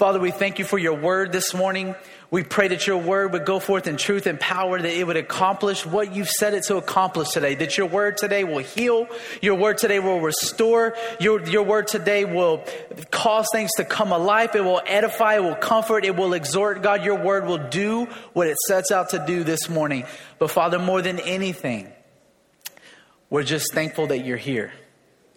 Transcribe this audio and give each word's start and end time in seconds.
Father, 0.00 0.18
we 0.18 0.30
thank 0.30 0.58
you 0.58 0.64
for 0.64 0.78
your 0.78 0.94
word 0.94 1.30
this 1.30 1.52
morning. 1.52 1.94
We 2.30 2.42
pray 2.42 2.68
that 2.68 2.86
your 2.86 2.96
word 2.96 3.34
would 3.34 3.44
go 3.44 3.60
forth 3.60 3.86
in 3.86 3.98
truth 3.98 4.26
and 4.26 4.40
power, 4.40 4.80
that 4.80 4.98
it 4.98 5.06
would 5.06 5.18
accomplish 5.18 5.84
what 5.84 6.14
you've 6.14 6.30
set 6.30 6.54
it 6.54 6.62
to 6.68 6.78
accomplish 6.78 7.28
today. 7.28 7.54
That 7.54 7.76
your 7.76 7.86
word 7.86 8.16
today 8.16 8.42
will 8.44 8.60
heal, 8.60 9.08
your 9.42 9.56
word 9.56 9.76
today 9.76 9.98
will 9.98 10.22
restore, 10.22 10.96
your, 11.20 11.46
your 11.46 11.64
word 11.64 11.86
today 11.86 12.24
will 12.24 12.64
cause 13.10 13.46
things 13.52 13.72
to 13.76 13.84
come 13.84 14.10
alive, 14.10 14.54
it 14.54 14.64
will 14.64 14.80
edify, 14.86 15.34
it 15.34 15.42
will 15.42 15.54
comfort, 15.54 16.06
it 16.06 16.16
will 16.16 16.32
exhort. 16.32 16.80
God, 16.80 17.04
your 17.04 17.22
word 17.22 17.44
will 17.44 17.68
do 17.68 18.06
what 18.32 18.46
it 18.46 18.56
sets 18.68 18.90
out 18.90 19.10
to 19.10 19.22
do 19.26 19.44
this 19.44 19.68
morning. 19.68 20.06
But 20.38 20.50
Father, 20.50 20.78
more 20.78 21.02
than 21.02 21.20
anything, 21.20 21.92
we're 23.28 23.42
just 23.42 23.74
thankful 23.74 24.06
that 24.06 24.24
you're 24.24 24.38
here. 24.38 24.72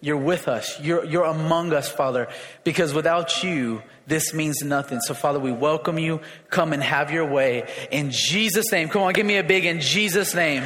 You're 0.04 0.18
with 0.18 0.50
us. 0.50 0.82
You're, 0.82 1.06
you're 1.06 1.24
among 1.24 1.72
us, 1.72 1.90
Father, 1.90 2.28
because 2.66 2.94
without 2.94 3.42
you, 3.42 3.82
this 4.06 4.34
means 4.34 4.62
nothing. 4.62 5.00
So, 5.00 5.14
Father, 5.14 5.40
we 5.40 5.54
welcome 5.54 5.98
you. 5.98 6.20
Come 6.50 6.74
and 6.74 6.84
have 6.84 7.10
your 7.10 7.26
way. 7.26 7.70
In 7.90 8.12
Jesus' 8.12 8.70
name. 8.70 8.90
Come 8.90 9.04
on, 9.04 9.14
give 9.14 9.26
me 9.26 9.38
a 9.38 9.46
big 9.46 9.64
in 9.64 9.80
Jesus' 9.80 10.36
name. 10.36 10.62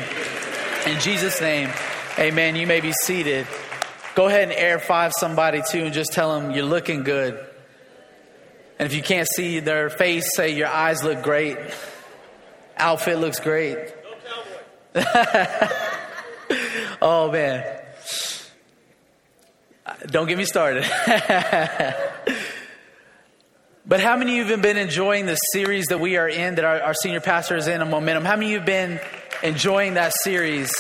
In 0.88 1.00
Jesus' 1.02 1.40
name. 1.40 1.70
Amen. 2.18 2.56
You 2.56 2.66
may 2.66 2.82
be 2.82 2.92
seated. 3.04 3.46
Go 4.16 4.26
ahead 4.26 4.50
and 4.50 4.54
air 4.54 4.80
five 4.80 5.14
somebody 5.16 5.62
too 5.70 5.84
and 5.84 5.94
just 5.94 6.14
tell 6.14 6.40
them 6.40 6.50
you're 6.50 6.66
looking 6.66 7.04
good. 7.04 7.40
And 8.80 8.88
if 8.88 8.96
you 8.96 9.04
can't 9.04 9.28
see 9.28 9.60
their 9.60 9.92
face, 9.92 10.36
say 10.36 10.56
your 10.56 10.66
eyes 10.66 11.04
look 11.04 11.22
great. 11.22 11.60
Outfit 12.76 13.20
looks 13.20 13.40
great. 13.40 13.94
oh, 17.04 17.30
man. 17.32 17.77
Don't 20.08 20.28
get 20.28 20.38
me 20.38 20.46
started. 20.46 20.84
but 23.86 24.00
how 24.00 24.18
many 24.18 24.40
of 24.40 24.48
you 24.48 24.52
have 24.54 24.62
been 24.62 24.78
enjoying 24.78 25.26
the 25.26 25.36
series 25.36 25.86
that 25.88 26.00
we 26.00 26.18
are 26.18 26.28
in, 26.28 26.56
that 26.56 26.66
our, 26.66 26.82
our 26.82 26.94
senior 26.94 27.22
pastor 27.22 27.56
is 27.56 27.68
in, 27.68 27.82
a 27.82 27.86
momentum? 27.86 28.26
How 28.26 28.36
many 28.36 28.48
of 28.48 28.52
you 28.52 28.58
have 28.58 28.66
been 28.66 29.00
enjoying 29.44 29.94
that 29.94 30.14
series? 30.24 30.72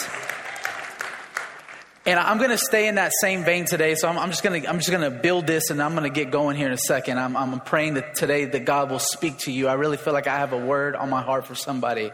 And 2.06 2.20
I'm 2.20 2.38
going 2.38 2.50
to 2.50 2.58
stay 2.58 2.88
in 2.88 2.96
that 2.96 3.14
same 3.22 3.44
vein 3.44 3.66
today. 3.66 3.96
So 3.96 4.10
I'm, 4.10 4.18
I'm 4.18 4.30
just 4.30 4.44
going 4.44 4.62
to 4.62 4.70
I'm 4.70 4.78
just 4.78 4.90
going 4.90 5.10
to 5.10 5.12
build 5.12 5.48
this, 5.48 5.70
and 5.70 5.82
I'm 5.82 5.92
going 5.92 6.04
to 6.04 6.10
get 6.10 6.32
going 6.32 6.58
here 6.58 6.68
in 6.68 6.74
a 6.74 6.78
second. 6.78 7.18
I'm, 7.20 7.36
I'm 7.36 7.60
praying 7.60 7.96
that 7.96 8.16
today 8.16 8.46
that 8.46 8.66
God 8.66 8.90
will 8.90 9.00
speak 9.00 9.40
to 9.40 9.52
you. 9.52 9.68
I 9.68 9.74
really 9.74 9.98
feel 9.98 10.14
like 10.14 10.28
I 10.28 10.38
have 10.38 10.54
a 10.54 10.58
word 10.58 10.96
on 10.96 11.10
my 11.10 11.22
heart 11.22 11.46
for 11.46 11.56
somebody. 11.56 12.12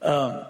Um, 0.00 0.44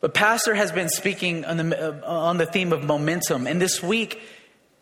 but 0.00 0.14
Pastor 0.14 0.54
has 0.54 0.72
been 0.72 0.88
speaking 0.88 1.44
on 1.44 1.56
the 1.56 2.04
uh, 2.04 2.08
on 2.08 2.38
the 2.38 2.46
theme 2.46 2.72
of 2.72 2.84
momentum, 2.84 3.46
and 3.46 3.60
this 3.60 3.82
week 3.82 4.20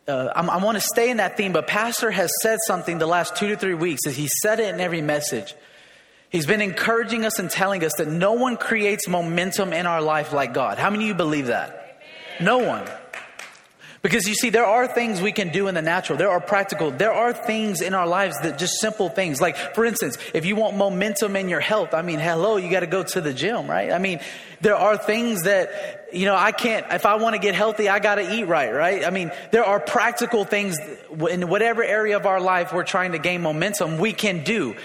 uh, 0.07 0.33
i 0.35 0.63
want 0.63 0.77
to 0.77 0.81
stay 0.81 1.11
in 1.11 1.17
that 1.19 1.37
theme, 1.37 1.53
but 1.53 1.67
Pastor 1.67 2.11
has 2.11 2.31
said 2.43 2.59
something 2.67 2.99
the 2.99 3.07
last 3.07 3.37
two 3.37 3.49
to 3.49 3.57
three 3.57 3.75
weeks. 3.75 4.07
As 4.07 4.17
he 4.17 4.29
said 4.43 4.61
it 4.61 4.75
in 4.75 4.81
every 4.81 5.03
message. 5.03 5.55
He's 6.31 6.47
been 6.47 6.63
encouraging 6.63 7.25
us 7.25 7.39
and 7.39 7.49
telling 7.49 7.85
us 7.85 7.93
that 7.99 8.09
no 8.09 8.33
one 8.33 8.57
creates 8.57 9.07
momentum 9.07 9.73
in 9.73 9.87
our 9.87 10.03
life 10.03 10.33
like 10.33 10.53
God. 10.53 10.79
How 10.79 10.91
many 10.91 11.05
of 11.05 11.09
you 11.09 11.15
believe 11.15 11.47
that? 11.47 12.01
No 12.41 12.59
one. 12.59 12.85
Because 14.03 14.29
you 14.29 14.35
see, 14.35 14.51
there 14.51 14.67
are 14.67 14.87
things 14.87 15.23
we 15.23 15.33
can 15.33 15.49
do 15.49 15.67
in 15.69 15.75
the 15.75 15.81
natural. 15.81 16.19
There 16.19 16.29
are 16.29 16.41
practical. 16.41 16.91
There 16.91 17.13
are 17.13 17.33
things 17.33 17.81
in 17.81 17.95
our 17.95 18.07
lives 18.07 18.37
that 18.43 18.59
just 18.59 18.81
simple 18.81 19.09
things. 19.09 19.41
Like, 19.41 19.57
for 19.75 19.87
instance, 19.87 20.19
if 20.35 20.45
you 20.45 20.57
want 20.57 20.77
momentum 20.77 21.37
in 21.37 21.49
your 21.49 21.61
health, 21.61 21.95
I 21.95 22.03
mean, 22.03 22.19
hello, 22.19 22.57
you 22.57 22.71
got 22.71 22.81
to 22.81 22.87
go 22.87 23.03
to 23.03 23.21
the 23.23 23.33
gym, 23.33 23.67
right? 23.67 23.93
I 23.93 23.99
mean, 23.99 24.21
there 24.61 24.77
are 24.77 24.99
things 24.99 25.45
that, 25.45 26.04
you 26.15 26.27
know, 26.27 26.37
I 26.37 26.53
can't, 26.53 26.87
if 26.91 27.07
I 27.07 27.17
want 27.17 27.35
to 27.35 27.41
get 27.41 27.55
healthy, 27.55 27.89
I 27.89 27.99
got 27.99 28.17
to 28.17 28.35
eat 28.35 28.45
right, 28.45 28.73
right? 28.73 29.05
I 29.05 29.11
mean, 29.11 29.31
there 29.51 29.65
are 29.65 29.81
practical 29.81 30.45
things 30.45 30.79
in 31.31 31.49
whatever 31.49 31.83
area 31.83 32.17
of 32.17 32.27
our 32.27 32.41
life 32.41 32.73
we're 32.73 32.85
trying 32.85 33.13
to 33.13 33.19
gain 33.19 33.43
momentum, 33.43 33.99
we 33.99 34.13
can 34.13 34.45
do. 34.45 34.77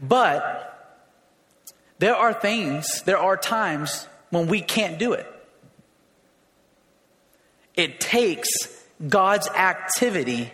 But 0.00 0.70
there 1.98 2.16
are 2.16 2.32
things, 2.32 3.02
there 3.02 3.18
are 3.18 3.36
times 3.36 4.06
when 4.30 4.46
we 4.46 4.60
can't 4.60 4.98
do 4.98 5.12
it. 5.12 5.26
It 7.74 8.00
takes 8.00 8.50
God's 9.06 9.48
activity 9.48 10.52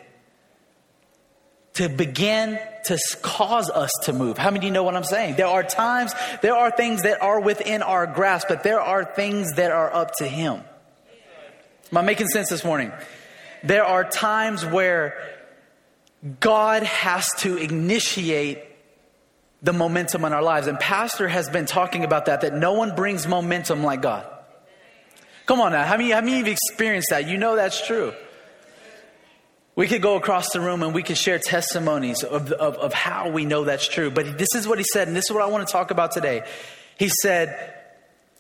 to 1.80 1.88
begin 1.88 2.58
to 2.84 2.98
cause 3.22 3.70
us 3.70 3.91
to 4.02 4.12
move. 4.12 4.36
How 4.36 4.50
many 4.50 4.58
of 4.58 4.64
you 4.64 4.70
know 4.70 4.82
what 4.82 4.94
I'm 4.94 5.02
saying? 5.02 5.36
There 5.36 5.46
are 5.46 5.62
times, 5.62 6.12
there 6.42 6.54
are 6.54 6.70
things 6.70 7.04
that 7.04 7.22
are 7.22 7.41
within 7.41 7.80
our 7.80 8.06
grasp, 8.06 8.48
but 8.48 8.62
there 8.62 8.82
are 8.82 9.02
things 9.02 9.54
that 9.54 9.70
are 9.70 9.91
up 9.91 10.14
to 10.16 10.28
Him. 10.28 10.60
Am 11.91 11.96
I 11.96 12.02
making 12.02 12.28
sense 12.28 12.50
this 12.50 12.66
morning? 12.66 12.92
There 13.64 13.86
are 13.86 14.04
times 14.04 14.64
where 14.66 15.38
God 16.38 16.82
has 16.82 17.26
to 17.38 17.56
initiate 17.56 18.62
the 19.62 19.72
momentum 19.72 20.26
in 20.26 20.34
our 20.34 20.42
lives. 20.42 20.66
And 20.66 20.78
Pastor 20.78 21.28
has 21.28 21.48
been 21.48 21.64
talking 21.64 22.04
about 22.04 22.26
that, 22.26 22.42
that 22.42 22.52
no 22.52 22.74
one 22.74 22.94
brings 22.94 23.26
momentum 23.26 23.82
like 23.82 24.02
God. 24.02 24.26
Come 25.47 25.62
on 25.62 25.72
now. 25.72 25.84
How 25.84 25.97
many, 25.97 26.10
how 26.10 26.20
many 26.20 26.41
of 26.41 26.47
you 26.47 26.52
experienced 26.52 27.08
that? 27.08 27.26
You 27.26 27.38
know 27.38 27.56
that's 27.56 27.86
true. 27.86 28.12
We 29.80 29.88
could 29.88 30.02
go 30.02 30.16
across 30.16 30.50
the 30.50 30.60
room 30.60 30.82
and 30.82 30.92
we 30.92 31.02
could 31.02 31.16
share 31.16 31.38
testimonies 31.38 32.22
of, 32.22 32.52
of, 32.52 32.76
of 32.76 32.92
how 32.92 33.30
we 33.30 33.46
know 33.46 33.64
that's 33.64 33.88
true. 33.88 34.10
But 34.10 34.36
this 34.36 34.54
is 34.54 34.68
what 34.68 34.76
he 34.76 34.84
said, 34.84 35.08
and 35.08 35.16
this 35.16 35.24
is 35.24 35.32
what 35.32 35.42
I 35.42 35.46
want 35.46 35.66
to 35.66 35.72
talk 35.72 35.91
about 35.91 36.12
today. 36.12 36.42
He 36.98 37.08
said, 37.22 37.76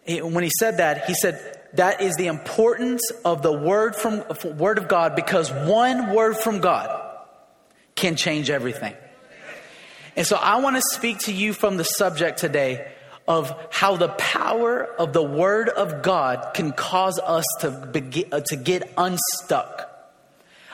when 0.06 0.44
he 0.44 0.50
said 0.58 0.76
that, 0.76 1.06
he 1.06 1.14
said, 1.14 1.58
that 1.72 2.02
is 2.02 2.14
the 2.16 2.26
importance 2.26 3.10
of 3.24 3.40
the 3.40 3.54
word 3.54 3.96
from 3.96 4.22
word 4.58 4.76
of 4.76 4.86
God 4.86 5.16
because 5.16 5.50
one 5.50 6.12
word 6.12 6.36
from 6.36 6.60
God 6.60 6.90
can 7.94 8.16
change 8.16 8.50
everything. 8.50 8.92
And 10.16 10.26
so 10.26 10.36
I 10.36 10.60
want 10.60 10.76
to 10.76 10.82
speak 10.92 11.20
to 11.20 11.32
you 11.32 11.54
from 11.54 11.78
the 11.78 11.84
subject 11.84 12.38
today 12.38 12.86
of 13.26 13.50
how 13.70 13.96
the 13.96 14.08
power 14.08 14.84
of 14.84 15.14
the 15.14 15.22
Word 15.22 15.70
of 15.70 16.02
God 16.02 16.52
can 16.52 16.72
cause 16.72 17.18
us 17.18 17.46
to, 17.60 17.70
begin, 17.70 18.24
uh, 18.30 18.40
to 18.40 18.56
get 18.56 18.92
unstuck. 18.98 19.89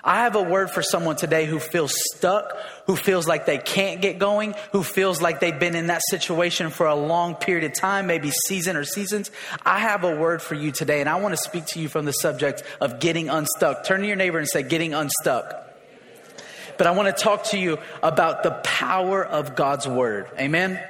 I 0.07 0.21
have 0.21 0.37
a 0.37 0.43
word 0.43 0.71
for 0.71 0.83
someone 0.83 1.17
today 1.17 1.47
who 1.47 1.59
feels 1.59 1.93
stuck, 2.15 2.57
who 2.87 2.95
feels 2.95 3.27
like 3.27 3.45
they 3.45 3.59
can't 3.59 4.01
get 4.01 4.21
going, 4.21 4.55
who 4.71 4.85
feels 4.85 5.21
like 5.21 5.41
they've 5.41 5.59
been 5.59 5.75
in 5.75 5.89
that 5.89 6.01
situation 6.09 6.71
for 6.71 6.87
a 6.87 6.95
long 6.95 7.35
period 7.35 7.65
of 7.65 7.77
time, 7.77 8.07
maybe 8.07 8.31
season 8.31 8.77
or 8.77 8.85
seasons. 8.85 9.33
I 9.65 9.81
have 9.81 10.05
a 10.05 10.15
word 10.15 10.41
for 10.41 10.55
you 10.55 10.71
today, 10.71 11.01
and 11.01 11.09
I 11.09 11.17
want 11.17 11.33
to 11.33 11.37
speak 11.43 11.67
to 11.67 11.81
you 11.81 11.89
from 11.89 12.05
the 12.05 12.13
subject 12.13 12.63
of 12.81 13.01
getting 13.01 13.29
unstuck. 13.29 13.83
Turn 13.83 14.01
to 14.01 14.07
your 14.07 14.15
neighbor 14.15 14.39
and 14.39 14.47
say, 14.49 14.63
Getting 14.63 14.95
unstuck. 14.95 15.53
But 16.79 16.87
I 16.87 16.93
want 16.93 17.15
to 17.15 17.23
talk 17.25 17.45
to 17.47 17.59
you 17.59 17.79
about 18.01 18.45
the 18.45 18.53
power 18.63 19.25
of 19.25 19.57
God's 19.57 19.89
word. 19.89 20.29
Amen. 20.39 20.81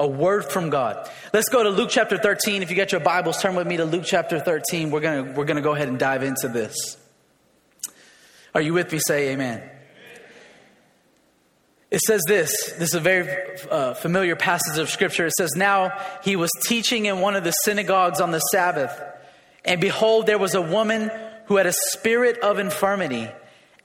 A 0.00 0.06
word 0.06 0.44
from 0.44 0.70
God. 0.70 1.08
Let's 1.32 1.48
go 1.48 1.62
to 1.62 1.68
Luke 1.70 1.90
chapter 1.90 2.18
13. 2.18 2.64
If 2.64 2.70
you 2.70 2.76
got 2.76 2.90
your 2.90 3.00
Bibles, 3.00 3.40
turn 3.40 3.54
with 3.54 3.68
me 3.68 3.76
to 3.76 3.84
Luke 3.84 4.04
chapter 4.04 4.40
13. 4.40 4.90
We're 4.90 5.00
going 5.00 5.26
to 5.26 5.32
we're 5.32 5.44
going 5.44 5.58
to 5.58 5.62
go 5.62 5.74
ahead 5.74 5.86
and 5.86 5.98
dive 5.98 6.24
into 6.24 6.48
this. 6.48 6.96
Are 8.56 8.60
you 8.60 8.72
with 8.72 8.90
me? 8.90 8.98
Say 9.06 9.28
amen. 9.28 9.62
It 11.90 12.00
says 12.00 12.22
this. 12.26 12.50
This 12.78 12.88
is 12.88 12.94
a 12.94 13.00
very 13.00 13.58
uh, 13.70 13.94
familiar 13.94 14.34
passage 14.34 14.78
of 14.78 14.90
scripture. 14.90 15.26
It 15.26 15.34
says, 15.38 15.50
Now 15.54 15.92
he 16.24 16.34
was 16.34 16.50
teaching 16.66 17.06
in 17.06 17.20
one 17.20 17.36
of 17.36 17.44
the 17.44 17.52
synagogues 17.52 18.20
on 18.20 18.32
the 18.32 18.40
Sabbath, 18.40 18.98
and 19.64 19.80
behold, 19.80 20.26
there 20.26 20.38
was 20.38 20.54
a 20.54 20.62
woman 20.62 21.10
who 21.44 21.56
had 21.56 21.66
a 21.66 21.72
spirit 21.90 22.38
of 22.38 22.58
infirmity 22.58 23.28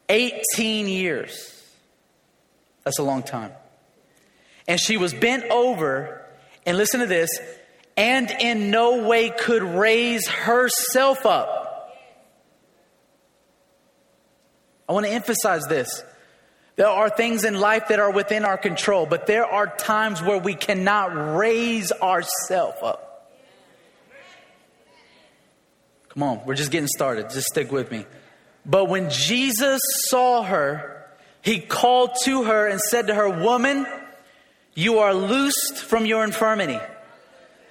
18 0.09 0.87
years. 0.87 1.63
That's 2.83 2.97
a 2.97 3.03
long 3.03 3.21
time 3.21 3.51
and 4.67 4.79
she 4.79 4.95
was 4.95 5.13
bent 5.13 5.43
over, 5.51 6.25
and 6.65 6.77
listen 6.77 7.01
to 7.01 7.05
this, 7.05 7.29
and 7.97 8.31
in 8.39 8.71
no 8.71 9.05
way 9.05 9.29
could 9.29 9.63
raise 9.63 10.25
herself 10.27 11.25
up. 11.25 11.60
I 14.91 14.93
want 14.93 15.05
to 15.05 15.11
emphasize 15.13 15.63
this. 15.67 16.03
There 16.75 16.89
are 16.89 17.09
things 17.09 17.45
in 17.45 17.57
life 17.57 17.87
that 17.87 18.01
are 18.01 18.11
within 18.11 18.43
our 18.43 18.57
control, 18.57 19.05
but 19.05 19.25
there 19.25 19.45
are 19.45 19.65
times 19.65 20.21
where 20.21 20.37
we 20.37 20.53
cannot 20.53 21.37
raise 21.37 21.93
ourselves 21.93 22.77
up. 22.83 23.31
Come 26.09 26.23
on, 26.23 26.41
we're 26.45 26.55
just 26.55 26.71
getting 26.71 26.89
started. 26.89 27.29
Just 27.29 27.47
stick 27.47 27.71
with 27.71 27.89
me. 27.89 28.05
But 28.65 28.89
when 28.89 29.09
Jesus 29.09 29.79
saw 30.09 30.43
her, 30.43 31.07
he 31.41 31.61
called 31.61 32.17
to 32.25 32.43
her 32.43 32.67
and 32.67 32.81
said 32.81 33.07
to 33.07 33.15
her, 33.15 33.29
Woman, 33.29 33.87
you 34.75 34.99
are 34.99 35.13
loosed 35.13 35.77
from 35.77 36.05
your 36.05 36.25
infirmity. 36.25 36.81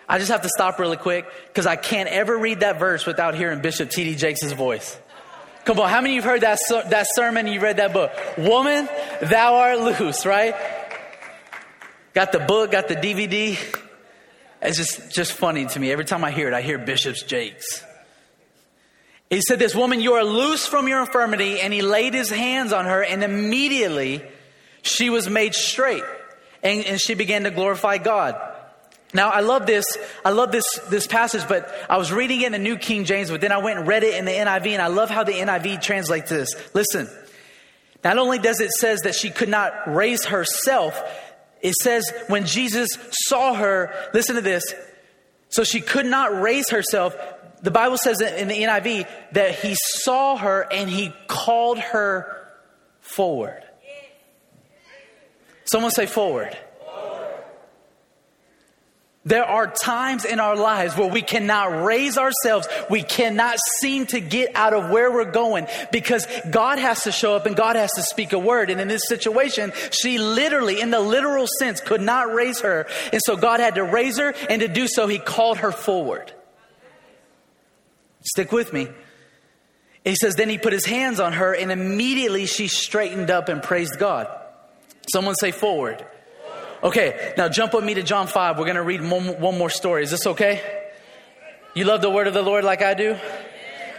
I 0.09 0.19
just 0.19 0.31
have 0.31 0.41
to 0.41 0.49
stop 0.49 0.79
really 0.79 0.97
quick 0.97 1.27
because 1.49 1.67
I 1.67 1.77
can't 1.77 2.09
ever 2.09 2.39
read 2.39 2.61
that 2.61 2.79
verse 2.79 3.05
without 3.05 3.35
hearing 3.35 3.61
Bishop 3.61 3.91
T.D. 3.91 4.15
Jakes' 4.15 4.53
voice. 4.53 4.99
Come 5.65 5.79
on, 5.79 5.89
how 5.89 6.01
many 6.01 6.17
of 6.17 6.25
you 6.25 6.31
heard 6.31 6.41
that, 6.41 6.59
that 6.89 7.07
sermon 7.15 7.47
you 7.47 7.61
read 7.61 7.77
that 7.77 7.93
book? 7.93 8.13
Woman, 8.39 8.89
thou 9.21 9.57
art 9.57 9.81
loose, 9.81 10.25
right? 10.25 10.55
Got 12.15 12.33
the 12.33 12.41
book, 12.41 12.73
got 12.73 12.89
the 12.89 12.97
DVD. 12.97 13.59
It's 14.63 14.77
just, 14.77 15.15
just 15.15 15.33
funny 15.33 15.67
to 15.67 15.79
me. 15.79 15.93
Every 15.93 16.05
time 16.05 16.25
I 16.25 16.31
hear 16.31 16.49
it, 16.49 16.55
I 16.55 16.63
hear 16.63 16.79
Bishop's 16.79 17.23
Jakes. 17.23 17.85
He 19.29 19.41
said, 19.43 19.59
This 19.59 19.75
woman, 19.75 20.01
you 20.01 20.15
are 20.15 20.25
loose 20.25 20.67
from 20.67 20.89
your 20.89 21.01
infirmity. 21.01 21.61
And 21.61 21.73
he 21.73 21.83
laid 21.83 22.15
his 22.15 22.31
hands 22.31 22.73
on 22.73 22.87
her, 22.87 23.03
and 23.03 23.23
immediately 23.23 24.23
she 24.83 25.11
was 25.11 25.29
made 25.29 25.55
straight 25.55 26.03
and, 26.63 26.85
and 26.85 27.01
she 27.01 27.15
began 27.15 27.45
to 27.45 27.51
glorify 27.51 27.99
God. 27.99 28.41
Now 29.13 29.31
I 29.31 29.41
love 29.41 29.67
this. 29.67 29.85
I 30.25 30.31
love 30.31 30.53
this 30.53 30.65
this 30.89 31.07
passage, 31.07 31.47
but 31.49 31.73
I 31.89 31.97
was 31.97 32.13
reading 32.13 32.43
it 32.43 32.47
in 32.47 32.53
the 32.53 32.59
New 32.59 32.77
King 32.77 33.05
James, 33.05 33.31
but 33.31 33.41
then 33.41 33.53
I 33.53 33.59
went 33.59 33.79
and 33.79 33.89
read 33.89 34.05
it 34.05 34.15
in 34.15 34.25
the 34.25 34.31
NIV, 34.31 34.69
and 34.69 34.83
I 34.83 34.87
love 34.87 35.11
how 35.11 35.25
the 35.25 35.33
NIV 35.33 35.83
translates 35.83 36.31
this. 36.31 36.49
Listen, 36.75 37.09
not 38.05 38.19
only 38.19 38.39
does 38.39 38.61
it 38.61 38.71
says 38.71 39.01
that 39.01 39.15
she 39.15 39.31
could 39.31 39.49
not 39.49 39.73
raise 39.93 40.25
herself, 40.27 41.01
it 41.61 41.75
says 41.75 42.05
when 42.29 42.47
Jesus 42.47 42.91
saw 43.27 43.55
her, 43.55 43.93
listen 44.15 44.37
to 44.37 44.43
this. 44.43 44.65
So 45.51 45.65
she 45.65 45.81
could 45.81 46.07
not 46.07 46.41
raise 46.41 46.71
herself. 46.71 47.17
The 47.63 47.73
Bible 47.73 47.99
says 47.99 48.21
in 48.21 48.49
the 48.49 48.55
NIV 48.55 49.07
that 49.33 49.57
he 49.57 49.75
saw 49.77 50.37
her 50.37 50.67
and 50.73 50.89
he 50.89 51.13
called 51.27 51.79
her 51.79 52.49
forward. 53.01 53.63
Someone 55.65 55.91
say 55.91 56.07
forward. 56.07 56.57
There 59.25 59.45
are 59.45 59.67
times 59.67 60.25
in 60.25 60.41
our 60.41 60.57
lives 60.57 60.97
where 60.97 61.11
we 61.11 61.21
cannot 61.21 61.85
raise 61.85 62.17
ourselves. 62.17 62.67
We 62.89 63.03
cannot 63.03 63.59
seem 63.79 64.07
to 64.07 64.21
get 64.21 64.57
out 64.57 64.73
of 64.73 64.89
where 64.89 65.13
we're 65.13 65.31
going 65.31 65.67
because 65.93 66.27
God 66.51 66.79
has 66.79 67.03
to 67.05 67.13
show 67.13 67.37
up 67.37 67.45
and 67.45 67.55
God 67.55 67.77
has 67.77 67.91
to 67.97 68.03
speak 68.03 68.33
a 68.33 68.39
word. 68.39 68.71
And 68.71 68.81
in 68.81 68.89
this 68.89 69.03
situation, 69.07 69.73
she 69.91 70.17
literally, 70.17 70.81
in 70.81 70.91
the 70.91 71.01
literal 71.01 71.47
sense, 71.59 71.83
could 71.83 72.01
not 72.01 72.33
raise 72.33 72.61
her. 72.61 72.87
And 73.13 73.21
so 73.23 73.37
God 73.37 73.61
had 73.61 73.75
to 73.75 73.85
raise 73.85 74.17
her, 74.17 74.35
and 74.49 74.63
to 74.63 74.69
do 74.69 74.89
so, 74.89 75.07
He 75.07 75.19
called 75.19 75.59
her 75.59 75.73
forward. 75.73 76.33
Stick 78.23 78.53
with 78.53 78.73
me. 78.73 78.89
He 80.03 80.15
says, 80.15 80.35
Then 80.35 80.49
He 80.49 80.57
put 80.57 80.73
His 80.73 80.87
hands 80.87 81.21
on 81.21 81.35
her, 81.35 81.55
and 81.55 81.71
immediately 81.71 82.47
she 82.47 82.69
straightened 82.69 83.31
up 83.31 83.51
and 83.51 83.63
praised 83.63 83.99
God. 83.99 84.29
Someone 85.13 85.35
say 85.35 85.51
forward. 85.51 86.07
Okay, 86.83 87.35
now 87.37 87.49
jump 87.49 87.75
with 87.75 87.85
me 87.85 87.93
to 87.95 88.03
John 88.03 88.27
5. 88.27 88.57
We're 88.57 88.65
going 88.65 88.77
to 88.77 88.83
read 88.83 89.03
one, 89.03 89.39
one 89.39 89.59
more 89.59 89.69
story. 89.69 90.03
Is 90.03 90.11
this 90.11 90.27
okay? 90.27 90.63
You 91.75 91.85
love 91.85 92.01
the 92.01 92.11
word 92.11 92.27
of 92.27 92.33
the 92.33 92.43
Lord 92.43 92.65
like 92.65 92.81
I 92.81 92.95
do? 92.95 93.19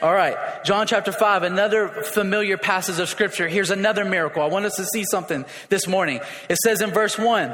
All 0.01 0.13
right, 0.13 0.35
John 0.65 0.87
chapter 0.87 1.11
5, 1.11 1.43
another 1.43 1.87
familiar 1.87 2.57
passage 2.57 2.97
of 2.97 3.07
scripture. 3.07 3.47
Here's 3.47 3.69
another 3.69 4.03
miracle. 4.03 4.41
I 4.41 4.47
want 4.47 4.65
us 4.65 4.75
to 4.77 4.85
see 4.85 5.05
something 5.11 5.45
this 5.69 5.87
morning. 5.87 6.21
It 6.49 6.57
says 6.57 6.81
in 6.81 6.89
verse 6.89 7.19
1 7.19 7.53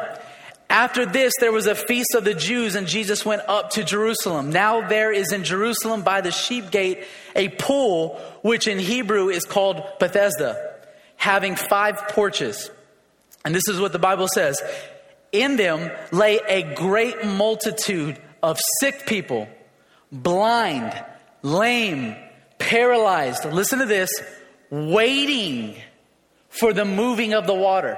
After 0.69 1.05
this, 1.05 1.33
there 1.41 1.51
was 1.51 1.67
a 1.67 1.75
feast 1.75 2.15
of 2.15 2.23
the 2.23 2.33
Jews, 2.33 2.75
and 2.75 2.87
Jesus 2.87 3.25
went 3.25 3.41
up 3.49 3.71
to 3.71 3.83
Jerusalem. 3.83 4.51
Now 4.51 4.87
there 4.87 5.11
is 5.11 5.33
in 5.33 5.43
Jerusalem 5.43 6.03
by 6.03 6.21
the 6.21 6.31
sheep 6.31 6.71
gate 6.71 7.03
a 7.35 7.49
pool, 7.49 8.17
which 8.43 8.65
in 8.65 8.79
Hebrew 8.79 9.27
is 9.27 9.43
called 9.43 9.83
Bethesda, 9.99 10.75
having 11.17 11.57
five 11.57 12.07
porches. 12.11 12.71
And 13.43 13.53
this 13.53 13.67
is 13.67 13.77
what 13.77 13.91
the 13.91 13.99
Bible 13.99 14.29
says 14.33 14.61
in 15.31 15.55
them 15.55 15.91
lay 16.11 16.39
a 16.47 16.75
great 16.75 17.25
multitude 17.25 18.19
of 18.41 18.59
sick 18.79 19.05
people, 19.05 19.47
blind, 20.11 20.93
lame, 21.41 22.15
paralyzed. 22.57 23.45
Listen 23.45 23.79
to 23.79 23.85
this 23.85 24.09
waiting 24.69 25.75
for 26.49 26.73
the 26.73 26.85
moving 26.85 27.33
of 27.33 27.47
the 27.47 27.53
water. 27.53 27.97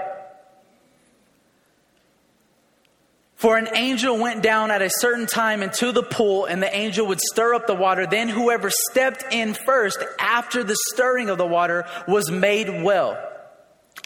For 3.35 3.57
an 3.57 3.69
angel 3.73 4.17
went 4.17 4.43
down 4.43 4.69
at 4.69 4.81
a 4.81 4.89
certain 4.89 5.25
time 5.25 5.63
into 5.63 5.93
the 5.93 6.03
pool, 6.03 6.43
and 6.43 6.61
the 6.61 6.75
angel 6.75 7.07
would 7.07 7.21
stir 7.21 7.53
up 7.53 7.67
the 7.67 7.73
water. 7.73 8.05
Then 8.05 8.27
whoever 8.27 8.69
stepped 8.69 9.23
in 9.31 9.53
first 9.53 10.03
after 10.19 10.61
the 10.61 10.75
stirring 10.91 11.29
of 11.29 11.37
the 11.37 11.47
water 11.47 11.85
was 12.05 12.29
made 12.29 12.83
well 12.83 13.17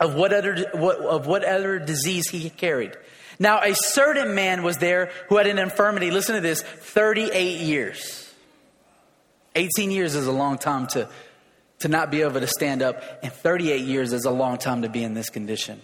of 0.04 0.16
whatever, 0.16 0.54
of 0.54 1.26
whatever 1.28 1.80
disease 1.80 2.30
he 2.30 2.50
carried. 2.50 2.96
Now, 3.40 3.62
a 3.62 3.74
certain 3.74 4.36
man 4.36 4.64
was 4.64 4.78
there 4.78 5.10
who 5.30 5.38
had 5.38 5.48
an 5.48 5.58
infirmity, 5.58 6.12
listen 6.12 6.36
to 6.36 6.42
this, 6.42 6.62
38 6.62 7.62
years. 7.62 8.32
18 9.56 9.92
years 9.92 10.16
is 10.16 10.28
a 10.28 10.32
long 10.32 10.58
time 10.58 10.88
to, 10.88 11.10
to 11.80 11.88
not 11.88 12.12
be 12.12 12.22
able 12.22 12.40
to 12.40 12.48
stand 12.48 12.82
up, 12.82 13.02
and 13.24 13.32
38 13.32 13.82
years 13.82 14.14
is 14.14 14.26
a 14.26 14.32
long 14.32 14.58
time 14.58 14.82
to 14.82 14.90
be 14.90 15.04
in 15.04 15.14
this 15.14 15.30
condition. 15.30 15.82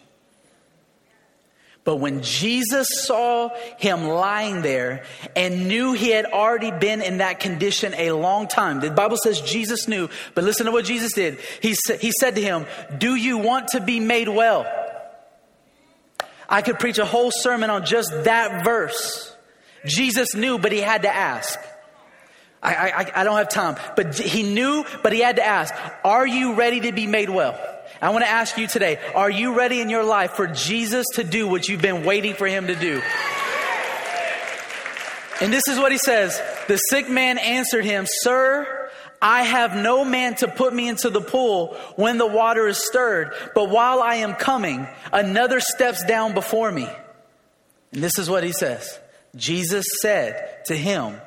But 1.85 1.95
when 1.95 2.21
Jesus 2.21 2.87
saw 3.05 3.49
him 3.77 4.07
lying 4.07 4.61
there 4.61 5.05
and 5.35 5.67
knew 5.67 5.93
he 5.93 6.09
had 6.09 6.25
already 6.25 6.71
been 6.71 7.01
in 7.01 7.17
that 7.17 7.39
condition 7.39 7.93
a 7.95 8.11
long 8.11 8.47
time, 8.47 8.79
the 8.79 8.91
Bible 8.91 9.17
says 9.17 9.41
Jesus 9.41 9.87
knew, 9.87 10.09
but 10.35 10.43
listen 10.43 10.65
to 10.65 10.71
what 10.71 10.85
Jesus 10.85 11.13
did. 11.13 11.39
He, 11.61 11.73
sa- 11.73 11.95
he 11.95 12.11
said 12.19 12.35
to 12.35 12.41
him, 12.41 12.65
Do 12.97 13.15
you 13.15 13.37
want 13.37 13.69
to 13.69 13.81
be 13.81 13.99
made 13.99 14.27
well? 14.27 14.65
I 16.49 16.61
could 16.61 16.79
preach 16.79 16.97
a 16.97 17.05
whole 17.05 17.31
sermon 17.31 17.69
on 17.69 17.85
just 17.85 18.11
that 18.25 18.65
verse. 18.65 19.35
Jesus 19.85 20.35
knew, 20.35 20.57
but 20.57 20.71
he 20.71 20.81
had 20.81 21.03
to 21.03 21.13
ask. 21.13 21.57
I, 22.61 22.73
I, 22.73 23.21
I 23.21 23.23
don't 23.23 23.37
have 23.37 23.49
time, 23.49 23.77
but 23.95 24.17
he 24.17 24.43
knew, 24.43 24.83
but 25.01 25.13
he 25.13 25.19
had 25.19 25.37
to 25.37 25.45
ask, 25.45 25.73
Are 26.03 26.27
you 26.27 26.53
ready 26.53 26.81
to 26.81 26.91
be 26.91 27.07
made 27.07 27.29
well? 27.29 27.57
I 28.01 28.09
want 28.11 28.23
to 28.23 28.29
ask 28.29 28.57
you 28.57 28.67
today, 28.67 28.97
are 29.13 29.29
you 29.29 29.57
ready 29.57 29.81
in 29.81 29.89
your 29.89 30.05
life 30.05 30.31
for 30.31 30.47
Jesus 30.47 31.05
to 31.15 31.23
do 31.23 31.47
what 31.47 31.67
you've 31.67 31.81
been 31.81 32.05
waiting 32.05 32.33
for 32.33 32.47
him 32.47 32.67
to 32.67 32.75
do? 32.75 33.01
And 35.41 35.53
this 35.53 35.67
is 35.67 35.77
what 35.77 35.91
he 35.91 35.97
says 35.97 36.39
The 36.67 36.77
sick 36.89 37.09
man 37.09 37.37
answered 37.37 37.85
him, 37.85 38.05
Sir, 38.07 38.89
I 39.21 39.43
have 39.43 39.75
no 39.75 40.05
man 40.05 40.35
to 40.35 40.47
put 40.47 40.73
me 40.73 40.87
into 40.87 41.09
the 41.09 41.21
pool 41.21 41.75
when 41.95 42.17
the 42.17 42.27
water 42.27 42.67
is 42.67 42.85
stirred, 42.87 43.33
but 43.53 43.69
while 43.69 44.01
I 44.01 44.15
am 44.15 44.33
coming, 44.33 44.87
another 45.11 45.59
steps 45.59 46.03
down 46.05 46.33
before 46.33 46.71
me. 46.71 46.89
And 47.91 48.03
this 48.03 48.17
is 48.17 48.29
what 48.29 48.43
he 48.43 48.51
says 48.51 48.99
Jesus 49.35 49.85
said 50.01 50.65
to 50.65 50.75
him, 50.75 51.19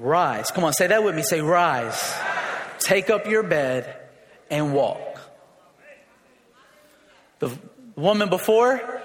Rise. 0.00 0.50
Come 0.50 0.64
on, 0.64 0.72
say 0.72 0.86
that 0.86 1.02
with 1.02 1.14
me. 1.14 1.22
Say, 1.22 1.40
Rise. 1.40 2.14
Take 2.78 3.10
up 3.10 3.26
your 3.26 3.42
bed 3.42 3.94
and 4.50 4.72
walk. 4.72 5.00
The 7.38 7.56
woman 7.96 8.28
before, 8.30 9.02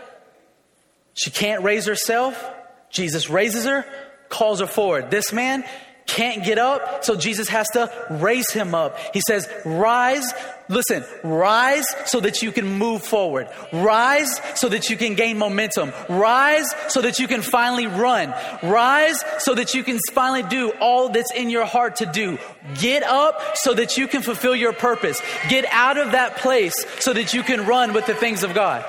she 1.13 1.31
can't 1.31 1.63
raise 1.63 1.85
herself. 1.85 2.43
Jesus 2.89 3.29
raises 3.29 3.65
her, 3.65 3.85
calls 4.29 4.59
her 4.59 4.67
forward. 4.67 5.11
This 5.11 5.33
man, 5.33 5.63
can't 6.05 6.43
get 6.43 6.57
up, 6.57 7.03
so 7.03 7.15
Jesus 7.15 7.47
has 7.49 7.67
to 7.73 7.91
raise 8.09 8.51
him 8.51 8.75
up. 8.75 8.97
He 9.13 9.21
says, 9.25 9.49
Rise, 9.65 10.33
listen, 10.67 11.03
rise 11.23 11.85
so 12.05 12.19
that 12.19 12.41
you 12.41 12.51
can 12.51 12.67
move 12.67 13.03
forward. 13.03 13.47
Rise 13.71 14.41
so 14.55 14.69
that 14.69 14.89
you 14.89 14.97
can 14.97 15.15
gain 15.15 15.37
momentum. 15.37 15.93
Rise 16.09 16.73
so 16.89 17.01
that 17.01 17.19
you 17.19 17.27
can 17.27 17.41
finally 17.41 17.87
run. 17.87 18.33
Rise 18.61 19.23
so 19.39 19.55
that 19.55 19.73
you 19.73 19.83
can 19.83 19.99
finally 20.11 20.43
do 20.43 20.71
all 20.81 21.09
that's 21.09 21.33
in 21.33 21.49
your 21.49 21.65
heart 21.65 21.97
to 21.97 22.05
do. 22.05 22.37
Get 22.75 23.03
up 23.03 23.57
so 23.57 23.73
that 23.73 23.97
you 23.97 24.07
can 24.07 24.21
fulfill 24.21 24.55
your 24.55 24.73
purpose. 24.73 25.21
Get 25.49 25.65
out 25.71 25.97
of 25.97 26.11
that 26.11 26.37
place 26.37 26.73
so 26.99 27.13
that 27.13 27.33
you 27.33 27.43
can 27.43 27.65
run 27.65 27.93
with 27.93 28.05
the 28.05 28.13
things 28.13 28.43
of 28.43 28.53
God. 28.53 28.85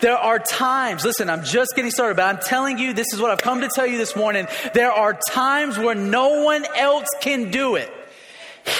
There 0.00 0.16
are 0.16 0.38
times, 0.38 1.04
listen, 1.04 1.30
I'm 1.30 1.44
just 1.44 1.74
getting 1.74 1.90
started, 1.90 2.16
but 2.16 2.24
I'm 2.24 2.38
telling 2.38 2.78
you, 2.78 2.92
this 2.92 3.12
is 3.12 3.20
what 3.20 3.30
I've 3.30 3.42
come 3.42 3.60
to 3.60 3.68
tell 3.68 3.86
you 3.86 3.98
this 3.98 4.16
morning. 4.16 4.46
There 4.74 4.92
are 4.92 5.18
times 5.30 5.78
where 5.78 5.94
no 5.94 6.42
one 6.42 6.64
else 6.76 7.08
can 7.20 7.50
do 7.50 7.76
it. 7.76 7.90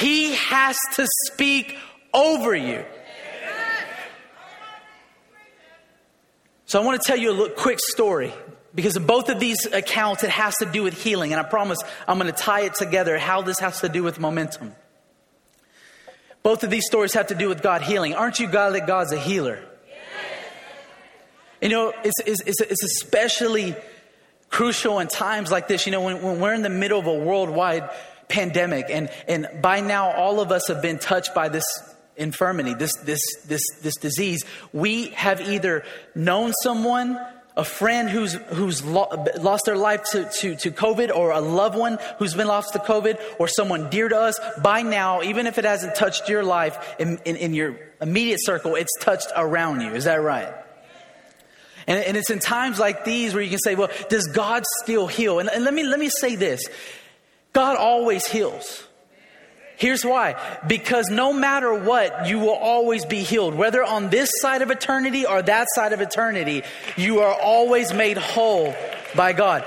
He 0.01 0.35
has 0.35 0.77
to 0.95 1.07
speak 1.27 1.79
over 2.13 2.55
you. 2.55 2.85
So 6.67 6.81
I 6.81 6.85
want 6.85 7.01
to 7.01 7.07
tell 7.07 7.19
you 7.19 7.45
a 7.45 7.51
quick 7.51 7.79
story 7.79 8.33
because 8.75 8.97
in 8.97 9.07
both 9.07 9.29
of 9.29 9.39
these 9.39 9.67
accounts, 9.67 10.25
it 10.25 10.31
has 10.31 10.57
to 10.57 10.67
do 10.67 10.83
with 10.83 11.01
healing. 11.01 11.33
And 11.33 11.41
I 11.41 11.45
promise 11.45 11.79
I'm 12.09 12.19
going 12.19 12.33
to 12.33 12.37
tie 12.39 12.63
it 12.63 12.75
together 12.75 13.19
how 13.19 13.43
this 13.43 13.59
has 13.61 13.81
to 13.81 13.89
do 13.89 14.03
with 14.03 14.19
momentum. 14.19 14.75
Both 16.43 16.65
of 16.65 16.71
these 16.71 16.85
stories 16.87 17.15
have 17.15 17.29
to 17.29 17.35
do 17.35 17.49
with 17.49 17.63
God 17.63 17.83
healing. 17.83 18.15
Aren't 18.15 18.41
you 18.41 18.49
glad 18.49 18.71
that 18.71 18.87
God's 18.87 19.13
a 19.13 19.19
healer? 19.19 19.63
You 21.65 21.71
know, 21.71 21.95
it's, 22.05 22.21
it's, 22.27 22.61
it's 22.61 22.85
especially 22.85 23.75
crucial 24.51 24.99
in 24.99 25.09
times 25.09 25.51
like 25.51 25.67
this, 25.67 25.87
you 25.87 25.93
know, 25.93 26.03
when, 26.03 26.21
when, 26.21 26.39
we're 26.39 26.53
in 26.53 26.61
the 26.61 26.69
middle 26.69 27.01
of 27.01 27.07
a 27.07 27.15
worldwide 27.15 27.89
pandemic 28.29 28.91
and, 28.91 29.09
and 29.27 29.49
by 29.63 29.81
now 29.81 30.11
all 30.11 30.41
of 30.41 30.53
us 30.53 30.69
have 30.69 30.83
been 30.83 30.99
touched 30.99 31.35
by 31.35 31.49
this 31.49 31.65
infirmity, 32.19 32.75
this, 32.75 32.95
this, 32.99 33.19
this, 33.47 33.63
this 33.81 33.97
disease. 33.97 34.45
We 34.75 35.07
have 35.13 35.41
either 35.41 35.87
known 36.15 36.53
someone, 36.63 37.19
a 37.57 37.65
friend 37.65 38.11
who's, 38.11 38.35
who's 38.35 38.85
lo- 38.85 39.25
lost 39.41 39.65
their 39.65 39.79
life 39.79 40.05
to, 40.13 40.31
to, 40.41 40.57
to 40.57 40.71
COVID 40.71 41.17
or 41.17 41.31
a 41.31 41.41
loved 41.41 41.79
one 41.79 41.97
who's 42.19 42.35
been 42.35 42.47
lost 42.47 42.75
to 42.75 42.79
COVID 42.79 43.19
or 43.39 43.49
someone 43.49 43.89
dear 43.89 44.11
to 44.11 44.19
us. 44.19 44.39
By 44.63 44.83
now, 44.83 45.23
even 45.23 45.47
if 45.47 45.57
it 45.57 45.65
hasn't 45.65 45.95
touched 45.95 46.29
your 46.29 46.45
life 46.45 46.95
in, 46.99 47.17
in, 47.25 47.37
in 47.37 47.55
your 47.55 47.75
immediate 48.03 48.45
circle, 48.45 48.75
it's 48.75 48.93
touched 49.01 49.33
around 49.35 49.81
you. 49.81 49.93
Is 49.93 50.05
that 50.05 50.21
right? 50.21 50.53
And, 51.87 52.03
and 52.03 52.17
it's 52.17 52.31
in 52.31 52.39
times 52.39 52.79
like 52.79 53.05
these 53.05 53.35
where 53.35 53.43
you 53.43 53.51
can 53.51 53.59
say, 53.59 53.75
well, 53.75 53.91
does 54.09 54.27
God 54.29 54.65
still 54.83 55.07
heal? 55.07 55.39
And, 55.39 55.49
and 55.51 55.65
let, 55.65 55.75
me, 55.75 55.83
let 55.83 55.99
me 55.99 56.09
say 56.09 56.37
this 56.37 56.63
God 57.53 57.77
always 57.77 58.27
heals. 58.27 58.85
Here's 59.77 60.05
why. 60.05 60.37
Because 60.67 61.09
no 61.11 61.33
matter 61.33 61.75
what, 61.75 62.29
you 62.29 62.39
will 62.39 62.55
always 62.55 63.05
be 63.05 63.23
healed. 63.23 63.55
Whether 63.55 63.83
on 63.83 64.09
this 64.09 64.31
side 64.41 64.63
of 64.63 64.71
eternity 64.71 65.27
or 65.27 65.43
that 65.43 65.67
side 65.75 65.93
of 65.93 66.01
eternity, 66.01 66.63
you 66.97 67.21
are 67.21 67.35
always 67.35 67.93
made 67.93 68.17
whole 68.17 68.75
by 69.17 69.33
God. 69.33 69.67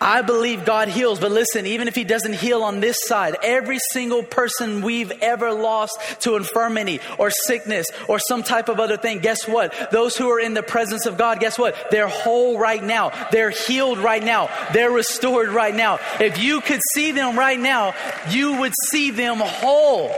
I 0.00 0.22
believe 0.22 0.64
God 0.64 0.88
heals, 0.88 1.20
but 1.20 1.30
listen, 1.30 1.66
even 1.66 1.88
if 1.88 1.94
He 1.94 2.04
doesn't 2.04 2.34
heal 2.34 2.62
on 2.62 2.80
this 2.80 2.96
side, 3.04 3.36
every 3.42 3.78
single 3.92 4.22
person 4.22 4.82
we've 4.82 5.10
ever 5.22 5.52
lost 5.52 5.98
to 6.20 6.36
infirmity 6.36 7.00
or 7.18 7.30
sickness 7.30 7.86
or 8.08 8.18
some 8.18 8.42
type 8.42 8.68
of 8.68 8.80
other 8.80 8.96
thing, 8.96 9.20
guess 9.20 9.46
what? 9.48 9.90
Those 9.90 10.16
who 10.16 10.30
are 10.30 10.40
in 10.40 10.54
the 10.54 10.62
presence 10.62 11.06
of 11.06 11.16
God, 11.16 11.40
guess 11.40 11.58
what? 11.58 11.76
They're 11.90 12.08
whole 12.08 12.58
right 12.58 12.82
now. 12.82 13.12
They're 13.32 13.50
healed 13.50 13.98
right 13.98 14.22
now. 14.22 14.50
They're 14.72 14.90
restored 14.90 15.48
right 15.48 15.74
now. 15.74 15.98
If 16.20 16.38
you 16.38 16.60
could 16.60 16.80
see 16.94 17.12
them 17.12 17.38
right 17.38 17.58
now, 17.58 17.94
you 18.30 18.60
would 18.60 18.74
see 18.90 19.10
them 19.10 19.38
whole 19.38 20.14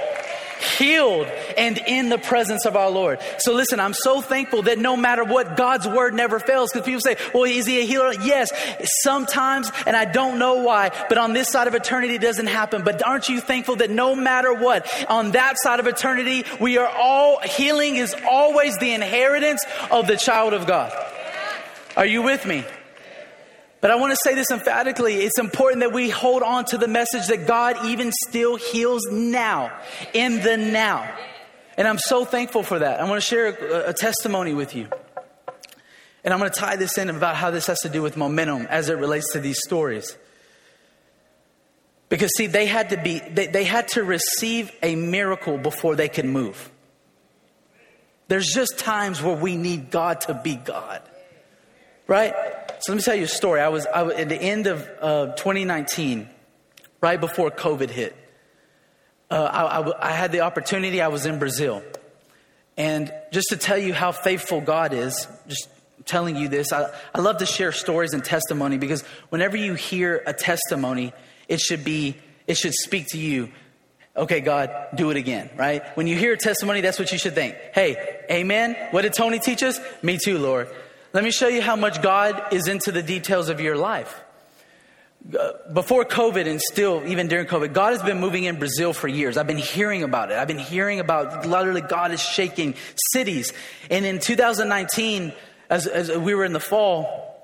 healed 0.60 1.26
and 1.56 1.78
in 1.86 2.08
the 2.08 2.18
presence 2.18 2.66
of 2.66 2.76
our 2.76 2.90
Lord. 2.90 3.20
So 3.38 3.52
listen, 3.52 3.80
I'm 3.80 3.94
so 3.94 4.20
thankful 4.20 4.62
that 4.62 4.78
no 4.78 4.96
matter 4.96 5.24
what, 5.24 5.56
God's 5.56 5.86
word 5.86 6.14
never 6.14 6.38
fails. 6.38 6.70
Because 6.72 6.86
people 6.86 7.00
say, 7.00 7.16
well, 7.32 7.44
is 7.44 7.66
he 7.66 7.80
a 7.80 7.86
healer? 7.86 8.12
Yes, 8.12 8.52
sometimes, 9.02 9.70
and 9.86 9.96
I 9.96 10.04
don't 10.04 10.38
know 10.38 10.56
why, 10.62 10.90
but 11.08 11.18
on 11.18 11.32
this 11.32 11.48
side 11.48 11.66
of 11.66 11.74
eternity 11.74 12.14
it 12.14 12.20
doesn't 12.20 12.46
happen. 12.46 12.82
But 12.82 13.04
aren't 13.06 13.28
you 13.28 13.40
thankful 13.40 13.76
that 13.76 13.90
no 13.90 14.14
matter 14.14 14.52
what, 14.52 14.86
on 15.08 15.32
that 15.32 15.58
side 15.58 15.80
of 15.80 15.86
eternity, 15.86 16.44
we 16.60 16.78
are 16.78 16.88
all, 16.88 17.40
healing 17.40 17.96
is 17.96 18.14
always 18.28 18.76
the 18.78 18.92
inheritance 18.92 19.64
of 19.90 20.06
the 20.06 20.16
child 20.16 20.52
of 20.52 20.66
God. 20.66 20.92
Are 21.96 22.06
you 22.06 22.22
with 22.22 22.46
me? 22.46 22.64
But 23.80 23.92
I 23.92 23.96
want 23.96 24.12
to 24.12 24.18
say 24.24 24.34
this 24.34 24.50
emphatically. 24.50 25.14
It's 25.16 25.38
important 25.38 25.80
that 25.80 25.92
we 25.92 26.10
hold 26.10 26.42
on 26.42 26.64
to 26.66 26.78
the 26.78 26.88
message 26.88 27.28
that 27.28 27.46
God 27.46 27.86
even 27.86 28.10
still 28.28 28.56
heals 28.56 29.06
now, 29.10 29.72
in 30.12 30.42
the 30.42 30.56
now. 30.56 31.08
And 31.76 31.86
I'm 31.86 31.98
so 31.98 32.24
thankful 32.24 32.64
for 32.64 32.80
that. 32.80 33.00
I 33.00 33.08
want 33.08 33.22
to 33.22 33.26
share 33.26 33.46
a, 33.46 33.90
a 33.90 33.92
testimony 33.92 34.52
with 34.52 34.74
you. 34.74 34.88
And 36.24 36.34
I'm 36.34 36.40
going 36.40 36.50
to 36.50 36.58
tie 36.58 36.74
this 36.74 36.98
in 36.98 37.08
about 37.08 37.36
how 37.36 37.52
this 37.52 37.68
has 37.68 37.80
to 37.80 37.88
do 37.88 38.02
with 38.02 38.16
momentum 38.16 38.66
as 38.68 38.88
it 38.88 38.98
relates 38.98 39.32
to 39.34 39.40
these 39.40 39.60
stories. 39.64 40.16
Because 42.08 42.34
see, 42.36 42.48
they 42.48 42.66
had 42.66 42.90
to 42.90 42.96
be, 42.96 43.20
they, 43.20 43.46
they 43.46 43.64
had 43.64 43.88
to 43.88 44.02
receive 44.02 44.72
a 44.82 44.96
miracle 44.96 45.56
before 45.56 45.94
they 45.94 46.08
could 46.08 46.24
move. 46.24 46.70
There's 48.26 48.48
just 48.48 48.78
times 48.78 49.22
where 49.22 49.36
we 49.36 49.56
need 49.56 49.90
God 49.90 50.22
to 50.22 50.34
be 50.34 50.56
God. 50.56 51.02
Right? 52.08 52.34
So 52.80 52.92
let 52.92 52.96
me 52.96 53.02
tell 53.02 53.14
you 53.14 53.24
a 53.24 53.28
story. 53.28 53.60
I 53.60 53.68
was, 53.68 53.86
I 53.86 54.02
was 54.02 54.14
at 54.14 54.28
the 54.28 54.40
end 54.40 54.66
of 54.66 54.88
uh, 55.00 55.26
2019, 55.34 56.28
right 57.00 57.20
before 57.20 57.50
COVID 57.50 57.90
hit. 57.90 58.16
Uh, 59.30 59.34
I, 59.34 59.80
I, 59.80 60.10
I 60.10 60.12
had 60.12 60.32
the 60.32 60.40
opportunity, 60.40 61.00
I 61.00 61.08
was 61.08 61.26
in 61.26 61.38
Brazil. 61.38 61.82
And 62.76 63.12
just 63.32 63.48
to 63.48 63.56
tell 63.56 63.76
you 63.76 63.92
how 63.92 64.12
faithful 64.12 64.60
God 64.60 64.92
is, 64.92 65.26
just 65.48 65.68
telling 66.04 66.36
you 66.36 66.48
this, 66.48 66.72
I, 66.72 66.90
I 67.14 67.20
love 67.20 67.38
to 67.38 67.46
share 67.46 67.72
stories 67.72 68.12
and 68.14 68.24
testimony 68.24 68.78
because 68.78 69.02
whenever 69.30 69.56
you 69.56 69.74
hear 69.74 70.22
a 70.26 70.32
testimony, 70.32 71.12
it 71.48 71.60
should 71.60 71.84
be, 71.84 72.16
it 72.46 72.56
should 72.56 72.74
speak 72.74 73.08
to 73.08 73.18
you. 73.18 73.50
Okay, 74.16 74.40
God, 74.40 74.70
do 74.94 75.10
it 75.10 75.16
again, 75.16 75.50
right? 75.56 75.82
When 75.96 76.06
you 76.06 76.16
hear 76.16 76.32
a 76.32 76.36
testimony, 76.36 76.80
that's 76.80 76.98
what 76.98 77.12
you 77.12 77.18
should 77.18 77.34
think. 77.34 77.56
Hey, 77.74 78.24
amen. 78.30 78.76
What 78.92 79.02
did 79.02 79.12
Tony 79.12 79.38
teach 79.38 79.62
us? 79.62 79.80
Me 80.02 80.18
too, 80.22 80.38
Lord. 80.38 80.68
Let 81.12 81.24
me 81.24 81.30
show 81.30 81.48
you 81.48 81.62
how 81.62 81.76
much 81.76 82.02
God 82.02 82.52
is 82.52 82.68
into 82.68 82.92
the 82.92 83.02
details 83.02 83.48
of 83.48 83.60
your 83.60 83.76
life. 83.76 84.14
Uh, 85.38 85.52
before 85.72 86.04
COVID 86.04 86.46
and 86.46 86.60
still, 86.60 87.02
even 87.06 87.28
during 87.28 87.46
COVID, 87.46 87.72
God 87.72 87.92
has 87.92 88.02
been 88.02 88.20
moving 88.20 88.44
in 88.44 88.58
Brazil 88.58 88.92
for 88.92 89.08
years. 89.08 89.36
I've 89.36 89.46
been 89.46 89.58
hearing 89.58 90.02
about 90.02 90.30
it. 90.30 90.38
I've 90.38 90.48
been 90.48 90.58
hearing 90.58 91.00
about 91.00 91.46
literally 91.46 91.80
God 91.80 92.12
is 92.12 92.20
shaking 92.20 92.74
cities. 93.12 93.52
And 93.90 94.04
in 94.04 94.20
2019, 94.20 95.32
as, 95.70 95.86
as 95.86 96.16
we 96.16 96.34
were 96.34 96.44
in 96.44 96.52
the 96.52 96.60
fall, 96.60 97.36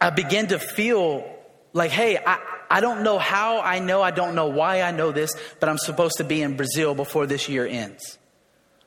I 0.00 0.10
began 0.10 0.46
to 0.48 0.58
feel 0.58 1.28
like, 1.72 1.90
hey, 1.90 2.18
I, 2.24 2.38
I 2.70 2.80
don't 2.80 3.02
know 3.02 3.18
how 3.18 3.60
I 3.60 3.78
know, 3.80 4.00
I 4.00 4.10
don't 4.10 4.34
know 4.34 4.46
why 4.46 4.82
I 4.82 4.90
know 4.90 5.12
this, 5.12 5.34
but 5.58 5.68
I'm 5.68 5.78
supposed 5.78 6.18
to 6.18 6.24
be 6.24 6.40
in 6.40 6.56
Brazil 6.56 6.94
before 6.94 7.26
this 7.26 7.48
year 7.48 7.66
ends. 7.66 8.18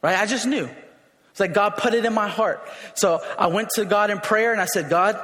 Right? 0.01 0.17
I 0.17 0.25
just 0.25 0.47
knew. 0.47 0.69
Like 1.41 1.53
God 1.53 1.71
put 1.71 1.93
it 1.93 2.05
in 2.05 2.13
my 2.13 2.29
heart. 2.29 2.65
So 2.93 3.21
I 3.37 3.47
went 3.47 3.71
to 3.71 3.83
God 3.83 4.09
in 4.09 4.19
prayer 4.19 4.53
and 4.53 4.61
I 4.61 4.65
said, 4.65 4.89
God, 4.89 5.19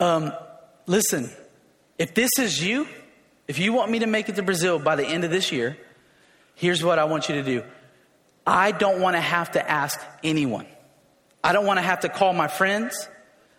um, 0.00 0.32
listen, 0.86 1.30
if 1.98 2.14
this 2.14 2.30
is 2.40 2.60
you, 2.60 2.88
if 3.46 3.58
you 3.58 3.72
want 3.72 3.90
me 3.90 4.00
to 4.00 4.06
make 4.06 4.28
it 4.28 4.36
to 4.36 4.42
Brazil 4.42 4.78
by 4.78 4.96
the 4.96 5.06
end 5.06 5.24
of 5.24 5.30
this 5.30 5.52
year, 5.52 5.76
here's 6.54 6.82
what 6.82 6.98
I 6.98 7.04
want 7.04 7.28
you 7.28 7.36
to 7.36 7.42
do. 7.42 7.62
I 8.46 8.72
don't 8.72 9.00
want 9.00 9.14
to 9.14 9.20
have 9.20 9.52
to 9.52 9.70
ask 9.70 10.00
anyone. 10.22 10.66
I 11.42 11.52
don't 11.52 11.66
want 11.66 11.78
to 11.78 11.82
have 11.82 12.00
to 12.00 12.08
call 12.08 12.32
my 12.32 12.48
friends. 12.48 13.08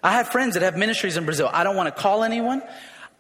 I 0.04 0.14
have 0.14 0.30
friends 0.30 0.56
that 0.56 0.64
have 0.64 0.78
ministries 0.78 1.18
in 1.18 1.26
Brazil. 1.26 1.50
I 1.52 1.64
don't 1.64 1.76
want 1.76 1.96
to 1.96 2.02
call 2.02 2.24
anyone. 2.24 2.62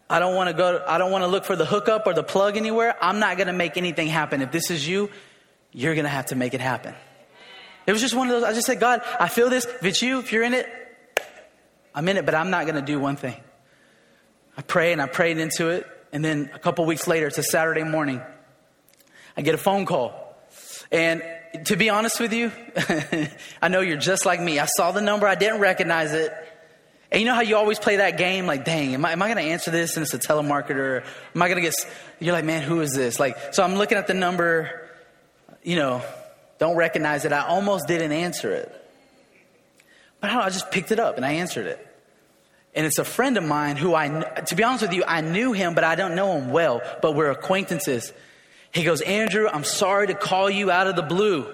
I 0.10 0.20
don't 0.20 0.36
want 0.36 0.50
to 0.50 0.54
go, 0.56 0.84
I 0.88 0.98
don't 0.98 1.12
want 1.12 1.24
to 1.24 1.28
look 1.28 1.46
for 1.46 1.56
the 1.56 1.66
hookup 1.66 2.06
or 2.06 2.14
the 2.14 2.24
plug 2.24 2.58
anywhere. 2.58 2.96
I'm 3.02 3.20
not 3.20 3.38
going 3.38 3.48
to 3.48 3.54
make 3.54 3.78
anything 3.78 4.08
happen. 4.08 4.42
If 4.42 4.52
this 4.52 4.70
is 4.70 4.88
you, 4.88 5.10
you're 5.72 5.96
going 5.96 6.06
to 6.06 6.10
have 6.10 6.28
to 6.28 6.36
make 6.36 6.54
it 6.54 6.62
happen. 6.62 6.96
It 7.86 7.92
was 7.92 8.01
just 8.01 8.15
one 8.15 8.27
of 8.27 8.34
those. 8.34 8.44
I 8.44 8.54
just 8.54 8.65
said, 8.65 8.80
God, 8.80 9.01
I 9.20 9.27
feel 9.27 9.50
this. 9.50 9.65
If 9.65 9.84
it's 9.84 10.01
you, 10.01 10.20
if 10.20 10.32
you're 10.32 10.44
in 10.44 10.54
it, 10.54 10.68
I'm 11.94 12.08
in 12.10 12.18
it, 12.18 12.25
but 12.25 12.36
I'm 12.36 12.50
not 12.50 12.65
going 12.65 12.75
to 12.75 12.82
do 12.82 13.00
one 13.00 13.15
thing. 13.15 13.39
I 14.58 14.62
pray 14.62 14.92
and 14.92 15.01
I 15.01 15.08
prayed 15.08 15.38
into 15.38 15.70
it. 15.70 15.88
And 16.12 16.24
then 16.24 16.50
a 16.54 16.60
couple 16.60 16.86
weeks 16.86 17.08
later, 17.08 17.27
it's 17.27 17.38
a 17.38 17.44
Saturday 17.44 17.84
morning, 17.84 18.22
I 19.36 19.42
get 19.42 19.54
a 19.54 19.58
phone 19.58 19.86
call. 19.86 20.22
And 20.92 21.22
to 21.65 21.75
be 21.75 21.89
honest 21.89 22.20
with 22.20 22.34
you, 22.34 22.51
I 23.62 23.68
know 23.68 23.82
you're 23.82 23.98
just 23.98 24.25
like 24.25 24.39
me. 24.39 24.60
I 24.60 24.65
saw 24.65 24.92
the 24.92 25.01
number, 25.01 25.27
I 25.27 25.36
didn't 25.36 25.60
recognize 25.60 26.13
it. 26.13 26.32
And 27.12 27.22
you 27.22 27.27
know 27.27 27.36
how 27.36 27.42
you 27.42 27.56
always 27.56 27.80
play 27.80 27.98
that 27.98 28.18
game? 28.18 28.46
Like, 28.46 28.65
dang, 28.65 28.94
am 28.94 29.06
I, 29.06 29.12
am 29.12 29.22
I 29.22 29.27
going 29.27 29.46
to 29.46 29.51
answer 29.51 29.72
this? 29.72 29.96
And 29.96 30.04
it's 30.04 30.13
a 30.13 30.20
telemarketer. 30.20 31.04
Am 31.36 31.42
I 31.42 31.48
going 31.48 31.58
to 31.58 31.62
get, 31.62 31.74
you're 32.20 32.34
like, 32.34 32.46
man, 32.46 32.62
who 32.62 32.82
is 32.82 32.94
this? 32.94 33.20
Like, 33.20 33.54
so 33.54 33.63
I'm 33.63 33.75
looking 33.75 33.98
at 33.98 34.08
the 34.08 34.13
number, 34.13 34.89
you 35.63 35.75
know, 35.75 36.01
don't 36.58 36.76
recognize 36.76 37.26
it. 37.26 37.34
I 37.34 37.46
almost 37.46 37.88
didn't 37.88 38.12
answer 38.12 38.52
it. 38.52 38.72
But 40.22 40.30
I, 40.30 40.46
I 40.46 40.50
just 40.50 40.72
picked 40.72 40.92
it 40.92 41.00
up 41.00 41.18
and 41.18 41.26
I 41.26 41.34
answered 41.34 41.68
it. 41.68 41.86
And 42.74 42.86
it's 42.86 42.98
a 42.98 43.06
friend 43.06 43.38
of 43.38 43.44
mine 43.44 43.78
who 43.78 43.96
I, 43.96 44.08
to 44.48 44.56
be 44.56 44.64
honest 44.64 44.82
with 44.84 44.94
you, 44.94 45.04
I 45.08 45.22
knew 45.22 45.54
him, 45.54 45.76
but 45.76 45.84
I 45.84 45.96
don't 45.96 46.16
know 46.16 46.38
him 46.38 46.52
well, 46.52 46.82
but 47.02 47.16
we're 47.16 47.32
acquaintances. 47.32 48.12
He 48.72 48.84
goes, 48.84 49.02
Andrew, 49.02 49.48
I'm 49.48 49.64
sorry 49.64 50.08
to 50.08 50.14
call 50.14 50.50
you 50.50 50.72
out 50.72 50.88
of 50.88 50.98
the 50.98 51.02
blue. 51.02 51.54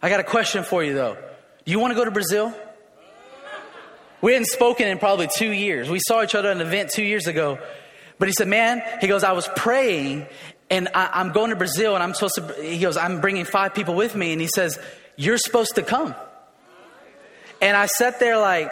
I 0.00 0.08
got 0.08 0.20
a 0.20 0.24
question 0.24 0.64
for 0.64 0.82
you 0.82 0.94
though. 0.94 1.16
Do 1.64 1.72
you 1.72 1.78
want 1.78 1.90
to 1.90 1.94
go 1.94 2.04
to 2.04 2.10
Brazil? 2.10 2.54
We 4.22 4.32
hadn't 4.32 4.46
spoken 4.46 4.88
in 4.88 4.98
probably 4.98 5.28
two 5.34 5.50
years. 5.50 5.90
We 5.90 6.00
saw 6.06 6.22
each 6.22 6.34
other 6.34 6.50
at 6.50 6.56
an 6.56 6.66
event 6.66 6.90
two 6.90 7.04
years 7.04 7.26
ago. 7.26 7.58
But 8.18 8.28
he 8.28 8.32
said, 8.32 8.48
Man, 8.48 8.82
he 9.00 9.08
goes, 9.08 9.24
I 9.24 9.32
was 9.32 9.48
praying 9.56 10.26
and 10.70 10.88
I, 10.94 11.20
am 11.20 11.32
going 11.32 11.50
to 11.50 11.56
Brazil 11.56 11.94
and 11.94 12.02
I'm 12.02 12.14
supposed 12.14 12.34
to, 12.36 12.62
he 12.62 12.78
goes, 12.78 12.96
I'm 12.96 13.20
bringing 13.20 13.44
five 13.44 13.74
people 13.74 13.94
with 13.94 14.14
me. 14.14 14.32
And 14.32 14.40
he 14.40 14.48
says, 14.48 14.78
You're 15.16 15.38
supposed 15.38 15.76
to 15.76 15.82
come. 15.82 16.14
And 17.60 17.76
I 17.76 17.86
sat 17.86 18.20
there 18.20 18.38
like, 18.38 18.70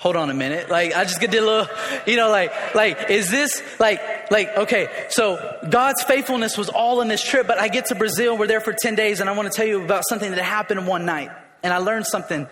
hold 0.00 0.16
on 0.16 0.30
a 0.30 0.34
minute. 0.34 0.70
Like, 0.70 0.94
I 0.94 1.04
just 1.04 1.20
get 1.20 1.34
a 1.34 1.40
little, 1.40 1.68
you 2.06 2.16
know, 2.16 2.30
like, 2.30 2.74
like, 2.74 3.10
is 3.10 3.30
this, 3.30 3.62
like, 3.78 4.30
like, 4.30 4.56
okay, 4.56 4.88
so 5.10 5.58
God's 5.68 6.02
faithfulness 6.02 6.56
was 6.56 6.70
all 6.70 7.02
in 7.02 7.08
this 7.08 7.22
trip, 7.22 7.46
but 7.46 7.58
I 7.58 7.68
get 7.68 7.86
to 7.86 7.94
Brazil, 7.94 8.38
we're 8.38 8.46
there 8.46 8.60
for 8.60 8.72
10 8.72 8.94
days, 8.94 9.20
and 9.20 9.28
I 9.28 9.34
want 9.34 9.52
to 9.52 9.54
tell 9.54 9.66
you 9.66 9.84
about 9.84 10.04
something 10.08 10.30
that 10.30 10.42
happened 10.42 10.86
one 10.86 11.04
night. 11.04 11.30
And 11.62 11.72
I 11.74 11.78
learned 11.78 12.06
something 12.06 12.48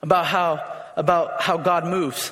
about 0.00 0.26
how, 0.26 0.64
about 0.96 1.42
how 1.42 1.56
God 1.56 1.86
moves. 1.86 2.30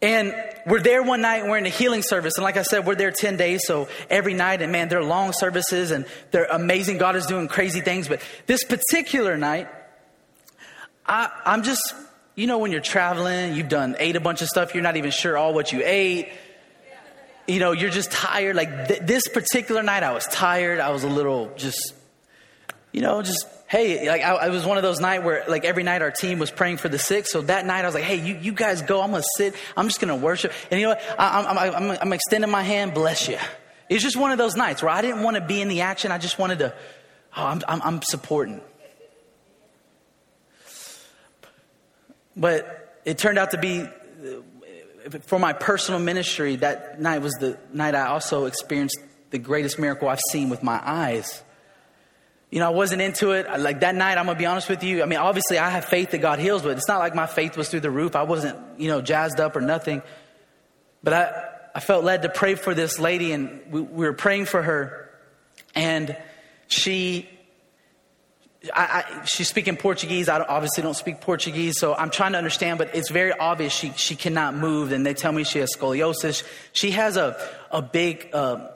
And 0.00 0.32
we're 0.64 0.80
there 0.80 1.02
one 1.02 1.22
night 1.22 1.44
we're 1.44 1.58
in 1.58 1.66
a 1.66 1.70
healing 1.70 2.02
service. 2.02 2.34
And 2.36 2.44
like 2.44 2.56
I 2.56 2.62
said, 2.62 2.86
we're 2.86 2.94
there 2.94 3.10
10 3.10 3.36
days. 3.36 3.62
So 3.66 3.88
every 4.08 4.34
night, 4.34 4.62
and 4.62 4.70
man, 4.70 4.88
they're 4.88 5.02
long 5.02 5.32
services 5.32 5.90
and 5.90 6.06
they're 6.30 6.44
amazing. 6.44 6.98
God 6.98 7.16
is 7.16 7.26
doing 7.26 7.48
crazy 7.48 7.80
things. 7.80 8.06
But 8.06 8.22
this 8.46 8.62
particular 8.64 9.36
night, 9.36 9.68
I, 11.04 11.30
I'm 11.44 11.64
just, 11.64 11.94
you 12.36 12.46
know, 12.46 12.58
when 12.58 12.70
you're 12.70 12.80
traveling, 12.80 13.54
you've 13.54 13.68
done, 13.68 13.96
ate 13.98 14.14
a 14.14 14.20
bunch 14.20 14.40
of 14.40 14.48
stuff, 14.48 14.74
you're 14.74 14.84
not 14.84 14.96
even 14.96 15.10
sure 15.10 15.36
all 15.36 15.52
what 15.52 15.72
you 15.72 15.82
ate. 15.84 16.28
You 17.48 17.58
know, 17.58 17.72
you're 17.72 17.90
just 17.90 18.12
tired. 18.12 18.54
Like 18.54 18.88
th- 18.88 19.00
this 19.00 19.26
particular 19.26 19.82
night, 19.82 20.02
I 20.02 20.12
was 20.12 20.26
tired. 20.26 20.80
I 20.80 20.90
was 20.90 21.02
a 21.02 21.08
little 21.08 21.50
just, 21.56 21.94
you 22.92 23.00
know, 23.00 23.22
just 23.22 23.46
hey, 23.68 24.08
like 24.08 24.22
I, 24.22 24.48
was 24.48 24.64
one 24.64 24.78
of 24.78 24.82
those 24.82 24.98
nights 24.98 25.24
where 25.24 25.44
like 25.46 25.64
every 25.64 25.82
night 25.82 26.02
our 26.02 26.10
team 26.10 26.38
was 26.38 26.50
praying 26.50 26.78
for 26.78 26.88
the 26.88 26.98
sick. 26.98 27.26
So 27.26 27.42
that 27.42 27.66
night 27.66 27.84
I 27.84 27.88
was 27.88 27.94
like, 27.94 28.04
hey, 28.04 28.16
you, 28.16 28.36
you 28.36 28.52
guys 28.52 28.82
go. 28.82 29.02
I'm 29.02 29.12
to 29.12 29.22
sit. 29.36 29.54
I'm 29.76 29.86
just 29.88 30.00
to 30.00 30.14
worship. 30.16 30.52
And 30.70 30.80
you 30.80 30.86
know 30.86 30.94
what? 30.94 31.20
I, 31.20 31.40
I'm, 31.40 31.74
I'm, 31.74 31.98
I'm 32.00 32.12
extending 32.12 32.50
my 32.50 32.62
hand. 32.62 32.94
Bless 32.94 33.28
you. 33.28 33.38
It's 33.88 34.02
just 34.02 34.16
one 34.16 34.32
of 34.32 34.38
those 34.38 34.56
nights 34.56 34.82
where 34.82 34.90
I 34.90 35.02
didn't 35.02 35.22
want 35.22 35.36
to 35.36 35.42
be 35.42 35.60
in 35.60 35.68
the 35.68 35.82
action. 35.82 36.12
I 36.12 36.18
just 36.18 36.38
wanted 36.38 36.60
to, 36.60 36.74
oh, 37.36 37.44
I'm, 37.44 37.62
I'm, 37.68 37.82
I'm 37.82 38.02
supporting. 38.02 38.60
But 42.36 43.00
it 43.04 43.18
turned 43.18 43.38
out 43.38 43.50
to 43.50 43.58
be 43.58 43.86
for 45.22 45.38
my 45.38 45.52
personal 45.52 46.00
ministry, 46.00 46.56
that 46.56 47.00
night 47.00 47.22
was 47.22 47.32
the 47.34 47.58
night 47.72 47.94
I 47.94 48.06
also 48.06 48.46
experienced 48.46 48.98
the 49.30 49.38
greatest 49.38 49.78
miracle 49.78 50.08
I've 50.08 50.20
seen 50.30 50.50
with 50.50 50.62
my 50.62 50.80
eyes. 50.84 51.42
You 52.50 52.60
know, 52.60 52.66
I 52.66 52.70
wasn't 52.70 53.02
into 53.02 53.32
it. 53.32 53.46
Like 53.60 53.80
that 53.80 53.94
night, 53.94 54.16
I'm 54.16 54.26
gonna 54.26 54.38
be 54.38 54.46
honest 54.46 54.68
with 54.68 54.82
you. 54.82 55.02
I 55.02 55.06
mean, 55.06 55.18
obviously, 55.18 55.58
I 55.58 55.68
have 55.70 55.84
faith 55.84 56.12
that 56.12 56.18
God 56.18 56.38
heals, 56.38 56.62
but 56.62 56.76
it's 56.76 56.88
not 56.88 56.98
like 56.98 57.14
my 57.14 57.26
faith 57.26 57.56
was 57.56 57.68
through 57.68 57.80
the 57.80 57.90
roof. 57.90 58.16
I 58.16 58.22
wasn't, 58.22 58.58
you 58.80 58.88
know, 58.88 59.00
jazzed 59.00 59.38
up 59.38 59.54
or 59.56 59.60
nothing. 59.60 60.02
But 61.02 61.12
I, 61.12 61.44
I 61.74 61.80
felt 61.80 62.04
led 62.04 62.22
to 62.22 62.28
pray 62.28 62.54
for 62.54 62.74
this 62.74 62.98
lady, 62.98 63.32
and 63.32 63.60
we, 63.70 63.80
we 63.80 64.06
were 64.06 64.14
praying 64.14 64.46
for 64.46 64.62
her, 64.62 65.10
and 65.74 66.16
she 66.68 67.28
I, 68.74 69.04
I, 69.04 69.24
she's 69.24 69.48
speaking 69.48 69.76
Portuguese. 69.76 70.28
I 70.28 70.40
obviously 70.40 70.82
don't 70.82 70.96
speak 70.96 71.20
Portuguese, 71.20 71.78
so 71.78 71.94
I'm 71.94 72.10
trying 72.10 72.32
to 72.32 72.38
understand, 72.38 72.78
but 72.78 72.94
it's 72.94 73.10
very 73.10 73.32
obvious 73.32 73.72
she, 73.72 73.92
she 73.92 74.16
cannot 74.16 74.54
move. 74.54 74.90
And 74.90 75.06
they 75.06 75.14
tell 75.14 75.32
me 75.32 75.44
she 75.44 75.60
has 75.60 75.70
scoliosis. 75.76 76.42
She 76.72 76.90
has 76.92 77.16
a, 77.16 77.40
a 77.70 77.82
big, 77.82 78.30
uh, 78.32 78.68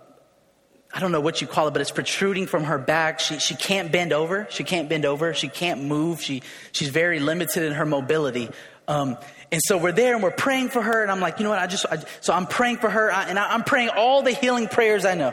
I 0.94 1.00
don't 1.00 1.10
know 1.10 1.20
what 1.20 1.40
you 1.40 1.46
call 1.46 1.68
it, 1.68 1.70
but 1.70 1.80
it's 1.80 1.90
protruding 1.90 2.46
from 2.46 2.64
her 2.64 2.76
back. 2.76 3.18
She, 3.20 3.38
she 3.38 3.54
can't 3.54 3.90
bend 3.90 4.12
over. 4.12 4.46
She 4.50 4.62
can't 4.62 4.88
bend 4.88 5.06
over. 5.06 5.32
She 5.32 5.48
can't 5.48 5.84
move. 5.84 6.20
She, 6.20 6.42
she's 6.72 6.90
very 6.90 7.18
limited 7.18 7.62
in 7.62 7.72
her 7.72 7.86
mobility. 7.86 8.50
Um, 8.86 9.16
and 9.50 9.60
so 9.64 9.78
we're 9.78 9.92
there 9.92 10.14
and 10.14 10.22
we're 10.22 10.30
praying 10.30 10.68
for 10.68 10.82
her. 10.82 11.02
And 11.02 11.10
I'm 11.10 11.20
like, 11.20 11.38
you 11.38 11.44
know 11.44 11.50
what? 11.50 11.60
I 11.60 11.66
just, 11.66 11.86
I, 11.90 12.02
so 12.20 12.34
I'm 12.34 12.46
praying 12.46 12.76
for 12.76 12.90
her 12.90 13.10
and 13.10 13.38
I, 13.38 13.54
I'm 13.54 13.64
praying 13.64 13.88
all 13.90 14.22
the 14.22 14.32
healing 14.32 14.68
prayers 14.68 15.06
I 15.06 15.14
know. 15.14 15.32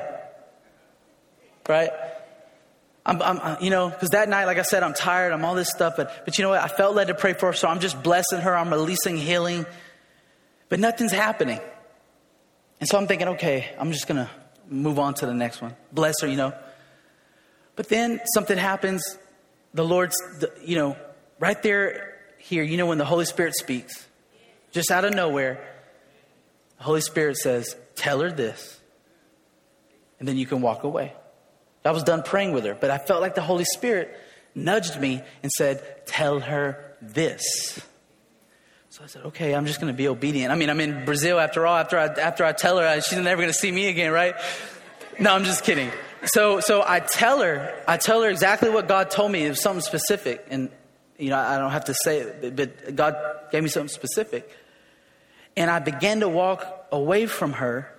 Right? 1.67 1.91
I'm, 3.05 3.21
I'm 3.21 3.61
you 3.61 3.69
know, 3.69 3.89
because 3.89 4.09
that 4.09 4.29
night, 4.29 4.45
like 4.45 4.59
I 4.59 4.63
said, 4.63 4.83
I'm 4.83 4.93
tired, 4.93 5.33
I'm 5.33 5.43
all 5.43 5.55
this 5.55 5.69
stuff, 5.69 5.95
but, 5.97 6.25
but 6.25 6.37
you 6.37 6.43
know 6.43 6.49
what? 6.49 6.61
I 6.61 6.67
felt 6.67 6.95
led 6.95 7.07
to 7.07 7.15
pray 7.15 7.33
for 7.33 7.47
her, 7.47 7.53
so 7.53 7.67
I'm 7.67 7.79
just 7.79 8.01
blessing 8.03 8.41
her, 8.41 8.55
I'm 8.55 8.69
releasing 8.69 9.17
healing, 9.17 9.65
but 10.67 10.79
nothing's 10.79 11.11
happening. 11.11 11.59
And 12.79 12.87
so 12.87 12.97
I'm 12.97 13.07
thinking, 13.07 13.29
okay, 13.29 13.73
I'm 13.79 13.91
just 13.91 14.07
going 14.07 14.25
to 14.25 14.29
move 14.69 14.99
on 14.99 15.13
to 15.15 15.25
the 15.25 15.33
next 15.33 15.61
one. 15.61 15.75
Bless 15.91 16.21
her, 16.21 16.27
you 16.27 16.37
know. 16.37 16.53
But 17.75 17.89
then 17.89 18.21
something 18.33 18.57
happens. 18.57 19.17
The 19.73 19.83
Lord's, 19.83 20.15
you 20.63 20.75
know, 20.75 20.97
right 21.39 21.61
there, 21.63 22.17
here, 22.37 22.63
you 22.63 22.77
know, 22.77 22.85
when 22.85 22.97
the 22.97 23.05
Holy 23.05 23.25
Spirit 23.25 23.55
speaks, 23.55 24.07
just 24.71 24.91
out 24.91 25.05
of 25.05 25.13
nowhere, 25.13 25.65
the 26.77 26.83
Holy 26.83 27.01
Spirit 27.01 27.37
says, 27.37 27.75
Tell 27.95 28.21
her 28.21 28.31
this, 28.31 28.79
and 30.19 30.27
then 30.27 30.37
you 30.37 30.45
can 30.45 30.61
walk 30.61 30.83
away. 30.83 31.13
I 31.83 31.91
was 31.91 32.03
done 32.03 32.23
praying 32.23 32.51
with 32.51 32.65
her, 32.65 32.75
but 32.75 32.91
I 32.91 32.97
felt 32.97 33.21
like 33.21 33.35
the 33.35 33.41
Holy 33.41 33.65
Spirit 33.65 34.17
nudged 34.53 34.99
me 34.99 35.21
and 35.41 35.51
said, 35.51 36.05
Tell 36.05 36.39
her 36.39 36.95
this. 37.01 37.81
So 38.99 39.05
I 39.05 39.07
said, 39.07 39.25
Okay, 39.27 39.55
I'm 39.55 39.65
just 39.65 39.79
going 39.79 39.93
to 39.93 39.97
be 39.97 40.09
obedient. 40.09 40.51
I 40.51 40.55
mean, 40.55 40.69
I'm 40.69 40.81
in 40.81 41.05
Brazil 41.05 41.39
after 41.39 41.65
all. 41.65 41.77
After 41.77 41.97
I, 41.97 42.07
after 42.07 42.43
I 42.43 42.51
tell 42.51 42.77
her, 42.79 42.85
uh, 42.85 42.99
she's 42.99 43.17
never 43.17 43.41
going 43.41 43.47
to 43.47 43.57
see 43.57 43.71
me 43.71 43.87
again, 43.87 44.11
right? 44.11 44.35
No, 45.17 45.33
I'm 45.33 45.45
just 45.45 45.63
kidding. 45.63 45.89
So, 46.25 46.59
so 46.59 46.83
I 46.85 46.99
tell 46.99 47.41
her, 47.41 47.73
I 47.87 47.95
tell 47.95 48.21
her 48.23 48.29
exactly 48.29 48.69
what 48.69 48.89
God 48.89 49.09
told 49.09 49.31
me. 49.31 49.45
It 49.45 49.49
was 49.49 49.61
something 49.61 49.81
specific. 49.81 50.45
And, 50.49 50.69
you 51.17 51.29
know, 51.29 51.37
I 51.37 51.57
don't 51.57 51.71
have 51.71 51.85
to 51.85 51.93
say 51.93 52.19
it, 52.19 52.55
but 52.57 52.93
God 52.93 53.15
gave 53.53 53.63
me 53.63 53.69
something 53.69 53.87
specific. 53.87 54.53
And 55.55 55.71
I 55.71 55.79
began 55.79 56.19
to 56.19 56.27
walk 56.27 56.87
away 56.91 57.25
from 57.25 57.53
her 57.53 57.89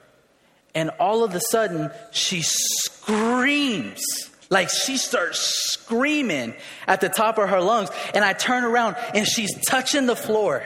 and 0.75 0.91
all 1.01 1.25
of 1.25 1.35
a 1.35 1.41
sudden, 1.41 1.91
she 2.13 2.43
screams. 2.43 4.03
Like 4.51 4.69
she 4.69 4.99
starts 4.99 5.39
screaming 5.39 6.55
at 6.87 7.01
the 7.01 7.09
top 7.09 7.39
of 7.39 7.49
her 7.49 7.61
lungs. 7.61 7.89
And 8.15 8.25
I 8.25 8.33
turn 8.33 8.65
around 8.65 8.97
and 9.15 9.27
she's 9.27 9.51
touching 9.67 10.07
the 10.07 10.17
floor. 10.17 10.65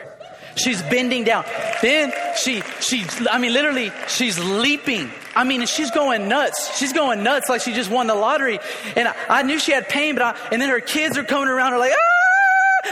She's 0.56 0.82
bending 0.82 1.24
down. 1.24 1.44
Then 1.82 2.12
she, 2.36 2.62
she, 2.80 3.04
I 3.30 3.38
mean, 3.38 3.52
literally, 3.52 3.92
she's 4.08 4.38
leaping. 4.38 5.10
I 5.34 5.44
mean, 5.44 5.66
she's 5.66 5.90
going 5.90 6.28
nuts. 6.28 6.76
She's 6.78 6.92
going 6.92 7.22
nuts 7.22 7.48
like 7.48 7.60
she 7.60 7.72
just 7.72 7.90
won 7.90 8.06
the 8.06 8.14
lottery. 8.14 8.60
And 8.96 9.08
I, 9.08 9.14
I 9.28 9.42
knew 9.42 9.58
she 9.58 9.72
had 9.72 9.88
pain, 9.88 10.14
but 10.14 10.22
I, 10.22 10.48
and 10.52 10.62
then 10.62 10.68
her 10.70 10.80
kids 10.80 11.18
are 11.18 11.24
coming 11.24 11.48
around 11.48 11.72
her 11.72 11.78
like, 11.78 11.92
ah! 11.92 12.24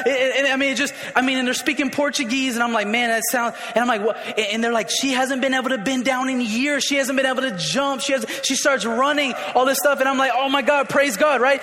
And, 0.06 0.46
I 0.46 0.56
mean, 0.56 0.72
it 0.72 0.76
just, 0.76 0.94
I 1.14 1.22
mean, 1.22 1.38
and 1.38 1.46
they're 1.46 1.54
speaking 1.54 1.90
Portuguese, 1.90 2.54
and 2.54 2.62
I'm 2.62 2.72
like, 2.72 2.86
man, 2.86 3.10
that 3.10 3.22
sounds, 3.30 3.54
and 3.74 3.82
I'm 3.82 3.86
like, 3.86 4.02
what? 4.02 4.16
And 4.38 4.64
they're 4.64 4.72
like, 4.72 4.88
she 4.90 5.12
hasn't 5.12 5.42
been 5.42 5.54
able 5.54 5.68
to 5.68 5.78
bend 5.78 6.04
down 6.04 6.30
in 6.30 6.40
years. 6.40 6.82
She 6.82 6.96
hasn't 6.96 7.16
been 7.16 7.26
able 7.26 7.42
to 7.42 7.56
jump. 7.56 8.00
She 8.00 8.12
has, 8.12 8.24
she 8.42 8.56
starts 8.56 8.84
running, 8.86 9.34
all 9.54 9.66
this 9.66 9.78
stuff, 9.78 10.00
and 10.00 10.08
I'm 10.08 10.18
like, 10.18 10.32
oh 10.34 10.48
my 10.48 10.62
God, 10.62 10.88
praise 10.88 11.16
God, 11.16 11.40
right? 11.40 11.60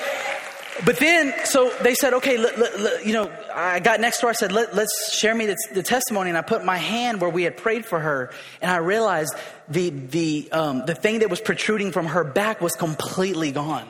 But 0.85 0.97
then, 0.97 1.33
so 1.45 1.71
they 1.81 1.93
said, 1.93 2.13
okay, 2.15 2.37
let, 2.37 2.57
let, 2.57 2.79
let, 2.79 3.05
you 3.05 3.13
know, 3.13 3.29
I 3.53 3.79
got 3.79 3.99
next 3.99 4.21
door. 4.21 4.29
I 4.29 4.33
said, 4.33 4.51
let, 4.51 4.69
us 4.69 5.13
share 5.13 5.35
me 5.35 5.45
the, 5.45 5.57
the, 5.73 5.83
testimony. 5.83 6.29
And 6.29 6.37
I 6.37 6.41
put 6.41 6.63
my 6.63 6.77
hand 6.77 7.19
where 7.19 7.29
we 7.29 7.43
had 7.43 7.57
prayed 7.57 7.85
for 7.85 7.99
her. 7.99 8.31
And 8.61 8.71
I 8.71 8.77
realized 8.77 9.35
the, 9.67 9.89
the, 9.89 10.49
um, 10.51 10.85
the 10.85 10.95
thing 10.95 11.19
that 11.19 11.29
was 11.29 11.41
protruding 11.41 11.91
from 11.91 12.05
her 12.07 12.23
back 12.23 12.61
was 12.61 12.75
completely 12.75 13.51
gone. 13.51 13.87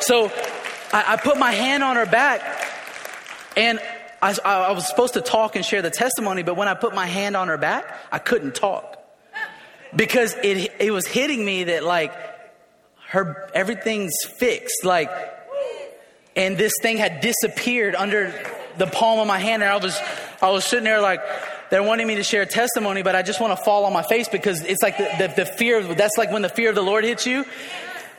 So 0.00 0.32
I, 0.92 1.14
I 1.14 1.16
put 1.16 1.38
my 1.38 1.52
hand 1.52 1.84
on 1.84 1.96
her 1.96 2.06
back 2.06 2.42
and 3.56 3.78
I, 4.20 4.36
I, 4.44 4.72
was 4.72 4.88
supposed 4.88 5.14
to 5.14 5.20
talk 5.20 5.56
and 5.56 5.64
share 5.64 5.80
the 5.80 5.90
testimony, 5.90 6.42
but 6.42 6.56
when 6.56 6.68
I 6.68 6.74
put 6.74 6.94
my 6.94 7.06
hand 7.06 7.36
on 7.36 7.48
her 7.48 7.56
back, 7.56 7.98
I 8.12 8.18
couldn't 8.18 8.54
talk 8.54 9.02
because 9.94 10.34
it, 10.42 10.72
it 10.78 10.90
was 10.90 11.06
hitting 11.06 11.44
me 11.44 11.64
that 11.64 11.84
like 11.84 12.12
her, 13.08 13.50
everything's 13.54 14.14
fixed. 14.24 14.84
Like, 14.84 15.10
and 16.36 16.56
this 16.56 16.72
thing 16.80 16.96
had 16.96 17.20
disappeared 17.20 17.94
under 17.94 18.32
the 18.78 18.86
palm 18.86 19.18
of 19.18 19.26
my 19.26 19.38
hand. 19.38 19.62
And 19.62 19.70
I 19.70 19.76
was, 19.76 20.00
I 20.40 20.50
was 20.50 20.64
sitting 20.64 20.84
there 20.84 21.00
like, 21.00 21.20
they're 21.70 21.82
wanting 21.82 22.06
me 22.06 22.16
to 22.16 22.24
share 22.24 22.44
testimony, 22.46 23.02
but 23.02 23.14
I 23.14 23.22
just 23.22 23.40
want 23.40 23.56
to 23.56 23.64
fall 23.64 23.84
on 23.84 23.92
my 23.92 24.02
face 24.02 24.28
because 24.28 24.62
it's 24.64 24.82
like 24.82 24.98
the, 24.98 25.10
the, 25.18 25.44
the 25.44 25.46
fear 25.46 25.82
that's 25.82 26.16
like 26.18 26.32
when 26.32 26.42
the 26.42 26.48
fear 26.48 26.68
of 26.68 26.74
the 26.74 26.82
Lord 26.82 27.04
hits 27.04 27.26
you. 27.26 27.44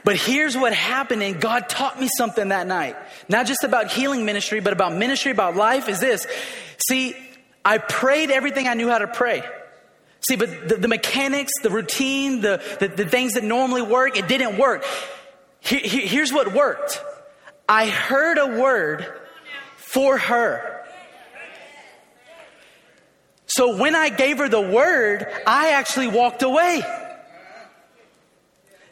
But 0.04 0.16
here's 0.16 0.58
what 0.58 0.74
happened, 0.74 1.22
and 1.22 1.40
God 1.40 1.70
taught 1.70 2.00
me 2.00 2.10
something 2.18 2.48
that 2.50 2.66
night. 2.66 2.96
Not 3.30 3.46
just 3.46 3.64
about 3.64 3.92
healing 3.92 4.26
ministry, 4.26 4.60
but 4.60 4.74
about 4.74 4.96
ministry, 4.96 5.32
about 5.32 5.56
life 5.56 5.90
is 5.90 6.00
this. 6.00 6.26
See, 6.88 7.16
I 7.64 7.78
prayed 7.78 8.32
everything 8.32 8.68
I 8.68 8.74
knew 8.74 8.90
how 8.90 8.98
to 8.98 9.08
pray. 9.08 9.44
See, 10.28 10.38
but 10.38 10.68
the, 10.68 10.78
the 10.78 10.88
mechanics, 10.88 11.52
the 11.62 11.70
routine, 11.70 12.42
the, 12.42 12.64
the, 12.80 12.88
the, 12.88 13.06
things 13.06 13.34
that 13.34 13.44
normally 13.44 13.82
work, 13.84 14.18
it 14.18 14.28
didn't 14.28 14.58
work. 14.58 14.86
here's 15.62 16.34
what 16.34 16.54
worked 16.54 17.02
I 17.72 17.88
heard 17.88 18.38
a 18.38 18.48
word 18.48 19.08
for 19.78 20.18
her. 20.18 20.84
So 23.46 23.78
when 23.78 23.96
I 23.96 24.10
gave 24.10 24.40
her 24.40 24.50
the 24.50 24.60
word, 24.60 25.26
I 25.48 25.70
actually 25.70 26.10
walked 26.10 26.44
away. 26.44 26.84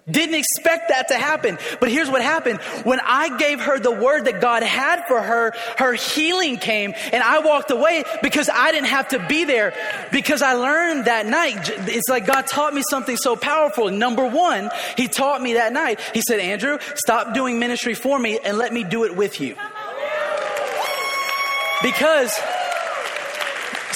Didn't 0.09 0.35
expect 0.35 0.89
that 0.89 1.09
to 1.09 1.15
happen. 1.15 1.57
But 1.79 1.91
here's 1.91 2.09
what 2.09 2.21
happened. 2.21 2.59
When 2.83 2.99
I 2.99 3.37
gave 3.37 3.61
her 3.61 3.79
the 3.79 3.91
word 3.91 4.25
that 4.25 4.41
God 4.41 4.63
had 4.63 5.05
for 5.07 5.21
her, 5.21 5.53
her 5.77 5.93
healing 5.93 6.57
came 6.57 6.93
and 7.11 7.23
I 7.23 7.39
walked 7.39 7.71
away 7.71 8.03
because 8.21 8.49
I 8.53 8.71
didn't 8.71 8.87
have 8.87 9.09
to 9.09 9.25
be 9.27 9.43
there 9.43 9.73
because 10.11 10.41
I 10.41 10.53
learned 10.53 11.05
that 11.05 11.25
night. 11.25 11.69
It's 11.87 12.09
like 12.09 12.25
God 12.25 12.47
taught 12.47 12.73
me 12.73 12.83
something 12.89 13.17
so 13.17 13.35
powerful. 13.35 13.89
Number 13.89 14.27
one, 14.27 14.69
He 14.97 15.07
taught 15.07 15.41
me 15.41 15.53
that 15.53 15.73
night. 15.73 15.99
He 16.13 16.21
said, 16.27 16.39
Andrew, 16.39 16.79
stop 16.95 17.33
doing 17.33 17.59
ministry 17.59 17.93
for 17.93 18.17
me 18.17 18.39
and 18.43 18.57
let 18.57 18.73
me 18.73 18.83
do 18.83 19.03
it 19.03 19.15
with 19.15 19.39
you. 19.39 19.55
Because 21.81 22.37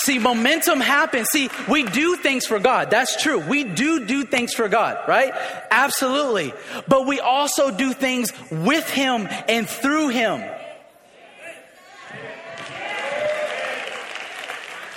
See, 0.03 0.19
momentum 0.19 0.81
happens. 0.81 1.29
See, 1.31 1.49
we 1.69 1.83
do 1.83 2.17
things 2.17 2.45
for 2.45 2.59
God. 2.59 2.89
That's 2.91 3.21
true. 3.21 3.39
We 3.39 3.63
do 3.63 4.05
do 4.05 4.25
things 4.25 4.53
for 4.53 4.67
God, 4.67 4.97
right? 5.07 5.33
Absolutely. 5.71 6.53
But 6.89 7.07
we 7.07 7.21
also 7.21 7.71
do 7.71 7.93
things 7.93 8.33
with 8.51 8.89
Him 8.89 9.29
and 9.47 9.67
through 9.67 10.09
Him. 10.09 10.43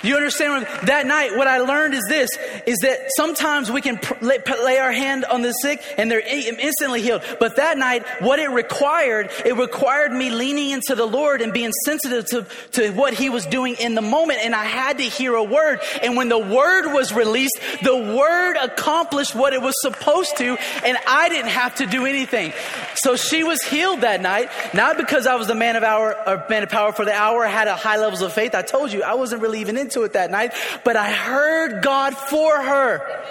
You 0.03 0.15
understand? 0.15 0.67
That 0.83 1.07
night, 1.07 1.35
what 1.35 1.47
I 1.47 1.59
learned 1.59 1.93
is 1.93 2.03
this, 2.07 2.29
is 2.65 2.77
that 2.79 3.09
sometimes 3.15 3.71
we 3.71 3.81
can 3.81 3.99
lay 4.21 4.77
our 4.77 4.91
hand 4.91 5.25
on 5.25 5.41
the 5.41 5.51
sick 5.53 5.81
and 5.97 6.09
they're 6.09 6.19
instantly 6.19 7.01
healed. 7.01 7.23
But 7.39 7.55
that 7.55 7.77
night, 7.77 8.05
what 8.19 8.39
it 8.39 8.49
required, 8.49 9.29
it 9.45 9.55
required 9.55 10.11
me 10.11 10.29
leaning 10.29 10.69
into 10.69 10.93
the 10.93 11.05
Lord 11.05 11.41
and 11.41 11.51
being 11.51 11.71
sensitive 11.85 12.25
to, 12.27 12.45
to 12.73 12.91
what 12.91 13.13
he 13.13 13.29
was 13.29 13.45
doing 13.45 13.75
in 13.79 13.95
the 13.95 14.01
moment. 14.01 14.39
And 14.43 14.53
I 14.53 14.65
had 14.65 14.99
to 14.99 15.03
hear 15.03 15.33
a 15.33 15.43
word. 15.43 15.79
And 16.03 16.15
when 16.15 16.29
the 16.29 16.37
word 16.37 16.93
was 16.93 17.11
released, 17.13 17.59
the 17.83 17.97
word 17.97 18.55
accomplished 18.57 19.33
what 19.33 19.53
it 19.53 19.61
was 19.61 19.73
supposed 19.81 20.37
to. 20.37 20.57
And 20.85 20.97
I 21.07 21.29
didn't 21.29 21.51
have 21.51 21.75
to 21.75 21.85
do 21.85 22.05
anything. 22.05 22.53
So 22.95 23.15
she 23.15 23.43
was 23.43 23.61
healed 23.63 24.01
that 24.01 24.21
night, 24.21 24.49
not 24.73 24.97
because 24.97 25.25
I 25.25 25.35
was 25.35 25.47
the 25.47 25.55
man 25.55 25.75
of 25.75 25.83
hour 25.83 26.15
or 26.27 26.45
man 26.49 26.63
of 26.63 26.69
power 26.69 26.91
for 26.91 27.05
the 27.05 27.13
hour, 27.13 27.45
had 27.45 27.67
a 27.67 27.75
high 27.75 27.97
levels 27.97 28.21
of 28.21 28.33
faith. 28.33 28.53
I 28.53 28.61
told 28.61 28.91
you 28.91 29.03
I 29.03 29.15
wasn't 29.15 29.41
really 29.41 29.61
even 29.61 29.77
to 29.91 30.03
it 30.03 30.13
that 30.13 30.31
night, 30.31 30.53
but 30.83 30.95
I 30.95 31.11
heard 31.11 31.83
God 31.83 32.15
for 32.15 32.61
her. 32.61 33.23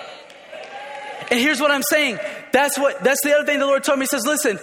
And 1.31 1.41
here's 1.41 1.61
what 1.61 1.71
I'm 1.71 1.83
saying. 1.83 2.19
That's 2.53 2.79
what, 2.79 3.03
that's 3.03 3.23
the 3.23 3.35
other 3.35 3.45
thing 3.45 3.59
the 3.59 3.67
Lord 3.67 3.85
told 3.85 3.99
me. 3.99 4.05
He 4.05 4.09
says, 4.09 4.27
listen, 4.27 4.59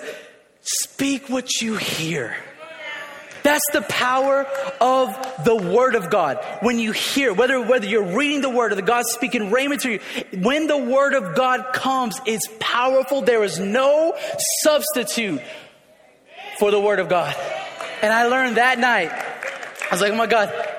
speak 0.62 1.30
what 1.30 1.62
you 1.62 1.76
hear. 1.76 2.36
That's 3.44 3.70
the 3.74 3.82
power 3.82 4.48
of 4.80 5.44
the 5.44 5.56
Word 5.56 5.96
of 5.96 6.10
God. 6.10 6.44
When 6.62 6.80
you 6.80 6.94
hear, 6.94 7.34
whether, 7.34 7.62
whether 7.62 7.86
you're 7.86 8.16
reading 8.16 8.40
the 8.42 8.50
Word 8.50 8.72
or 8.72 8.76
the 8.76 8.82
God 8.82 9.04
speaking 9.06 9.52
rhema 9.52 9.80
to 9.82 9.92
you, 9.92 10.00
when 10.40 10.68
the 10.68 10.78
Word 10.78 11.14
of 11.14 11.36
God 11.36 11.74
comes, 11.74 12.20
it's 12.26 12.48
powerful. 12.60 13.22
There 13.22 13.44
is 13.44 13.60
no 13.60 14.18
substitute 14.62 15.42
for 16.58 16.72
the 16.72 16.80
Word 16.80 17.00
of 17.00 17.10
God. 17.10 17.36
And 18.02 18.14
I 18.14 18.28
learned 18.28 18.56
that 18.58 18.80
night. 18.80 19.12
I 19.12 19.88
was 19.92 20.00
like, 20.00 20.14
oh 20.14 20.16
my 20.16 20.28
God. 20.28 20.73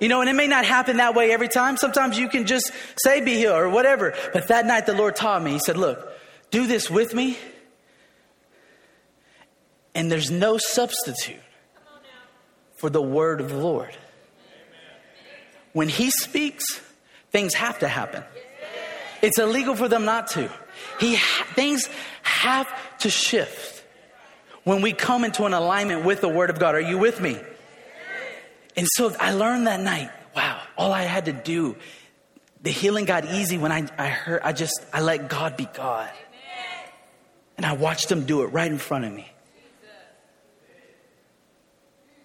You 0.00 0.08
know, 0.08 0.22
and 0.22 0.30
it 0.30 0.32
may 0.32 0.46
not 0.46 0.64
happen 0.64 0.96
that 0.96 1.14
way 1.14 1.30
every 1.30 1.48
time. 1.48 1.76
Sometimes 1.76 2.18
you 2.18 2.28
can 2.28 2.46
just 2.46 2.72
say, 2.96 3.20
be 3.20 3.34
healed 3.34 3.56
or 3.56 3.68
whatever. 3.68 4.14
But 4.32 4.48
that 4.48 4.66
night 4.66 4.86
the 4.86 4.94
Lord 4.94 5.14
taught 5.14 5.42
me, 5.42 5.52
He 5.52 5.58
said, 5.58 5.76
look, 5.76 6.10
do 6.50 6.66
this 6.66 6.90
with 6.90 7.14
me. 7.14 7.38
And 9.94 10.10
there's 10.10 10.30
no 10.30 10.56
substitute 10.56 11.40
for 12.76 12.88
the 12.88 13.02
word 13.02 13.40
of 13.40 13.50
the 13.50 13.58
Lord. 13.58 13.94
When 15.74 15.88
He 15.88 16.10
speaks, 16.10 16.64
things 17.30 17.54
have 17.54 17.80
to 17.80 17.88
happen. 17.88 18.24
It's 19.22 19.38
illegal 19.38 19.76
for 19.76 19.86
them 19.86 20.06
not 20.06 20.28
to. 20.28 20.50
He, 20.98 21.16
things 21.54 21.88
have 22.22 22.66
to 23.00 23.10
shift 23.10 23.84
when 24.64 24.80
we 24.80 24.92
come 24.92 25.24
into 25.24 25.44
an 25.44 25.52
alignment 25.52 26.04
with 26.04 26.22
the 26.22 26.28
Word 26.28 26.48
of 26.48 26.58
God. 26.58 26.74
Are 26.74 26.80
you 26.80 26.96
with 26.96 27.20
me? 27.20 27.38
And 28.76 28.86
so 28.94 29.14
I 29.18 29.32
learned 29.32 29.66
that 29.66 29.80
night, 29.80 30.10
wow, 30.34 30.60
all 30.76 30.92
I 30.92 31.02
had 31.02 31.26
to 31.26 31.32
do, 31.32 31.76
the 32.62 32.70
healing 32.70 33.04
got 33.04 33.24
easy 33.24 33.58
when 33.58 33.72
I, 33.72 33.86
I 33.98 34.08
heard, 34.08 34.42
I 34.42 34.52
just, 34.52 34.80
I 34.92 35.00
let 35.00 35.28
God 35.28 35.56
be 35.56 35.66
God. 35.66 36.10
And 37.56 37.66
I 37.66 37.72
watched 37.72 38.10
Him 38.10 38.24
do 38.24 38.42
it 38.42 38.46
right 38.46 38.70
in 38.70 38.78
front 38.78 39.04
of 39.04 39.12
me. 39.12 39.30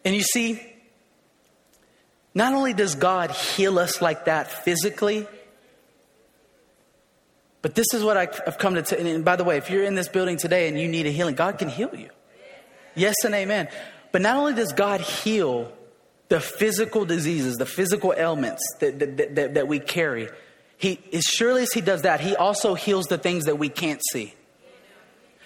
And 0.05 0.15
you 0.15 0.21
see, 0.21 0.61
not 2.33 2.53
only 2.53 2.73
does 2.73 2.95
God 2.95 3.31
heal 3.31 3.79
us 3.79 4.01
like 4.01 4.25
that 4.25 4.51
physically, 4.51 5.27
but 7.61 7.73
this 7.73 7.87
is 7.93 8.03
what 8.03 8.15
I've 8.15 8.59
come 8.59 8.75
to. 8.75 8.99
And 8.99 9.25
by 9.25 9.35
the 9.35 9.43
way, 9.43 9.57
if 9.57 9.71
you're 9.71 9.83
in 9.83 9.95
this 9.95 10.07
building 10.07 10.37
today 10.37 10.67
and 10.67 10.79
you 10.79 10.87
need 10.87 11.07
a 11.07 11.09
healing, 11.09 11.33
God 11.33 11.57
can 11.57 11.67
heal 11.67 11.95
you. 11.95 12.09
Yes 12.93 13.15
and 13.23 13.33
amen. 13.33 13.69
But 14.11 14.21
not 14.21 14.37
only 14.37 14.53
does 14.53 14.71
God 14.71 15.01
heal 15.01 15.71
the 16.29 16.39
physical 16.39 17.05
diseases, 17.05 17.55
the 17.57 17.65
physical 17.65 18.13
ailments 18.17 18.63
that, 18.79 18.99
that, 18.99 19.35
that, 19.35 19.53
that 19.53 19.67
we 19.67 19.79
carry, 19.79 20.29
he, 20.77 20.99
as 21.13 21.23
surely 21.23 21.63
as 21.63 21.71
He 21.73 21.81
does 21.81 22.01
that, 22.01 22.19
He 22.19 22.35
also 22.35 22.73
heals 22.73 23.05
the 23.05 23.17
things 23.17 23.45
that 23.45 23.57
we 23.57 23.69
can't 23.69 24.01
see. 24.11 24.33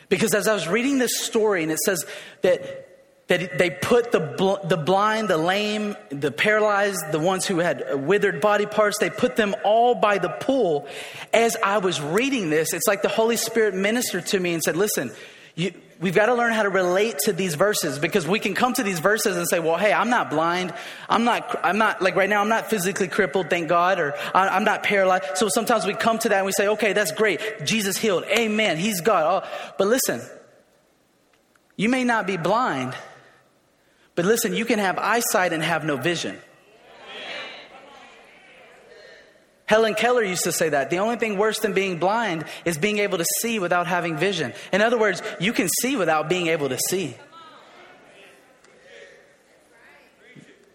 Because 0.08 0.34
as 0.34 0.48
I 0.48 0.54
was 0.54 0.68
reading 0.68 0.98
this 0.98 1.20
story, 1.20 1.62
and 1.64 1.72
it 1.72 1.80
says 1.80 2.04
that 2.42 2.88
that 3.28 3.60
they 3.60 3.70
put 3.70 4.12
the, 4.12 4.20
bl- 4.20 4.68
the 4.68 4.76
blind, 4.76 5.28
the 5.28 5.38
lame, 5.38 5.96
the 6.10 6.32
paralyzed, 6.32 7.12
the 7.12 7.20
ones 7.20 7.46
who 7.46 7.60
had 7.60 8.04
withered 8.08 8.42
body 8.42 8.66
parts, 8.66 8.98
they 8.98 9.12
put 9.12 9.36
them 9.36 9.54
all 9.64 9.94
by 9.94 10.18
the 10.18 10.30
pool. 10.30 10.88
As 11.32 11.56
I 11.64 11.78
was 11.78 12.02
reading 12.02 12.50
this, 12.50 12.74
it's 12.74 12.88
like 12.88 13.04
the 13.04 13.08
Holy 13.08 13.38
Spirit 13.38 13.76
ministered 13.76 14.26
to 14.28 14.40
me 14.40 14.56
and 14.56 14.64
said, 14.64 14.76
Listen, 14.76 15.12
you, 15.54 15.74
we've 16.00 16.16
got 16.16 16.28
to 16.28 16.34
learn 16.34 16.54
how 16.54 16.64
to 16.64 16.70
relate 16.70 17.18
to 17.26 17.34
these 17.34 17.56
verses 17.56 18.00
because 18.00 18.26
we 18.26 18.40
can 18.40 18.56
come 18.56 18.74
to 18.74 18.84
these 18.84 19.00
verses 19.00 19.36
and 19.36 19.48
say, 19.48 19.60
well, 19.60 19.78
hey, 19.78 19.92
I'm 19.92 20.10
not 20.10 20.30
blind. 20.30 20.74
I'm 21.10 21.26
not, 21.26 21.60
I'm 21.64 21.78
not, 21.78 22.02
like 22.02 22.16
right 22.16 22.30
now, 22.30 22.42
I'm 22.42 22.50
not 22.50 22.70
physically 22.70 23.08
crippled, 23.08 23.50
thank 23.50 23.68
God, 23.68 24.00
or 24.00 24.16
I'm 24.34 24.64
not 24.64 24.84
paralyzed. 24.84 25.36
So 25.36 25.50
sometimes 25.50 25.86
we 25.86 25.94
come 25.94 26.18
to 26.20 26.30
that 26.30 26.38
and 26.38 26.46
we 26.46 26.54
say, 26.54 26.70
okay, 26.70 26.94
that's 26.94 27.12
great. 27.12 27.42
Jesus 27.66 27.98
healed. 27.98 28.24
Amen. 28.26 28.78
He's 28.78 29.02
God. 29.02 29.44
Oh, 29.44 29.74
but 29.78 29.88
listen, 29.88 30.22
you 31.76 31.90
may 31.90 32.04
not 32.04 32.26
be 32.26 32.38
blind, 32.38 32.96
but 34.16 34.26
listen, 34.26 34.54
you 34.54 34.66
can 34.66 34.80
have 34.80 34.98
eyesight 34.98 35.54
and 35.54 35.62
have 35.62 35.84
no 35.84 35.98
vision. 35.98 36.38
Helen 39.70 39.94
Keller 39.94 40.24
used 40.24 40.46
to 40.46 40.52
say 40.52 40.70
that. 40.70 40.90
The 40.90 40.98
only 40.98 41.18
thing 41.18 41.38
worse 41.38 41.60
than 41.60 41.74
being 41.74 42.00
blind 42.00 42.46
is 42.66 42.80
being 42.80 42.98
able 42.98 43.20
to 43.20 43.26
see 43.40 43.60
without 43.60 43.86
having 43.86 44.18
vision. 44.18 44.52
In 44.74 44.82
other 44.82 44.98
words, 44.98 45.22
you 45.40 45.54
can 45.54 45.68
see 45.82 45.96
without 45.96 46.28
being 46.28 46.48
able 46.48 46.70
to 46.70 46.78
see. 46.90 47.16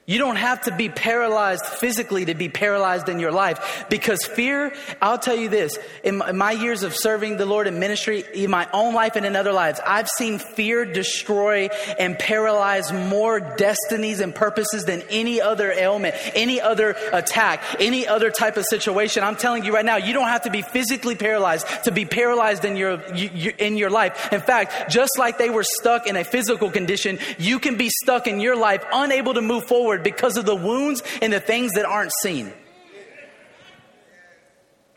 You 0.07 0.19
don't 0.19 0.37
have 0.37 0.61
to 0.64 0.77
be 0.77 0.90
paralyzed 0.90 1.64
physically 1.64 2.27
to 2.27 2.35
be 2.35 2.51
paralyzed 2.51 3.09
in 3.09 3.21
your 3.21 3.33
life 3.33 3.87
because 3.88 4.23
fear, 4.23 4.75
I'll 5.01 5.19
tell 5.19 5.35
you 5.35 5.49
this, 5.49 5.79
in 6.03 6.19
my 6.35 6.53
years 6.53 6.83
of 6.83 6.95
serving 6.95 7.38
the 7.38 7.47
Lord 7.47 7.67
in 7.67 7.79
ministry, 7.79 8.23
in 8.35 8.51
my 8.51 8.69
own 8.75 8.93
life 8.93 9.17
and 9.17 9.25
in 9.25 9.35
other 9.35 9.55
lives, 9.55 9.81
I've 9.83 10.11
seen 10.11 10.38
fear 10.38 10.85
destroy 10.85 11.69
and 11.99 12.19
paralyze 12.19 12.93
more 12.93 13.40
destinies 13.40 14.21
and 14.21 14.35
purposes 14.35 14.85
than 14.85 15.03
any 15.09 15.40
other 15.40 15.73
ailment, 15.73 16.17
any 16.35 16.61
other 16.61 16.97
attack, 17.11 17.62
any 17.81 18.07
other 18.07 18.31
type 18.31 18.59
of 18.59 18.67
situation. 18.69 19.25
I'm 19.25 19.37
telling 19.37 19.64
you 19.64 19.73
right 19.73 19.87
now, 19.87 19.97
you 19.97 20.12
don't 20.12 20.29
have 20.29 20.43
to 20.43 20.51
be 20.51 20.61
physically 20.61 21.14
paralyzed 21.14 21.67
to 21.85 21.90
be 21.90 22.05
paralyzed 22.05 22.67
in 22.67 22.77
your, 22.77 23.01
in 23.01 23.79
your 23.79 23.88
life. 23.88 24.31
In 24.35 24.43
fact, 24.43 24.90
just 24.90 25.19
like 25.19 25.38
they 25.38 25.49
were 25.49 25.64
stuck 25.64 26.07
in 26.07 26.17
a 26.17 26.25
physical 26.25 26.71
condition, 26.71 27.19
you 27.38 27.59
can 27.59 27.79
be 27.79 27.88
stuck 27.88 28.27
in 28.27 28.38
your 28.38 28.55
life, 28.55 28.85
unable 28.93 29.33
to 29.33 29.40
move 29.40 29.64
forward 29.64 29.93
forward 29.94 30.04
because 30.04 30.37
of 30.37 30.46
the 30.46 30.57
wounds 30.57 31.02
and 31.22 31.33
the 31.33 31.40
things 31.40 31.72
that 31.72 31.85
aren't 31.85 32.12
seen. 32.22 32.52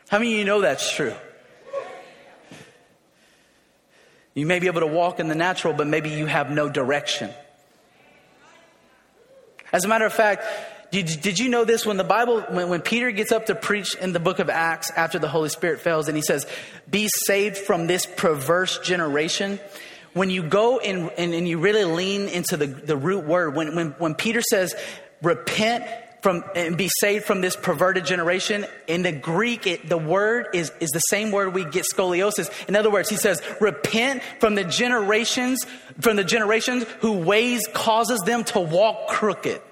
How 0.08 0.18
many 0.18 0.32
of 0.32 0.38
you 0.38 0.44
know 0.44 0.60
that's 0.60 0.90
true? 0.90 1.14
You 4.34 4.46
may 4.46 4.58
be 4.58 4.68
able 4.68 4.80
to 4.80 4.86
walk 4.86 5.20
in 5.20 5.28
the 5.28 5.34
natural, 5.34 5.74
but 5.74 5.86
maybe 5.86 6.10
you 6.10 6.26
have 6.26 6.50
no 6.50 6.68
direction. 6.68 7.30
As 9.72 9.84
a 9.84 9.88
matter 9.88 10.06
of 10.06 10.12
fact, 10.12 10.44
did, 10.90 11.20
did 11.20 11.38
you 11.38 11.50
know 11.50 11.64
this? 11.64 11.84
When 11.84 11.98
the 11.98 12.04
Bible, 12.04 12.40
when, 12.42 12.70
when 12.70 12.80
Peter 12.80 13.10
gets 13.10 13.32
up 13.32 13.46
to 13.46 13.54
preach 13.54 13.94
in 13.96 14.12
the 14.12 14.20
book 14.20 14.38
of 14.38 14.48
Acts 14.48 14.90
after 14.92 15.18
the 15.18 15.28
Holy 15.28 15.50
Spirit 15.50 15.80
fails, 15.80 16.08
and 16.08 16.16
he 16.16 16.22
says, 16.22 16.46
Be 16.88 17.10
saved 17.26 17.58
from 17.58 17.86
this 17.86 18.06
perverse 18.06 18.78
generation 18.78 19.60
when 20.14 20.30
you 20.30 20.42
go 20.42 20.78
and, 20.78 21.10
and, 21.18 21.34
and 21.34 21.46
you 21.46 21.58
really 21.58 21.84
lean 21.84 22.28
into 22.28 22.56
the, 22.56 22.66
the 22.66 22.96
root 22.96 23.24
word, 23.24 23.54
when, 23.54 23.74
when, 23.74 23.90
when 23.98 24.14
Peter 24.14 24.40
says, 24.40 24.74
repent 25.22 25.84
from 26.22 26.44
and 26.54 26.76
be 26.76 26.90
saved 27.00 27.24
from 27.24 27.40
this 27.40 27.54
perverted 27.56 28.04
generation 28.04 28.66
in 28.86 29.02
the 29.02 29.12
greek 29.12 29.66
it, 29.66 29.88
the 29.88 29.98
word 29.98 30.48
is, 30.52 30.72
is 30.80 30.90
the 30.90 30.98
same 31.00 31.30
word 31.30 31.54
we 31.54 31.64
get 31.64 31.84
scoliosis. 31.92 32.50
In 32.68 32.74
other 32.74 32.90
words 32.90 33.08
he 33.08 33.16
says 33.16 33.40
repent 33.60 34.22
from 34.40 34.54
the 34.54 34.64
generations 34.64 35.64
from 36.00 36.16
the 36.16 36.24
generations 36.24 36.84
who 37.00 37.18
ways 37.18 37.66
causes 37.72 38.20
them 38.20 38.44
to 38.44 38.60
walk 38.60 39.08
crooked. 39.08 39.62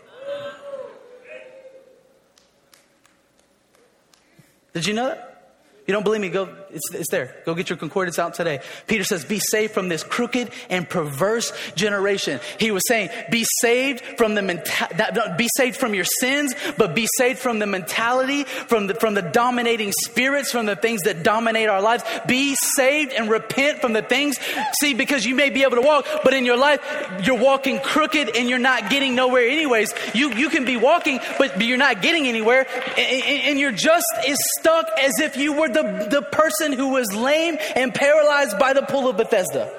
Did 4.72 4.86
you 4.86 4.94
know 4.94 5.06
that? 5.06 5.54
You 5.86 5.94
don't 5.94 6.02
believe 6.02 6.20
me? 6.20 6.28
Go, 6.28 6.54
it's, 6.76 6.94
it's 6.94 7.10
there. 7.10 7.34
Go 7.44 7.54
get 7.54 7.70
your 7.70 7.78
concordance 7.78 8.18
out 8.18 8.34
today. 8.34 8.60
Peter 8.86 9.02
says, 9.02 9.24
be 9.24 9.40
saved 9.50 9.72
from 9.72 9.88
this 9.88 10.04
crooked 10.04 10.50
and 10.68 10.88
perverse 10.88 11.52
generation. 11.74 12.38
He 12.58 12.70
was 12.70 12.82
saying, 12.86 13.08
be 13.30 13.44
saved 13.60 14.02
from 14.18 14.34
the 14.34 14.42
menta- 14.42 15.36
be 15.36 15.48
saved 15.56 15.76
from 15.76 15.94
your 15.94 16.04
sins, 16.20 16.54
but 16.76 16.94
be 16.94 17.08
saved 17.16 17.38
from 17.38 17.58
the 17.58 17.66
mentality, 17.66 18.44
from 18.44 18.86
the, 18.86 18.94
from 18.94 19.14
the 19.14 19.22
dominating 19.22 19.92
spirits, 20.04 20.52
from 20.52 20.66
the 20.66 20.76
things 20.76 21.02
that 21.02 21.22
dominate 21.22 21.68
our 21.68 21.80
lives. 21.80 22.04
Be 22.26 22.54
saved 22.54 23.12
and 23.12 23.30
repent 23.30 23.80
from 23.80 23.94
the 23.94 24.02
things. 24.02 24.38
See, 24.80 24.94
because 24.94 25.24
you 25.24 25.34
may 25.34 25.50
be 25.50 25.62
able 25.62 25.76
to 25.76 25.82
walk, 25.82 26.06
but 26.22 26.34
in 26.34 26.44
your 26.44 26.56
life, 26.58 26.80
you're 27.24 27.38
walking 27.38 27.80
crooked 27.80 28.36
and 28.36 28.48
you're 28.48 28.58
not 28.58 28.90
getting 28.90 29.14
nowhere 29.14 29.48
anyways. 29.48 29.94
You, 30.14 30.34
you 30.34 30.50
can 30.50 30.64
be 30.64 30.76
walking, 30.76 31.20
but 31.38 31.60
you're 31.60 31.78
not 31.78 32.02
getting 32.02 32.26
anywhere. 32.26 32.66
And, 32.98 33.24
and 33.24 33.58
you're 33.58 33.72
just 33.72 34.06
as 34.28 34.36
stuck 34.58 34.86
as 35.00 35.18
if 35.20 35.36
you 35.36 35.54
were 35.54 35.68
the, 35.68 36.08
the 36.10 36.22
person 36.22 36.65
who 36.72 36.88
was 36.88 37.12
lame 37.14 37.58
and 37.74 37.94
paralyzed 37.94 38.58
by 38.58 38.72
the 38.72 38.82
pool 38.82 39.08
of 39.08 39.16
Bethesda. 39.16 39.72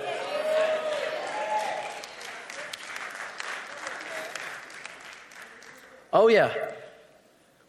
Oh, 6.12 6.28
yeah. 6.28 6.54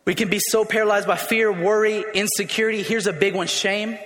We 0.05 0.15
can 0.15 0.31
be 0.31 0.39
so 0.39 0.65
paralyzed 0.65 1.07
by 1.07 1.17
fear, 1.17 1.53
worry, 1.53 2.05
insecurity. 2.15 2.83
Here's 2.83 3.07
a 3.07 3.13
big 3.13 3.35
one 3.35 3.47
shame. 3.47 3.99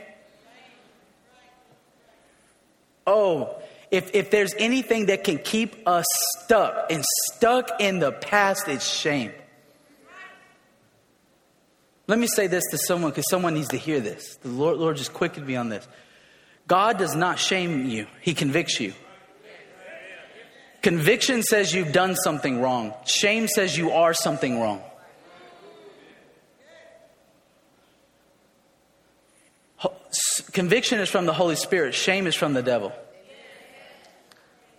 Oh, 3.07 3.57
if, 3.91 4.15
if 4.15 4.31
there's 4.31 4.55
anything 4.59 5.07
that 5.07 5.23
can 5.23 5.39
keep 5.39 5.87
us 5.87 6.07
stuck 6.39 6.91
and 6.91 7.05
stuck 7.33 7.81
in 7.81 7.99
the 7.99 8.11
past, 8.11 8.67
it's 8.69 8.87
shame. 8.89 9.33
Let 12.07 12.19
me 12.19 12.27
say 12.27 12.47
this 12.47 12.65
to 12.71 12.79
someone 12.79 13.11
because 13.11 13.29
someone 13.31 13.55
needs 13.55 13.69
to 13.69 13.77
hear 13.77 14.01
this. 14.01 14.37
The 14.37 14.49
Lord, 14.49 14.79
Lord 14.79 14.97
just 14.97 15.13
quickened 15.13 15.47
me 15.47 15.57
on 15.57 15.69
this. 15.69 15.87
God 16.67 16.99
does 16.99 17.15
not 17.15 17.39
shame 17.39 17.87
you, 17.87 18.07
He 18.21 18.35
convicts 18.35 18.81
you. 18.81 18.95
Conviction 20.81 21.43
says 21.43 21.73
you've 21.73 21.93
done 21.93 22.17
something 22.17 22.61
wrong, 22.61 22.93
shame 23.05 23.47
says 23.47 23.77
you 23.77 23.93
are 23.93 24.15
something 24.15 24.61
wrong. 24.61 24.83
Conviction 30.53 31.01
is 31.01 31.09
from 31.09 31.27
the 31.27 31.33
Holy 31.33 31.57
Spirit, 31.57 31.95
shame 31.95 32.27
is 32.27 32.35
from 32.35 32.53
the 32.53 32.63
devil. 32.63 32.93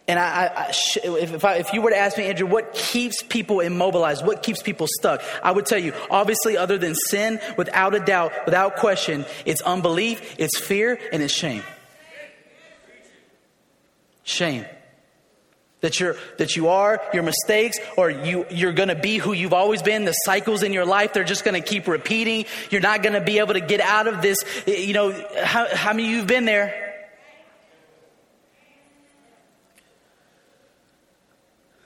And 0.08 0.20
I, 0.20 0.52
I, 0.54 0.70
if, 0.70 1.34
if, 1.34 1.46
I, 1.46 1.56
if 1.56 1.72
you 1.72 1.82
were 1.82 1.92
to 1.92 1.98
ask 1.98 2.18
me, 2.18 2.26
Andrew, 2.26 2.46
what 2.46 2.74
keeps 2.74 3.24
people 3.24 3.62
immobilized? 3.62 4.26
What 4.26 4.44
keeps 4.44 4.62
people 4.62 4.88
stuck? 5.00 5.24
I 5.42 5.52
would 5.52 5.66
tell 5.66 5.78
you, 5.78 5.94
obviously, 6.10 6.58
other 6.58 6.78
than 6.78 6.94
sin, 6.94 7.40
without 7.58 7.96
a 7.96 8.00
doubt, 8.00 8.34
without 8.46 8.76
question, 8.76 9.26
it's 9.46 9.62
unbelief, 9.62 10.36
it's 10.38 10.60
fear, 10.60 11.00
and 11.14 11.24
it's 11.24 11.34
shame. 11.34 11.64
Shame. 14.24 14.66
That 15.80 16.00
you're 16.00 16.16
that 16.38 16.56
you 16.56 16.70
are 16.70 17.02
your 17.14 17.24
mistakes, 17.24 17.78
or 17.98 18.10
you 18.10 18.46
you're 18.50 18.72
gonna 18.72 18.96
be 18.96 19.18
who 19.18 19.34
you've 19.34 19.52
always 19.52 19.82
been. 19.82 20.06
The 20.06 20.14
cycles 20.14 20.64
in 20.64 20.72
your 20.72 20.86
life, 20.86 21.12
they're 21.12 21.26
just 21.26 21.44
gonna 21.44 21.60
keep 21.60 21.90
repeating. 21.90 22.46
You're 22.70 22.80
not 22.80 23.04
gonna 23.04 23.20
be 23.20 23.40
able 23.40 23.54
to 23.56 23.60
get 23.60 23.82
out 23.82 24.08
of 24.08 24.22
this. 24.22 24.38
You 24.66 24.94
know, 24.94 25.26
how, 25.44 25.68
how 25.76 25.92
many 25.92 26.06
of 26.06 26.12
you've 26.12 26.28
been 26.28 26.46
there? 26.46 26.83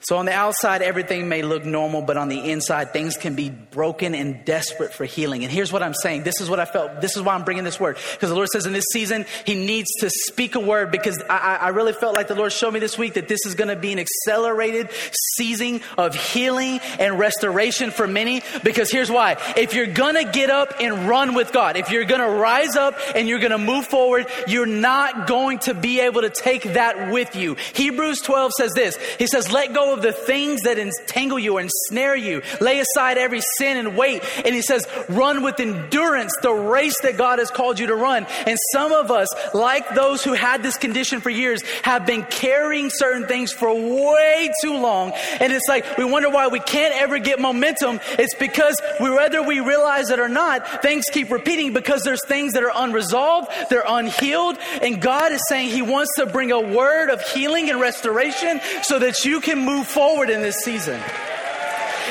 So, 0.08 0.16
on 0.16 0.26
the 0.26 0.32
outside, 0.32 0.82
everything 0.82 1.28
may 1.28 1.42
look 1.42 1.66
normal, 1.66 2.02
but 2.02 2.16
on 2.16 2.30
the 2.30 2.50
inside, 2.50 2.94
things 2.94 3.18
can 3.18 3.36
be 3.36 3.50
broken 3.50 4.16
and 4.16 4.46
desperate 4.46 4.94
for 4.94 5.04
healing. 5.04 5.44
And 5.44 5.52
here's 5.52 5.74
what 5.74 5.84
I'm 5.84 5.94
saying. 5.94 6.24
This 6.24 6.40
is 6.40 6.50
what 6.50 6.62
I 6.62 6.66
felt. 6.66 7.02
This 7.02 7.18
is 7.18 7.24
why 7.24 7.36
I'm 7.36 7.44
bringing 7.44 7.66
this 7.66 7.78
word. 7.78 7.98
Because 8.14 8.30
the 8.30 8.36
Lord 8.36 8.48
says 8.48 8.66
in 8.66 8.72
this 8.72 8.86
season, 8.94 9.26
He 9.46 9.54
needs 9.54 9.90
to 10.00 10.10
speak 10.10 10.56
a 10.56 10.62
word 10.62 10.92
because 10.92 11.22
I, 11.30 11.58
I 11.60 11.68
really 11.70 11.92
felt 11.92 12.16
like 12.16 12.30
the 12.30 12.36
Lord 12.36 12.54
showed 12.54 12.74
me 12.74 12.80
this 12.80 12.98
week 12.98 13.16
that 13.16 13.28
this 13.28 13.46
is 13.46 13.56
going 13.56 13.68
to 13.68 13.76
be 13.76 13.92
an 13.92 14.00
accelerated 14.00 14.92
season 15.36 15.82
of 15.98 16.16
healing 16.16 16.80
and 17.00 17.20
restoration 17.20 17.92
for 17.92 18.08
many. 18.08 18.44
Because 18.64 18.90
here's 18.90 19.12
why. 19.12 19.36
If 19.58 19.74
you're 19.74 19.88
going 19.88 20.16
to 20.16 20.32
get 20.32 20.50
up 20.50 20.76
and 20.80 21.10
run 21.10 21.34
with 21.34 21.52
God, 21.52 21.76
if 21.76 21.92
you're 21.92 22.06
going 22.06 22.22
to 22.22 22.30
rise 22.30 22.78
up 22.78 22.96
and 23.14 23.28
you're 23.28 23.40
going 23.40 23.52
to 23.52 23.58
move 23.58 23.86
forward, 23.88 24.28
you're 24.48 24.66
not 24.66 25.28
going 25.28 25.60
to 25.60 25.74
be 25.74 26.00
able 26.00 26.22
to 26.22 26.30
take 26.30 26.64
that 26.76 27.12
with 27.12 27.36
you. 27.36 27.58
Hebrews 27.74 28.22
12 28.22 28.54
says 28.58 28.72
this 28.74 28.96
He 29.20 29.28
says, 29.28 29.52
Let 29.52 29.74
go 29.74 29.97
of 29.97 29.97
the 30.02 30.12
things 30.12 30.62
that 30.62 30.78
entangle 30.78 31.40
you 31.40 31.58
or 31.58 31.62
ensnare 31.62 32.16
you. 32.16 32.42
Lay 32.62 32.80
aside 32.80 33.18
every 33.18 33.42
sin 33.58 33.78
and 33.78 33.98
weight. 33.98 34.24
And 34.46 34.54
he 34.54 34.62
says, 34.62 34.88
run 35.10 35.44
with 35.44 35.60
endurance 35.60 36.34
the 36.42 36.52
race 36.52 37.00
that 37.02 37.18
God 37.18 37.40
has 37.40 37.52
called 37.52 37.80
you 37.80 37.88
to 37.88 37.96
run. 37.96 38.26
And 38.46 38.58
some 38.72 38.92
of 38.92 39.12
us, 39.12 39.28
like 39.54 39.96
those 39.96 40.24
who 40.24 40.34
had 40.34 40.64
this 40.64 40.78
condition 40.78 41.22
for 41.22 41.30
years, 41.30 41.62
have 41.84 42.06
been 42.06 42.24
carrying 42.24 42.90
certain 42.90 43.28
things 43.28 43.52
for 43.52 43.74
way 43.74 44.50
too 44.62 44.78
long. 44.78 45.12
And 45.40 45.52
it's 45.54 45.68
like, 45.68 45.98
we 45.98 46.06
wonder 46.06 46.30
why 46.30 46.48
we 46.48 46.60
can't 46.60 46.94
ever 46.96 47.20
get 47.20 47.40
momentum. 47.40 48.00
It's 48.18 48.36
because 48.36 48.80
we, 49.00 49.10
whether 49.10 49.42
we 49.44 49.60
realize 49.60 50.10
it 50.10 50.20
or 50.20 50.30
not, 50.30 50.82
things 50.82 51.06
keep 51.12 51.32
repeating 51.32 51.74
because 51.74 52.04
there's 52.04 52.26
things 52.26 52.54
that 52.54 52.64
are 52.64 52.72
unresolved, 52.76 53.52
they're 53.70 53.84
unhealed. 53.88 54.58
And 54.82 55.02
God 55.02 55.32
is 55.32 55.42
saying 55.48 55.70
He 55.70 55.82
wants 55.82 56.12
to 56.18 56.26
bring 56.26 56.52
a 56.52 56.60
word 56.60 57.10
of 57.10 57.22
healing 57.22 57.70
and 57.70 57.80
restoration 57.80 58.60
so 58.84 59.00
that 59.00 59.26
you 59.26 59.42
can 59.42 59.60
move 59.60 59.87
forward 59.88 60.30
in 60.30 60.42
this 60.42 60.58
season. 60.58 61.02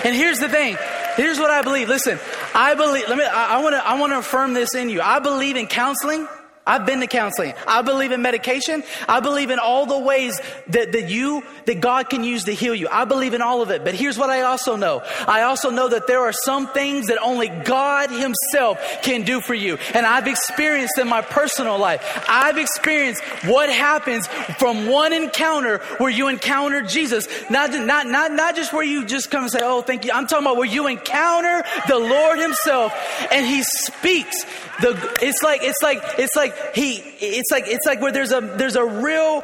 And 0.05 0.15
here's 0.15 0.39
the 0.39 0.49
thing. 0.49 0.77
Here's 1.17 1.39
what 1.39 1.51
I 1.51 1.63
believe. 1.63 1.89
Listen, 1.89 2.19
I 2.55 2.75
believe, 2.75 3.09
let 3.09 3.17
me, 3.17 3.25
I, 3.25 3.57
I 3.57 3.63
want 3.63 3.75
to, 3.75 3.87
I 3.87 3.99
want 3.99 4.13
to 4.13 4.19
affirm 4.19 4.55
this 4.55 4.75
in 4.75 4.89
you. 4.89 5.01
I 5.01 5.19
believe 5.19 5.57
in 5.57 5.67
counseling. 5.67 6.29
I've 6.67 6.85
been 6.85 6.99
to 6.99 7.07
counseling. 7.07 7.55
I 7.67 7.83
believe 7.83 8.11
in 8.11 8.23
medication. 8.23 8.83
I 9.09 9.21
believe 9.21 9.51
in 9.51 9.61
all 9.61 9.87
the 9.87 9.99
ways 9.99 10.41
that, 10.69 10.91
that 10.93 11.09
you, 11.09 11.45
that 11.67 11.81
God 11.81 12.11
can 12.11 12.25
use 12.25 12.45
to 12.45 12.53
heal 12.53 12.75
you. 12.75 12.89
I 12.91 13.05
believe 13.05 13.35
in 13.35 13.43
all 13.43 13.63
of 13.63 13.71
it. 13.71 13.85
But 13.85 13.95
here's 13.95 14.19
what 14.19 14.31
I 14.31 14.43
also 14.43 14.75
know. 14.75 15.03
I 15.29 15.43
also 15.43 15.71
know 15.71 15.89
that 15.89 16.09
there 16.09 16.23
are 16.23 16.33
some 16.33 16.67
things 16.67 17.07
that 17.07 17.19
only 17.23 17.49
God 17.49 18.11
Himself 18.11 18.81
can 19.03 19.23
do 19.23 19.41
for 19.41 19.55
you. 19.55 19.79
And 19.95 20.05
I've 20.05 20.27
experienced 20.27 20.99
in 20.99 21.09
my 21.09 21.23
personal 21.23 21.79
life. 21.79 22.25
I've 22.29 22.59
experienced 22.59 23.23
what 23.45 23.71
happens 23.71 24.27
from 24.59 24.89
one 24.89 25.13
encounter 25.13 25.79
where 25.99 26.11
you 26.11 26.27
encounter 26.27 26.83
Jesus. 26.83 27.29
Not, 27.49 27.71
not, 27.71 28.09
not, 28.09 28.33
not 28.33 28.57
just 28.57 28.73
where 28.73 28.85
you 28.85 29.07
just 29.07 29.31
come 29.31 29.45
and 29.45 29.53
say, 29.53 29.61
Oh, 29.63 29.83
thank 29.83 30.05
you. 30.05 30.11
I'm 30.13 30.27
talking 30.27 30.47
about 30.47 30.57
where 30.57 30.67
you 30.67 30.89
encounter 30.89 31.63
the 31.87 31.99
Lord 31.99 32.41
Himself 32.41 32.93
and 33.31 33.47
He 33.47 33.63
speaks. 33.63 34.45
The, 34.81 35.17
it's 35.23 35.43
like, 35.43 35.63
it's 35.63 35.83
like, 35.83 36.03
it's 36.19 36.35
like 36.35 36.56
he, 36.75 36.97
it's 36.97 37.51
like, 37.51 37.65
it's 37.67 37.87
like 37.87 38.01
where 38.01 38.13
there's 38.13 38.33
a, 38.33 38.41
there's 38.41 38.77
a 38.77 38.85
real 38.85 39.43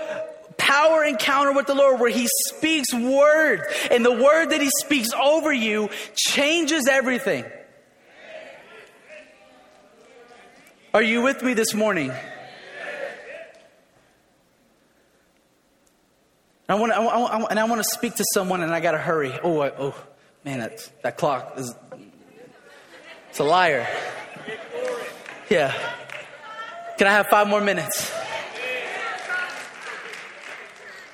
power 0.57 1.05
encounter 1.05 1.53
with 1.53 1.67
the 1.67 1.75
Lord 1.75 2.01
where 2.01 2.11
He 2.11 2.29
speaks 2.49 2.93
word, 2.93 3.63
and 3.91 4.05
the 4.05 4.13
word 4.13 4.51
that 4.51 4.61
He 4.61 4.71
speaks 4.81 5.11
over 5.13 5.53
you 5.53 5.91
changes 6.15 6.87
everything. 6.89 7.45
Are 10.95 11.03
you 11.03 11.23
with 11.23 11.43
me 11.43 11.55
this 11.55 11.73
morning? 11.73 12.13
I 16.69 16.75
want, 16.75 16.93
to, 16.93 16.99
I 16.99 17.17
want, 17.19 17.47
and 17.51 17.59
I 17.59 17.65
want 17.65 17.81
to 17.81 17.89
speak 17.89 18.15
to 18.15 18.25
someone, 18.33 18.63
and 18.63 18.73
I 18.73 18.81
got 18.81 18.93
to 18.93 18.99
hurry. 18.99 19.33
Oh, 19.43 19.61
I, 19.61 19.71
oh, 19.71 19.95
man, 20.45 20.61
that 20.61 20.91
that 21.03 21.19
clock 21.19 21.55
is 21.59 21.75
it's 23.29 23.41
a 23.41 23.45
liar. 23.45 23.87
Yeah. 25.51 25.75
Can 27.03 27.09
I 27.11 27.15
have 27.15 27.27
five 27.27 27.49
more 27.49 27.61
minutes? 27.61 28.22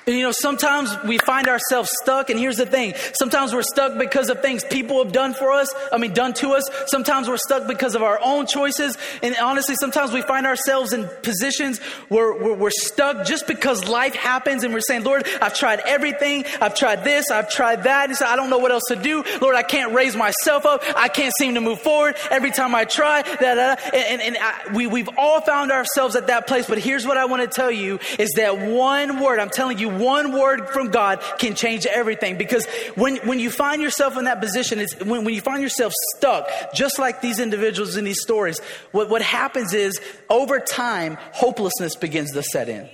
And 0.09 0.17
you 0.17 0.23
know, 0.23 0.31
sometimes 0.31 0.91
we 1.03 1.19
find 1.19 1.47
ourselves 1.47 1.91
stuck, 2.01 2.31
and 2.31 2.39
here's 2.39 2.57
the 2.57 2.65
thing. 2.65 2.95
Sometimes 3.13 3.53
we're 3.53 3.61
stuck 3.61 3.95
because 3.95 4.31
of 4.31 4.41
things 4.41 4.63
people 4.63 5.03
have 5.03 5.13
done 5.13 5.35
for 5.35 5.51
us, 5.51 5.71
I 5.91 5.99
mean, 5.99 6.15
done 6.15 6.33
to 6.33 6.53
us. 6.53 6.67
Sometimes 6.87 7.27
we're 7.27 7.37
stuck 7.37 7.67
because 7.67 7.93
of 7.93 8.01
our 8.01 8.19
own 8.23 8.47
choices. 8.47 8.97
And 9.21 9.35
honestly, 9.39 9.75
sometimes 9.79 10.11
we 10.11 10.23
find 10.23 10.47
ourselves 10.47 10.93
in 10.93 11.07
positions 11.21 11.77
where, 12.07 12.33
where 12.33 12.55
we're 12.55 12.71
stuck 12.71 13.27
just 13.27 13.45
because 13.45 13.87
life 13.87 14.15
happens, 14.15 14.63
and 14.63 14.73
we're 14.73 14.79
saying, 14.79 15.03
Lord, 15.03 15.27
I've 15.43 15.53
tried 15.53 15.79
everything. 15.85 16.43
I've 16.59 16.73
tried 16.73 17.03
this, 17.03 17.29
I've 17.29 17.51
tried 17.51 17.83
that. 17.83 18.09
And 18.09 18.17
so 18.17 18.25
I 18.25 18.35
don't 18.35 18.49
know 18.49 18.57
what 18.57 18.71
else 18.71 18.85
to 18.87 18.95
do. 18.95 19.23
Lord, 19.39 19.55
I 19.55 19.61
can't 19.61 19.93
raise 19.93 20.15
myself 20.15 20.65
up. 20.65 20.81
I 20.95 21.09
can't 21.09 21.35
seem 21.37 21.53
to 21.53 21.61
move 21.61 21.81
forward. 21.81 22.15
Every 22.31 22.49
time 22.49 22.73
I 22.73 22.85
try, 22.85 23.21
da, 23.21 23.35
da, 23.35 23.75
da. 23.75 23.75
and, 23.93 24.23
and, 24.23 24.37
I, 24.41 24.73
we, 24.73 24.87
we've 24.87 25.09
all 25.19 25.41
found 25.41 25.71
ourselves 25.71 26.15
at 26.15 26.25
that 26.25 26.47
place. 26.47 26.65
But 26.65 26.79
here's 26.79 27.05
what 27.05 27.17
I 27.17 27.25
want 27.25 27.43
to 27.43 27.47
tell 27.47 27.69
you 27.69 27.99
is 28.17 28.31
that 28.37 28.57
one 28.57 29.19
word, 29.19 29.37
I'm 29.37 29.51
telling 29.51 29.77
you, 29.77 29.98
one 29.99 30.31
word 30.31 30.69
from 30.69 30.89
God 30.89 31.21
can 31.37 31.55
change 31.55 31.85
everything. 31.85 32.37
Because 32.37 32.65
when, 32.95 33.17
when 33.17 33.39
you 33.39 33.51
find 33.51 33.81
yourself 33.81 34.17
in 34.17 34.25
that 34.25 34.41
position, 34.41 34.79
it's 34.79 34.95
when, 35.03 35.25
when 35.25 35.33
you 35.33 35.41
find 35.41 35.61
yourself 35.61 35.93
stuck, 36.15 36.49
just 36.73 36.99
like 36.99 37.21
these 37.21 37.39
individuals 37.39 37.97
in 37.97 38.05
these 38.05 38.21
stories, 38.21 38.59
what, 38.91 39.09
what 39.09 39.21
happens 39.21 39.73
is 39.73 39.99
over 40.29 40.59
time, 40.59 41.17
hopelessness 41.33 41.95
begins 41.95 42.31
to 42.31 42.43
set 42.43 42.69
in. 42.69 42.89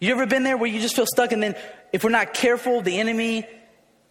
You 0.00 0.12
ever 0.12 0.26
been 0.26 0.42
there 0.42 0.56
where 0.56 0.68
you 0.68 0.80
just 0.80 0.96
feel 0.96 1.06
stuck 1.06 1.30
and 1.32 1.42
then 1.42 1.54
if 1.92 2.02
we're 2.02 2.10
not 2.10 2.34
careful, 2.34 2.80
the 2.80 2.98
enemy 2.98 3.46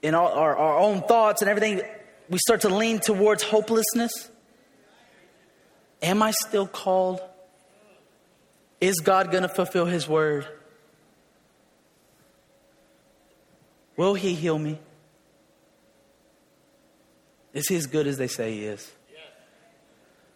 and 0.03 0.15
our, 0.15 0.31
our, 0.31 0.55
our 0.55 0.77
own 0.77 1.01
thoughts 1.01 1.41
and 1.41 1.49
everything, 1.49 1.81
we 2.29 2.37
start 2.37 2.61
to 2.61 2.69
lean 2.69 2.99
towards 2.99 3.43
hopelessness? 3.43 4.29
Am 6.01 6.23
I 6.23 6.31
still 6.31 6.67
called? 6.67 7.21
Is 8.81 8.99
God 8.99 9.29
going 9.31 9.43
to 9.43 9.49
fulfill 9.49 9.85
His 9.85 10.07
word? 10.07 10.47
Will 13.95 14.15
He 14.15 14.33
heal 14.33 14.57
me? 14.57 14.79
Is 17.53 17.67
He 17.67 17.75
as 17.75 17.85
good 17.85 18.07
as 18.07 18.17
they 18.17 18.27
say 18.27 18.53
He 18.53 18.65
is? 18.65 18.91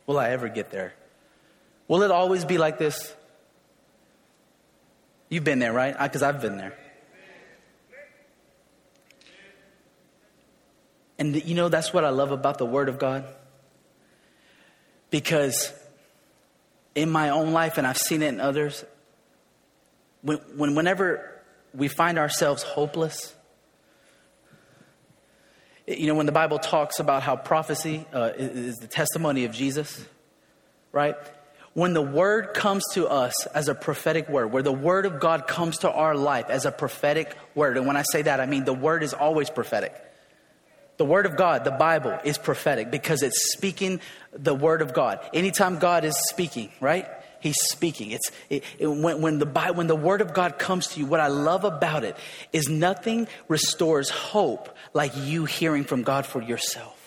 Will 0.06 0.20
I 0.20 0.30
ever 0.30 0.48
get 0.48 0.70
there? 0.70 0.94
Will 1.88 2.04
it 2.04 2.12
always 2.12 2.46
be 2.46 2.60
like 2.60 2.78
this? 2.78 3.14
You've 5.30 5.44
been 5.44 5.58
there, 5.58 5.74
right? 5.74 5.98
Because 6.00 6.22
I've 6.22 6.40
been 6.40 6.58
there. 6.58 6.78
And 11.18 11.44
you 11.44 11.56
know, 11.56 11.70
that's 11.70 11.92
what 11.94 12.06
I 12.06 12.10
love 12.10 12.32
about 12.32 12.60
the 12.60 12.66
Word 12.66 12.90
of 12.90 13.00
God. 13.00 13.26
Because 15.10 15.74
in 16.96 17.10
my 17.10 17.30
own 17.30 17.52
life, 17.52 17.78
and 17.78 17.86
I've 17.86 17.98
seen 17.98 18.22
it 18.22 18.30
in 18.30 18.40
others, 18.40 18.84
when, 20.22 20.38
when 20.56 20.76
whenever 20.76 21.42
we 21.74 21.88
find 21.90 22.18
ourselves 22.18 22.64
hopeless, 22.64 23.36
you 25.88 26.08
know, 26.08 26.16
when 26.16 26.26
the 26.26 26.32
Bible 26.32 26.58
talks 26.58 27.00
about 27.00 27.22
how 27.22 27.36
prophecy 27.36 28.06
uh, 28.12 28.32
is 28.36 28.78
the 28.78 28.88
testimony 28.88 29.46
of 29.46 29.52
Jesus, 29.52 30.04
right? 30.92 31.16
When 31.74 31.94
the 31.94 32.02
word 32.02 32.54
comes 32.54 32.84
to 32.94 33.08
us 33.08 33.46
as 33.48 33.68
a 33.68 33.76
prophetic 33.76 34.30
word, 34.30 34.52
where 34.52 34.64
the 34.64 34.72
word 34.72 35.06
of 35.06 35.20
God 35.20 35.46
comes 35.46 35.80
to 35.80 35.92
our 35.92 36.16
life 36.16 36.50
as 36.50 36.66
a 36.66 36.72
prophetic 36.72 37.38
word, 37.54 37.78
and 37.78 37.86
when 37.86 37.98
I 37.98 38.04
say 38.04 38.24
that, 38.24 38.40
I 38.40 38.46
mean 38.46 38.64
the 38.64 38.74
word 38.74 39.04
is 39.04 39.14
always 39.14 39.50
prophetic. 39.50 39.94
The 40.98 41.06
Word 41.06 41.26
of 41.26 41.36
God, 41.36 41.64
the 41.66 41.72
Bible, 41.72 42.18
is 42.24 42.38
prophetic 42.38 42.90
because 42.90 43.22
it's 43.22 43.54
speaking 43.54 44.00
the 44.32 44.56
Word 44.56 44.82
of 44.82 44.94
God. 44.94 45.20
Anytime 45.34 45.78
God 45.78 46.06
is 46.06 46.18
speaking, 46.30 46.72
right? 46.80 47.08
He's 47.42 47.62
speaking. 47.62 48.12
It's 48.12 48.32
it, 48.50 48.64
it, 48.80 48.88
when, 48.88 49.22
when, 49.22 49.40
the 49.40 49.46
when 49.46 49.88
the 49.88 49.96
Word 49.96 50.22
of 50.22 50.34
God 50.34 50.58
comes 50.58 50.88
to 50.88 51.00
you. 51.00 51.06
What 51.06 51.20
I 51.20 51.28
love 51.28 51.64
about 51.64 52.04
it 52.04 52.18
is 52.52 52.70
nothing 52.70 53.28
restores 53.48 54.10
hope 54.10 54.76
like 54.94 55.12
you 55.16 55.46
hearing 55.46 55.84
from 55.84 56.04
God 56.04 56.26
for 56.26 56.42
yourself. 56.42 57.05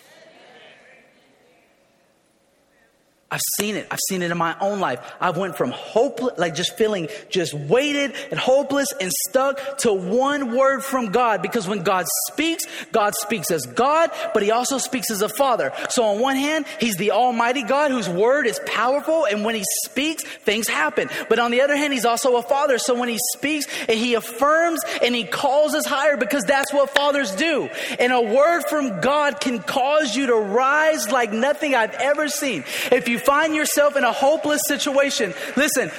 I've 3.31 3.41
seen 3.59 3.75
it. 3.75 3.85
I've 3.91 3.99
seen 4.07 4.23
it 4.23 4.31
in 4.31 4.37
my 4.39 4.55
own 4.59 4.79
life. 4.79 4.99
I've 5.21 5.37
went 5.37 5.55
from 5.55 5.69
hopeless, 5.69 6.39
like 6.39 6.55
just 6.55 6.75
feeling 6.75 7.09
just 7.29 7.53
weighted 7.53 8.15
and 8.31 8.39
hopeless 8.39 8.91
and 8.99 9.11
stuck 9.29 9.77
to 9.79 9.93
one 9.93 10.55
word 10.55 10.83
from 10.83 11.11
God. 11.11 11.43
Because 11.43 11.67
when 11.67 11.83
God 11.83 12.07
speaks, 12.27 12.63
God 12.91 13.13
speaks 13.13 13.51
as 13.51 13.67
God, 13.67 14.09
but 14.33 14.41
he 14.41 14.49
also 14.49 14.79
speaks 14.79 15.11
as 15.11 15.21
a 15.21 15.29
father. 15.29 15.71
So 15.89 16.05
on 16.05 16.19
one 16.19 16.37
hand, 16.37 16.65
he's 16.79 16.95
the 16.95 17.11
almighty 17.11 17.61
God 17.61 17.91
whose 17.91 18.09
word 18.09 18.47
is 18.47 18.59
powerful. 18.65 19.25
And 19.25 19.45
when 19.45 19.53
he 19.53 19.63
speaks, 19.85 20.23
things 20.23 20.67
happen. 20.67 21.07
But 21.29 21.37
on 21.37 21.51
the 21.51 21.61
other 21.61 21.75
hand, 21.75 21.93
he's 21.93 22.05
also 22.05 22.37
a 22.37 22.41
father. 22.41 22.79
So 22.79 22.95
when 22.99 23.09
he 23.09 23.19
speaks 23.35 23.67
and 23.87 23.99
he 23.99 24.15
affirms 24.15 24.81
and 25.03 25.13
he 25.13 25.23
calls 25.23 25.75
us 25.75 25.85
higher 25.85 26.17
because 26.17 26.45
that's 26.45 26.73
what 26.73 26.89
fathers 26.89 27.35
do. 27.35 27.69
And 27.99 28.11
a 28.11 28.21
word 28.21 28.63
from 28.63 29.01
God 29.01 29.39
can 29.39 29.59
cause 29.59 30.15
you 30.15 30.27
to 30.27 30.35
rise 30.35 31.11
like 31.11 31.31
nothing 31.31 31.75
I've 31.75 31.93
ever 31.93 32.27
seen. 32.27 32.63
If 32.91 33.07
you 33.07 33.18
find 33.19 33.55
yourself 33.55 33.95
in 33.95 34.03
a 34.03 34.11
hopeless 34.11 34.61
situation, 34.67 35.33
listen, 35.55 35.91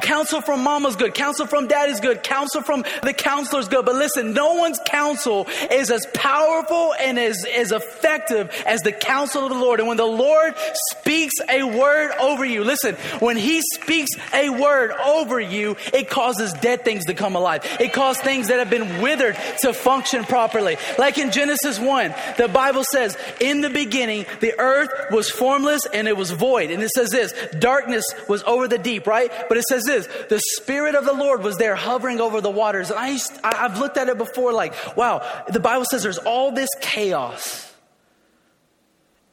counsel 0.00 0.40
from 0.40 0.62
mama's 0.62 0.96
good, 0.96 1.14
counsel 1.14 1.46
from 1.46 1.66
daddy's 1.66 2.00
good, 2.00 2.22
counsel 2.22 2.62
from 2.62 2.84
the 3.02 3.12
counselor's 3.12 3.68
good, 3.68 3.84
but 3.84 3.94
listen, 3.94 4.32
no 4.32 4.54
one's 4.54 4.80
counsel 4.86 5.46
is 5.70 5.90
as 5.90 6.06
powerful 6.14 6.94
and 7.00 7.18
as, 7.18 7.44
as 7.44 7.72
effective 7.72 8.50
as 8.66 8.82
the 8.82 8.92
counsel 8.92 9.44
of 9.44 9.50
the 9.50 9.58
Lord. 9.58 9.80
And 9.80 9.88
when 9.88 9.96
the 9.96 10.04
Lord 10.04 10.54
speaks 10.90 11.34
a 11.48 11.62
word 11.62 12.12
over 12.20 12.44
you, 12.44 12.64
listen, 12.64 12.94
when 13.20 13.36
he 13.36 13.60
speaks 13.74 14.10
a 14.32 14.50
word 14.50 14.92
over 14.92 15.40
you, 15.40 15.76
it 15.92 16.08
causes 16.08 16.52
dead 16.54 16.84
things 16.84 17.04
to 17.06 17.14
come 17.14 17.36
alive. 17.36 17.64
It 17.80 17.92
causes 17.92 18.22
things 18.22 18.48
that 18.48 18.58
have 18.58 18.70
been 18.70 19.00
withered 19.02 19.36
to 19.60 19.72
function 19.72 20.24
properly. 20.24 20.76
Like 20.98 21.18
in 21.18 21.30
Genesis 21.30 21.78
1, 21.78 22.14
the 22.38 22.48
Bible 22.48 22.84
says, 22.84 23.16
in 23.40 23.60
the 23.60 23.70
beginning, 23.70 24.26
the 24.40 24.58
earth 24.58 24.90
was 25.10 25.30
formless 25.30 25.82
and 25.92 26.08
it 26.08 26.16
was 26.16 26.30
void 26.30 26.45
void. 26.46 26.70
And 26.70 26.82
it 26.82 26.90
says 26.90 27.10
this 27.10 27.32
darkness 27.58 28.04
was 28.28 28.42
over 28.44 28.68
the 28.68 28.78
deep, 28.78 29.06
right? 29.06 29.30
But 29.48 29.58
it 29.58 29.64
says 29.64 29.84
this 29.84 30.06
the 30.28 30.40
Spirit 30.56 30.94
of 30.94 31.04
the 31.04 31.12
Lord 31.12 31.42
was 31.42 31.56
there 31.56 31.74
hovering 31.74 32.20
over 32.20 32.40
the 32.40 32.50
waters. 32.50 32.90
And 32.90 32.98
I 32.98 33.08
used, 33.08 33.32
I've 33.42 33.78
looked 33.78 33.96
at 33.96 34.08
it 34.08 34.18
before, 34.18 34.52
like, 34.52 34.74
wow, 34.96 35.22
the 35.48 35.60
Bible 35.60 35.84
says 35.90 36.02
there's 36.02 36.18
all 36.18 36.52
this 36.52 36.70
chaos. 36.80 37.62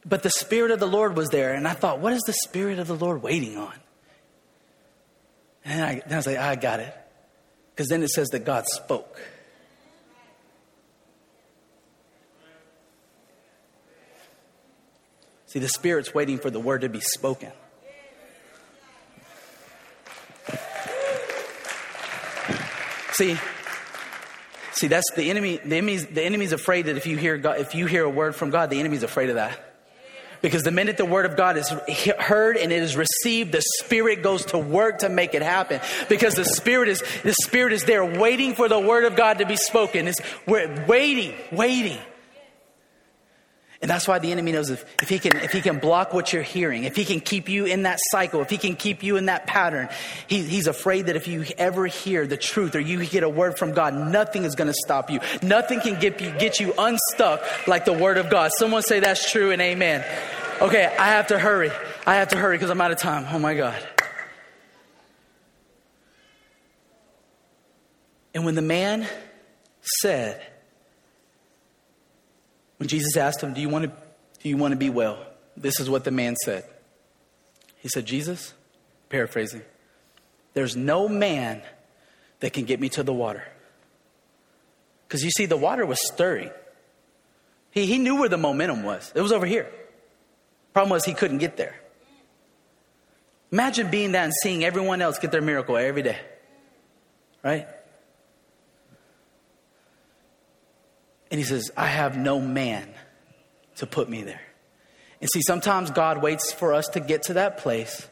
But 0.06 0.22
the 0.22 0.30
Spirit 0.30 0.70
of 0.70 0.80
the 0.80 0.86
Lord 0.86 1.16
was 1.16 1.30
there. 1.30 1.54
And 1.54 1.66
I 1.66 1.72
thought, 1.72 2.00
what 2.00 2.12
is 2.12 2.22
the 2.26 2.34
Spirit 2.44 2.78
of 2.78 2.86
the 2.86 2.96
Lord 2.96 3.22
waiting 3.22 3.56
on? 3.56 3.72
And 5.64 5.82
I, 5.82 5.94
then 6.06 6.12
I 6.12 6.16
was 6.16 6.26
like, 6.26 6.36
I 6.36 6.56
got 6.56 6.80
it. 6.80 6.94
Because 7.70 7.88
then 7.88 8.02
it 8.02 8.10
says 8.10 8.28
that 8.28 8.44
God 8.44 8.66
spoke. 8.66 9.18
See, 15.54 15.60
the 15.60 15.68
Spirit's 15.68 16.12
waiting 16.12 16.38
for 16.38 16.50
the 16.50 16.58
word 16.58 16.80
to 16.80 16.88
be 16.88 16.98
spoken. 16.98 17.52
See, 23.12 23.38
see, 24.72 24.88
that's 24.88 25.12
the 25.14 25.30
enemy. 25.30 25.60
The 25.64 25.76
enemy's, 25.76 26.06
the 26.06 26.24
enemy's 26.24 26.50
afraid 26.50 26.86
that 26.86 26.96
if 26.96 27.06
you 27.06 27.16
hear 27.16 27.38
God, 27.38 27.60
if 27.60 27.76
you 27.76 27.86
hear 27.86 28.02
a 28.02 28.10
word 28.10 28.34
from 28.34 28.50
God, 28.50 28.68
the 28.68 28.80
enemy's 28.80 29.04
afraid 29.04 29.28
of 29.28 29.36
that. 29.36 29.56
Because 30.42 30.64
the 30.64 30.72
minute 30.72 30.96
the 30.96 31.04
word 31.04 31.24
of 31.24 31.36
God 31.36 31.56
is 31.56 31.68
heard 31.68 32.56
and 32.56 32.72
it 32.72 32.82
is 32.82 32.96
received, 32.96 33.52
the 33.52 33.62
spirit 33.78 34.24
goes 34.24 34.46
to 34.46 34.58
work 34.58 34.98
to 34.98 35.08
make 35.08 35.34
it 35.34 35.42
happen. 35.42 35.80
Because 36.08 36.34
the 36.34 36.44
spirit 36.44 36.88
is 36.88 37.00
the 37.22 37.34
spirit 37.44 37.72
is 37.72 37.84
there 37.84 38.04
waiting 38.04 38.56
for 38.56 38.68
the 38.68 38.80
word 38.80 39.04
of 39.04 39.14
God 39.14 39.38
to 39.38 39.46
be 39.46 39.54
spoken. 39.54 40.08
It's 40.08 40.20
waiting, 40.48 41.32
waiting. 41.52 42.00
And 43.84 43.90
that's 43.90 44.08
why 44.08 44.18
the 44.18 44.32
enemy 44.32 44.52
knows 44.52 44.70
if, 44.70 44.82
if, 45.02 45.10
he 45.10 45.18
can, 45.18 45.36
if 45.36 45.52
he 45.52 45.60
can 45.60 45.78
block 45.78 46.14
what 46.14 46.32
you're 46.32 46.40
hearing, 46.40 46.84
if 46.84 46.96
he 46.96 47.04
can 47.04 47.20
keep 47.20 47.50
you 47.50 47.66
in 47.66 47.82
that 47.82 47.98
cycle, 48.12 48.40
if 48.40 48.48
he 48.48 48.56
can 48.56 48.76
keep 48.76 49.02
you 49.02 49.18
in 49.18 49.26
that 49.26 49.46
pattern, 49.46 49.90
he, 50.26 50.42
he's 50.42 50.66
afraid 50.66 51.04
that 51.04 51.16
if 51.16 51.28
you 51.28 51.44
ever 51.58 51.86
hear 51.86 52.26
the 52.26 52.38
truth 52.38 52.74
or 52.76 52.80
you 52.80 53.04
get 53.04 53.24
a 53.24 53.28
word 53.28 53.58
from 53.58 53.72
God, 53.72 53.92
nothing 53.92 54.44
is 54.44 54.54
going 54.54 54.68
to 54.68 54.74
stop 54.86 55.10
you. 55.10 55.20
Nothing 55.42 55.82
can 55.82 56.00
get 56.00 56.18
you, 56.22 56.30
get 56.30 56.60
you 56.60 56.72
unstuck 56.78 57.42
like 57.68 57.84
the 57.84 57.92
word 57.92 58.16
of 58.16 58.30
God. 58.30 58.52
Someone 58.56 58.80
say 58.80 59.00
that's 59.00 59.30
true 59.30 59.50
and 59.50 59.60
amen. 59.60 60.02
Okay, 60.62 60.86
I 60.86 61.08
have 61.08 61.26
to 61.26 61.38
hurry. 61.38 61.70
I 62.06 62.14
have 62.14 62.28
to 62.28 62.38
hurry 62.38 62.56
because 62.56 62.70
I'm 62.70 62.80
out 62.80 62.90
of 62.90 62.96
time. 62.96 63.26
Oh 63.30 63.38
my 63.38 63.52
God. 63.52 63.86
And 68.32 68.46
when 68.46 68.54
the 68.54 68.62
man 68.62 69.06
said, 69.82 70.42
when 72.84 72.90
Jesus 72.90 73.16
asked 73.16 73.42
him, 73.42 73.54
Do 73.54 73.62
you 73.62 73.70
want 73.70 73.86
to, 73.86 73.92
do 74.42 74.48
you 74.50 74.58
want 74.58 74.72
to 74.72 74.76
be 74.76 74.90
well? 74.90 75.18
This 75.56 75.80
is 75.80 75.88
what 75.88 76.04
the 76.04 76.10
man 76.10 76.36
said. 76.36 76.64
He 77.78 77.88
said, 77.88 78.04
Jesus, 78.04 78.52
paraphrasing, 79.08 79.62
there's 80.52 80.76
no 80.76 81.08
man 81.08 81.62
that 82.40 82.52
can 82.52 82.66
get 82.66 82.80
me 82.80 82.90
to 82.90 83.02
the 83.02 83.14
water. 83.14 83.42
Because 85.08 85.24
you 85.24 85.30
see, 85.30 85.46
the 85.46 85.56
water 85.56 85.86
was 85.86 85.98
stirring. 86.12 86.50
He, 87.70 87.86
he 87.86 87.96
knew 87.96 88.16
where 88.16 88.28
the 88.28 88.36
momentum 88.36 88.82
was, 88.82 89.10
it 89.14 89.22
was 89.22 89.32
over 89.32 89.46
here. 89.46 89.66
Problem 90.74 90.90
was, 90.90 91.06
he 91.06 91.14
couldn't 91.14 91.38
get 91.38 91.56
there. 91.56 91.80
Imagine 93.50 93.90
being 93.90 94.12
that 94.12 94.24
and 94.24 94.34
seeing 94.42 94.62
everyone 94.62 95.00
else 95.00 95.18
get 95.18 95.32
their 95.32 95.40
miracle 95.40 95.78
every 95.78 96.02
day, 96.02 96.18
right? 97.42 97.66
And 101.34 101.40
he 101.40 101.44
says, 101.44 101.72
I 101.76 101.88
have 101.88 102.16
no 102.16 102.40
man 102.40 102.86
to 103.78 103.88
put 103.88 104.08
me 104.08 104.22
there. 104.22 104.40
And 105.20 105.28
see, 105.28 105.42
sometimes 105.44 105.90
God 105.90 106.22
waits 106.22 106.52
for 106.52 106.72
us 106.72 106.86
to 106.90 107.00
get 107.00 107.24
to 107.24 107.32
that 107.32 107.58
place 107.58 108.06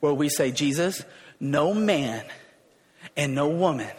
where 0.00 0.14
we 0.14 0.30
say, 0.30 0.52
Jesus, 0.52 1.04
no 1.38 1.74
man 1.74 2.24
and 3.14 3.34
no 3.34 3.48
woman 3.48 3.90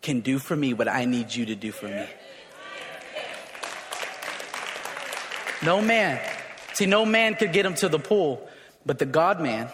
can 0.00 0.18
do 0.18 0.40
for 0.40 0.56
me 0.56 0.74
what 0.74 0.88
I 0.88 1.04
need 1.04 1.32
you 1.32 1.46
to 1.46 1.54
do 1.54 1.70
for 1.70 1.86
me. 1.86 2.04
No 5.62 5.80
man. 5.80 6.20
See, 6.72 6.86
no 6.86 7.06
man 7.06 7.36
could 7.36 7.52
get 7.52 7.64
him 7.64 7.74
to 7.76 7.88
the 7.88 8.00
pool, 8.00 8.48
but 8.84 8.98
the 8.98 9.06
God 9.06 9.40
man, 9.40 9.70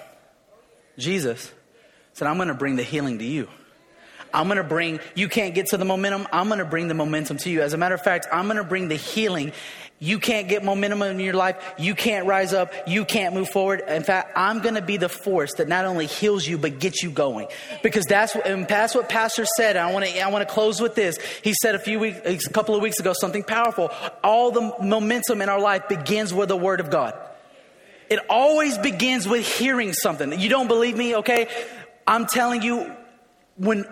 Jesus, 0.99 1.51
said, 2.13 2.29
I'm 2.29 2.37
going 2.37 2.49
to 2.49 2.55
bring 2.55 2.77
the 2.77 2.83
healing 2.83 3.21
to 3.21 3.25
you. 3.25 3.49
I'm 4.33 4.47
going 4.47 4.59
to 4.59 4.65
bring, 4.65 5.01
you 5.15 5.29
can't 5.29 5.55
get 5.55 5.67
to 5.69 5.77
the 5.77 5.85
momentum. 5.85 6.27
I'm 6.33 6.49
going 6.49 6.59
to 6.59 6.65
bring 6.65 6.89
the 6.89 6.95
momentum 6.95 7.37
to 7.39 7.51
you. 7.51 7.63
As 7.63 7.73
a 7.73 7.77
matter 7.77 7.95
of 7.95 8.03
fact, 8.03 8.27
I'm 8.33 8.47
going 8.47 8.59
to 8.59 8.65
bring 8.65 8.89
the 8.89 8.97
healing. 8.97 9.53
You 10.01 10.21
can't 10.21 10.49
get 10.49 10.63
momentum 10.63 11.03
in 11.03 11.19
your 11.19 11.35
life. 11.35 11.57
You 11.77 11.95
can't 11.97 12.25
rise 12.25 12.53
up. 12.53 12.73
You 12.87 13.05
can't 13.05 13.35
move 13.35 13.49
forward. 13.49 13.83
In 13.89 14.05
fact, 14.05 14.33
I'm 14.37 14.61
going 14.61 14.77
to 14.77 14.83
be 14.83 14.97
the 14.97 15.09
force 15.09 15.55
that 15.55 15.67
not 15.67 15.87
only 15.87 16.07
heals 16.07 16.47
you, 16.47 16.57
but 16.57 16.79
gets 16.79 17.03
you 17.03 17.11
going. 17.11 17.49
Because 17.83 18.05
that's, 18.05 18.37
and 18.37 18.69
that's 18.69 18.95
what 18.95 19.09
Pastor 19.09 19.45
said. 19.57 19.77
I 19.77 19.93
want 19.93 20.07
to, 20.07 20.21
I 20.21 20.29
want 20.29 20.47
to 20.47 20.55
close 20.55 20.81
with 20.81 20.95
this. 20.95 21.19
He 21.43 21.53
said 21.63 21.75
a 21.75 21.81
few 21.81 21.99
weeks, 21.99 22.47
a 22.47 22.51
couple 22.51 22.77
of 22.77 22.83
weeks 22.83 23.01
ago, 23.01 23.13
something 23.13 23.43
powerful. 23.43 23.91
All 24.23 24.53
the 24.53 24.73
momentum 24.81 25.43
in 25.43 25.49
our 25.49 25.61
life 25.61 25.89
begins 25.89 26.33
with 26.33 26.49
the 26.49 26.57
word 26.57 26.79
of 26.79 26.91
God. 26.91 27.19
It 28.09 28.21
always 28.31 28.79
begins 28.79 29.27
with 29.27 29.47
hearing 29.47 29.93
something. 29.93 30.39
You 30.39 30.49
don't 30.49 30.69
believe 30.69 30.97
me? 30.97 31.17
Okay. 31.17 31.49
I'm 32.07 32.27
telling 32.27 32.63
you, 32.63 32.95
when 33.57 33.85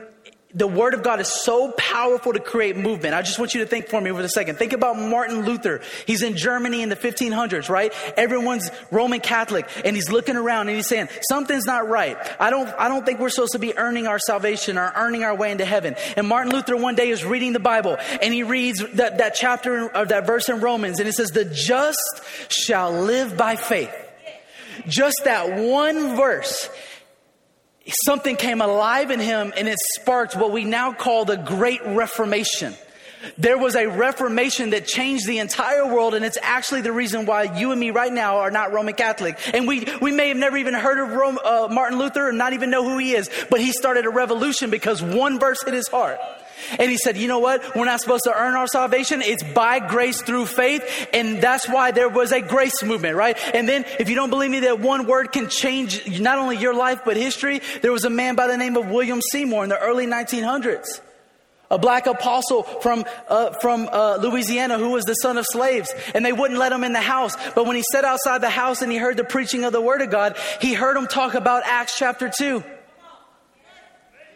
the 0.57 0.67
word 0.67 0.95
of 0.95 1.03
God 1.03 1.21
is 1.21 1.29
so 1.29 1.71
powerful 1.73 2.33
to 2.33 2.41
create 2.41 2.79
movement. 2.79 3.15
I 3.15 3.21
just 3.21 3.39
want 3.39 3.53
you 3.53 3.61
to 3.61 3.67
think 3.67 3.89
for 3.89 4.01
me 4.01 4.11
for 4.11 4.21
a 4.21 4.29
second. 4.29 4.57
Think 4.57 4.73
about 4.73 4.99
Martin 4.99 5.45
Luther. 5.45 5.83
He's 6.07 6.23
in 6.23 6.35
Germany 6.35 6.81
in 6.81 6.89
the 6.89 6.97
1500s, 6.97 7.69
right? 7.69 7.93
Everyone's 8.17 8.71
Roman 8.91 9.21
Catholic 9.21 9.69
and 9.85 9.95
he's 9.95 10.11
looking 10.11 10.35
around 10.35 10.69
and 10.69 10.77
he's 10.77 10.89
saying, 10.89 11.09
something's 11.29 11.67
not 11.67 11.87
right. 11.87 12.17
I 12.41 12.49
don't, 12.49 12.69
I 12.79 12.89
don't 12.89 13.05
think 13.05 13.21
we're 13.21 13.29
supposed 13.29 13.53
to 13.53 13.59
be 13.59 13.77
earning 13.77 14.07
our 14.07 14.19
salvation 14.19 14.79
or 14.79 14.91
earning 14.97 15.25
our 15.25 15.35
way 15.35 15.53
into 15.53 15.67
heaven. 15.67 15.95
And 16.17 16.27
Martin 16.27 16.53
Luther 16.53 16.75
one 16.75 16.95
day 16.95 17.11
is 17.11 17.23
reading 17.23 17.53
the 17.53 17.61
Bible 17.61 17.99
and 18.23 18.33
he 18.33 18.43
reads 18.43 18.83
that, 18.95 19.19
that 19.19 19.35
chapter 19.35 19.95
or 19.95 20.07
that 20.07 20.27
verse 20.27 20.49
in 20.49 20.61
Romans 20.61 21.01
and 21.01 21.09
it 21.09 21.13
says, 21.13 21.29
the 21.33 21.45
just 21.45 22.23
shall 22.49 22.93
live 22.93 23.37
by 23.37 23.57
faith. 23.57 23.95
Just 24.89 25.21
that 25.25 25.59
one 25.59 26.17
verse 26.17 26.71
something 28.05 28.37
came 28.37 28.61
alive 28.61 29.11
in 29.11 29.21
him 29.21 29.53
and 29.57 29.69
it 29.69 29.79
sparked 29.95 30.37
what 30.37 30.53
we 30.53 30.65
now 30.65 30.93
call 30.93 31.25
the 31.25 31.37
Great 31.37 31.81
Reformation. 31.85 32.75
There 33.39 33.59
was 33.59 33.75
a 33.75 33.87
reformation 33.87 34.71
that 34.71 34.87
changed 34.87 35.27
the 35.27 35.39
entire 35.39 35.87
world, 35.87 36.15
and 36.15 36.25
it's 36.25 36.39
actually 36.43 36.83
the 36.83 36.93
reason 36.93 37.27
why 37.27 37.45
you 37.59 37.73
and 37.73 37.81
me 37.81 37.91
right 37.91 38.13
now 38.13 38.39
are 38.39 38.51
not 38.51 38.73
Roman 38.73 38.95
Catholic. 38.95 39.39
And 39.55 39.67
we, 39.67 39.87
we 40.01 40.13
may 40.13 40.29
have 40.29 40.37
never 40.37 40.57
even 40.57 40.75
heard 40.75 40.99
of 40.99 41.13
Rome, 41.13 41.39
uh, 41.45 41.69
Martin 41.71 41.99
Luther 41.99 42.29
and 42.29 42.39
not 42.39 42.53
even 42.53 42.71
know 42.71 42.85
who 42.85 42.99
he 42.99 43.15
is, 43.15 43.31
but 43.51 43.61
he 43.61 43.73
started 43.73 44.07
a 44.07 44.11
revolution 44.11 44.71
because 44.71 45.03
one 45.03 45.41
verse 45.41 45.63
hit 45.63 45.75
his 45.75 45.89
heart. 45.89 46.19
And 46.79 46.91
he 46.91 46.97
said, 46.97 47.17
you 47.17 47.29
know 47.29 47.39
what? 47.39 47.75
We're 47.77 47.85
not 47.85 48.01
supposed 48.01 48.25
to 48.25 48.35
earn 48.35 48.55
our 48.55 48.67
salvation. 48.67 49.23
It's 49.23 49.43
by 49.43 49.79
grace 49.79 50.23
through 50.23 50.47
faith. 50.47 51.09
And 51.13 51.41
that's 51.41 51.69
why 51.69 51.91
there 51.91 52.09
was 52.09 52.33
a 52.33 52.41
grace 52.41 52.83
movement, 52.83 53.17
right? 53.17 53.39
And 53.55 53.69
then 53.69 53.85
if 53.99 54.09
you 54.09 54.15
don't 54.15 54.31
believe 54.31 54.51
me 54.51 54.61
that 54.61 54.81
one 54.81 55.07
word 55.07 55.33
can 55.33 55.49
change 55.49 56.21
not 56.21 56.39
only 56.39 56.57
your 56.57 56.75
life, 56.75 57.01
but 57.05 57.17
history, 57.17 57.61
there 57.83 57.93
was 57.93 58.05
a 58.05 58.11
man 58.11 58.35
by 58.35 58.47
the 58.47 58.57
name 58.57 58.77
of 58.77 58.89
William 58.89 59.21
Seymour 59.33 59.65
in 59.65 59.71
the 59.71 59.79
early 59.79 60.07
1900s 60.07 61.01
a 61.71 61.79
black 61.79 62.07
apostle 62.07 62.63
from, 62.63 63.05
uh, 63.29 63.51
from 63.61 63.89
uh, 63.91 64.19
Louisiana 64.21 64.79
who 64.79 64.91
was 64.91 65.05
the 65.05 65.15
son 65.15 65.39
of 65.39 65.45
slaves, 65.49 65.93
and 66.15 66.25
they 66.25 66.33
wouldn't 66.33 66.61
let 66.61 66.73
him 66.73 66.85
in 66.85 66.93
the 66.93 67.01
house. 67.01 67.37
But 67.55 67.67
when 67.67 67.77
he 67.77 67.83
sat 67.91 68.05
outside 68.05 68.41
the 68.41 68.51
house 68.51 68.83
and 68.83 68.93
he 68.93 68.99
heard 68.99 69.17
the 69.17 69.25
preaching 69.25 69.65
of 69.65 69.73
the 69.73 69.81
word 69.81 70.03
of 70.03 70.11
God, 70.11 70.37
he 70.61 70.75
heard 70.75 70.97
him 70.97 71.07
talk 71.07 71.35
about 71.35 71.65
Acts 71.67 71.99
chapter 71.99 72.31
2. 72.31 72.63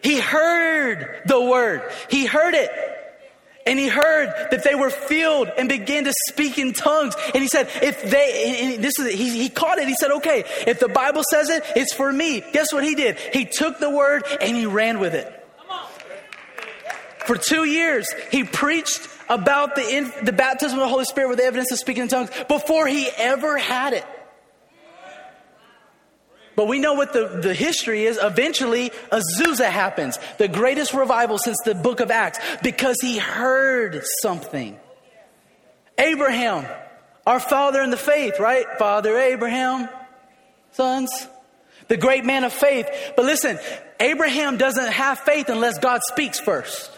He 0.03 0.19
heard 0.19 1.23
the 1.27 1.41
word, 1.41 1.83
he 2.09 2.27
heard 2.27 2.55
it. 2.55 2.71
And 3.67 3.79
he 3.79 3.89
heard 3.89 4.33
that 4.51 4.65
they 4.65 4.75
were 4.75 4.89
filled 4.89 5.49
and 5.59 5.69
began 5.69 6.05
to 6.05 6.15
speak 6.29 6.59
in 6.59 6.73
tongues. 6.73 7.15
And 7.35 7.43
he 7.43 7.47
said, 7.47 7.69
if 7.83 8.03
they, 8.03 8.79
this 8.79 8.99
is, 8.99 9.13
he, 9.13 9.43
he 9.43 9.49
caught 9.51 9.79
it. 9.79 9.87
He 9.87 9.95
said, 9.95 10.11
okay, 10.13 10.45
if 10.67 10.81
the 10.81 10.89
Bible 10.89 11.23
says 11.31 11.51
it, 11.51 11.63
it's 11.77 11.93
for 11.93 12.11
me. 12.11 12.43
Guess 12.53 12.73
what 12.73 12.85
he 12.85 12.95
did? 12.95 13.19
He 13.19 13.45
took 13.45 13.79
the 13.79 13.91
word 13.91 14.25
and 14.41 14.57
he 14.57 14.65
ran 14.65 14.99
with 14.99 15.15
it. 15.15 15.31
For 17.27 17.37
two 17.37 17.65
years, 17.65 18.13
he 18.33 18.45
preached 18.45 19.07
about 19.29 19.77
the, 19.77 20.13
the 20.23 20.33
baptism 20.33 20.79
of 20.79 20.83
the 20.83 20.89
Holy 20.89 21.05
Spirit 21.05 21.29
with 21.29 21.39
the 21.39 21.45
evidence 21.45 21.71
of 21.71 21.79
speaking 21.79 22.05
in 22.05 22.09
tongues 22.09 22.31
before 22.49 22.87
he 22.87 23.09
ever 23.19 23.59
had 23.59 23.93
it. 23.93 24.07
But 26.57 26.67
we 26.67 26.79
know 26.79 26.95
what 26.95 27.13
the, 27.13 27.41
the 27.43 27.55
history 27.55 28.05
is. 28.05 28.19
Eventually, 28.21 28.91
Azusa 29.11 29.71
happens, 29.71 30.19
the 30.39 30.49
greatest 30.49 30.93
revival 30.93 31.39
since 31.39 31.57
the 31.65 31.75
book 31.75 32.01
of 32.01 32.11
Acts, 32.11 32.39
because 32.63 32.97
he 33.01 33.19
heard 33.19 34.03
something. 34.23 34.79
Abraham, 35.99 36.67
our 37.27 37.41
father 37.41 37.83
in 37.83 37.91
the 37.91 37.97
faith, 37.97 38.41
right? 38.41 38.67
Father 38.79 39.19
Abraham, 39.19 39.89
sons, 40.73 41.11
the 41.89 41.97
great 41.97 42.25
man 42.25 42.45
of 42.45 42.53
faith. 42.53 42.89
But 43.17 43.25
listen, 43.25 43.59
Abraham 43.99 44.57
doesn't 44.57 44.93
have 44.93 45.21
faith 45.21 45.49
unless 45.49 45.79
God 45.79 46.01
speaks 46.09 46.41
first. 46.41 46.91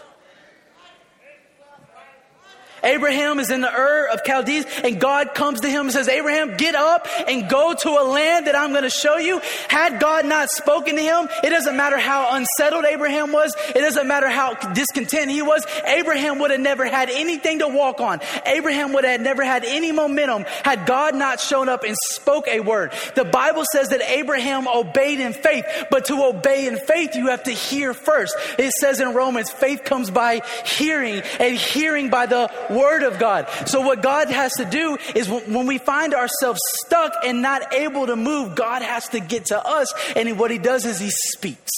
Abraham 2.83 3.39
is 3.39 3.49
in 3.49 3.61
the 3.61 3.71
Ur 3.71 4.07
of 4.11 4.21
Chaldees 4.25 4.65
and 4.83 4.99
God 4.99 5.33
comes 5.33 5.61
to 5.61 5.69
him 5.69 5.81
and 5.81 5.91
says, 5.91 6.07
Abraham, 6.07 6.57
get 6.57 6.75
up 6.75 7.07
and 7.27 7.49
go 7.49 7.73
to 7.73 7.89
a 7.89 8.03
land 8.03 8.47
that 8.47 8.55
I'm 8.55 8.71
going 8.71 8.83
to 8.83 8.89
show 8.89 9.17
you. 9.17 9.41
Had 9.69 9.99
God 9.99 10.25
not 10.25 10.49
spoken 10.49 10.95
to 10.95 11.01
him, 11.01 11.27
it 11.43 11.49
doesn't 11.49 11.75
matter 11.75 11.97
how 11.97 12.35
unsettled 12.35 12.85
Abraham 12.85 13.31
was. 13.31 13.55
It 13.69 13.79
doesn't 13.79 14.07
matter 14.07 14.29
how 14.29 14.53
discontent 14.53 15.31
he 15.31 15.41
was. 15.41 15.65
Abraham 15.85 16.39
would 16.39 16.51
have 16.51 16.59
never 16.59 16.85
had 16.85 17.09
anything 17.09 17.59
to 17.59 17.67
walk 17.67 18.01
on. 18.01 18.19
Abraham 18.45 18.93
would 18.93 19.05
have 19.05 19.21
never 19.21 19.43
had 19.43 19.63
any 19.63 19.91
momentum 19.91 20.45
had 20.63 20.85
God 20.85 21.15
not 21.15 21.39
shown 21.39 21.69
up 21.69 21.83
and 21.83 21.95
spoke 22.11 22.47
a 22.47 22.59
word. 22.59 22.93
The 23.15 23.25
Bible 23.25 23.63
says 23.71 23.89
that 23.89 24.01
Abraham 24.01 24.67
obeyed 24.67 25.19
in 25.19 25.33
faith, 25.33 25.65
but 25.89 26.05
to 26.05 26.23
obey 26.23 26.67
in 26.67 26.77
faith, 26.77 27.15
you 27.15 27.27
have 27.27 27.43
to 27.43 27.51
hear 27.51 27.93
first. 27.93 28.35
It 28.57 28.71
says 28.79 28.99
in 28.99 29.13
Romans, 29.13 29.51
faith 29.51 29.83
comes 29.83 30.09
by 30.09 30.41
hearing 30.65 31.21
and 31.39 31.55
hearing 31.55 32.09
by 32.09 32.25
the 32.25 32.51
Word 32.75 33.03
of 33.03 33.19
God. 33.19 33.47
So, 33.65 33.81
what 33.81 34.01
God 34.01 34.29
has 34.29 34.53
to 34.53 34.65
do 34.65 34.97
is 35.15 35.29
when 35.29 35.67
we 35.67 35.77
find 35.77 36.13
ourselves 36.13 36.59
stuck 36.85 37.13
and 37.25 37.41
not 37.41 37.73
able 37.73 38.07
to 38.07 38.15
move, 38.15 38.55
God 38.55 38.81
has 38.81 39.07
to 39.09 39.19
get 39.19 39.45
to 39.47 39.65
us. 39.65 39.93
And 40.15 40.37
what 40.39 40.51
He 40.51 40.57
does 40.57 40.85
is 40.85 40.99
He 40.99 41.09
speaks. 41.09 41.71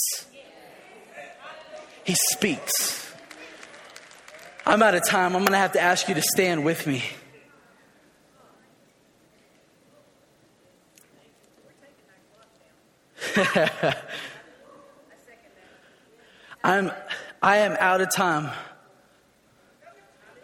He 2.04 2.14
speaks. 2.30 3.12
I'm 4.64 4.82
out 4.82 4.94
of 4.94 5.04
time. 5.06 5.36
I'm 5.36 5.42
going 5.42 5.52
to 5.52 5.58
have 5.58 5.72
to 5.72 5.80
ask 5.80 6.08
you 6.08 6.14
to 6.14 6.22
stand 6.22 6.64
with 6.64 6.86
me. 6.86 7.04
I'm, 16.64 16.90
I 17.42 17.58
am 17.58 17.76
out 17.78 18.00
of 18.00 18.12
time. 18.12 18.50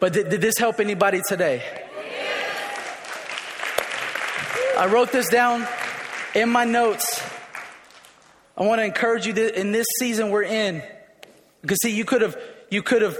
But 0.02 0.14
did, 0.14 0.30
did 0.30 0.40
this 0.40 0.58
help 0.58 0.80
anybody 0.80 1.20
today? 1.28 1.62
I 4.76 4.86
wrote 4.86 5.12
this 5.12 5.28
down 5.28 5.64
in 6.34 6.48
my 6.48 6.64
notes. 6.64 7.22
I 8.56 8.64
want 8.64 8.80
to 8.80 8.84
encourage 8.84 9.28
you 9.28 9.32
that 9.34 9.54
in 9.56 9.70
this 9.70 9.86
season 10.00 10.30
we're 10.30 10.42
in. 10.42 10.82
Because 11.60 11.78
see, 11.82 11.94
you 11.94 12.04
could 12.04 12.20
have, 12.20 12.36
you 12.68 12.82
could 12.82 13.02
have, 13.02 13.16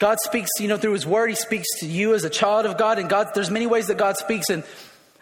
God 0.00 0.18
speaks, 0.18 0.50
you 0.58 0.66
know, 0.66 0.76
through 0.76 0.94
His 0.94 1.06
Word. 1.06 1.28
He 1.30 1.36
speaks 1.36 1.78
to 1.78 1.86
you 1.86 2.12
as 2.14 2.24
a 2.24 2.30
child 2.30 2.66
of 2.66 2.76
God, 2.76 2.98
and 2.98 3.08
God, 3.08 3.28
there's 3.32 3.52
many 3.52 3.68
ways 3.68 3.86
that 3.86 3.98
God 3.98 4.16
speaks, 4.16 4.50
and 4.50 4.64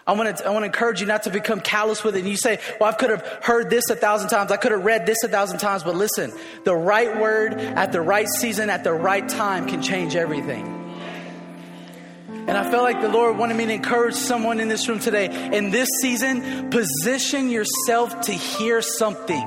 I 0.09 0.13
want 0.13 0.39
to, 0.39 0.47
I 0.47 0.51
want 0.51 0.63
to 0.63 0.67
encourage 0.67 1.03
you 1.03 1.07
not 1.07 1.25
to 1.25 1.31
become 1.31 1.61
callous 1.61 2.03
with 2.03 2.17
it. 2.17 2.21
And 2.21 2.29
you 2.29 2.39
say, 2.39 2.59
well, 2.81 2.89
I 2.89 2.95
could 2.95 3.11
have 3.11 3.27
heard 3.43 3.69
this 3.69 3.85
a 3.91 3.95
thousand 3.95 4.31
times. 4.31 4.51
I 4.51 4.57
could 4.57 4.73
have 4.73 4.83
read 4.83 5.05
this 5.05 5.23
a 5.23 5.29
thousand 5.29 5.59
times. 5.59 5.83
But 5.85 5.97
listen, 5.97 6.33
the 6.65 6.75
right 6.75 7.21
word 7.21 7.53
at 7.53 7.93
the 7.93 8.01
right 8.01 8.27
season, 8.27 8.71
at 8.71 8.85
the 8.85 8.93
right 8.95 9.29
time 9.29 9.69
can 9.69 9.83
change 9.83 10.17
everything. 10.17 10.65
And 12.49 12.53
I 12.57 12.71
felt 12.71 12.85
like 12.85 13.03
the 13.03 13.11
Lord 13.11 13.37
wanted 13.37 13.59
me 13.59 13.67
to 13.67 13.73
encourage 13.75 14.15
someone 14.15 14.61
in 14.61 14.69
this 14.69 14.89
room 14.89 14.99
today. 14.99 15.27
In 15.55 15.71
this 15.71 15.91
season, 16.01 16.71
position 16.71 17.51
yourself 17.51 18.23
to 18.23 18.33
hear 18.33 18.81
something. 18.81 19.43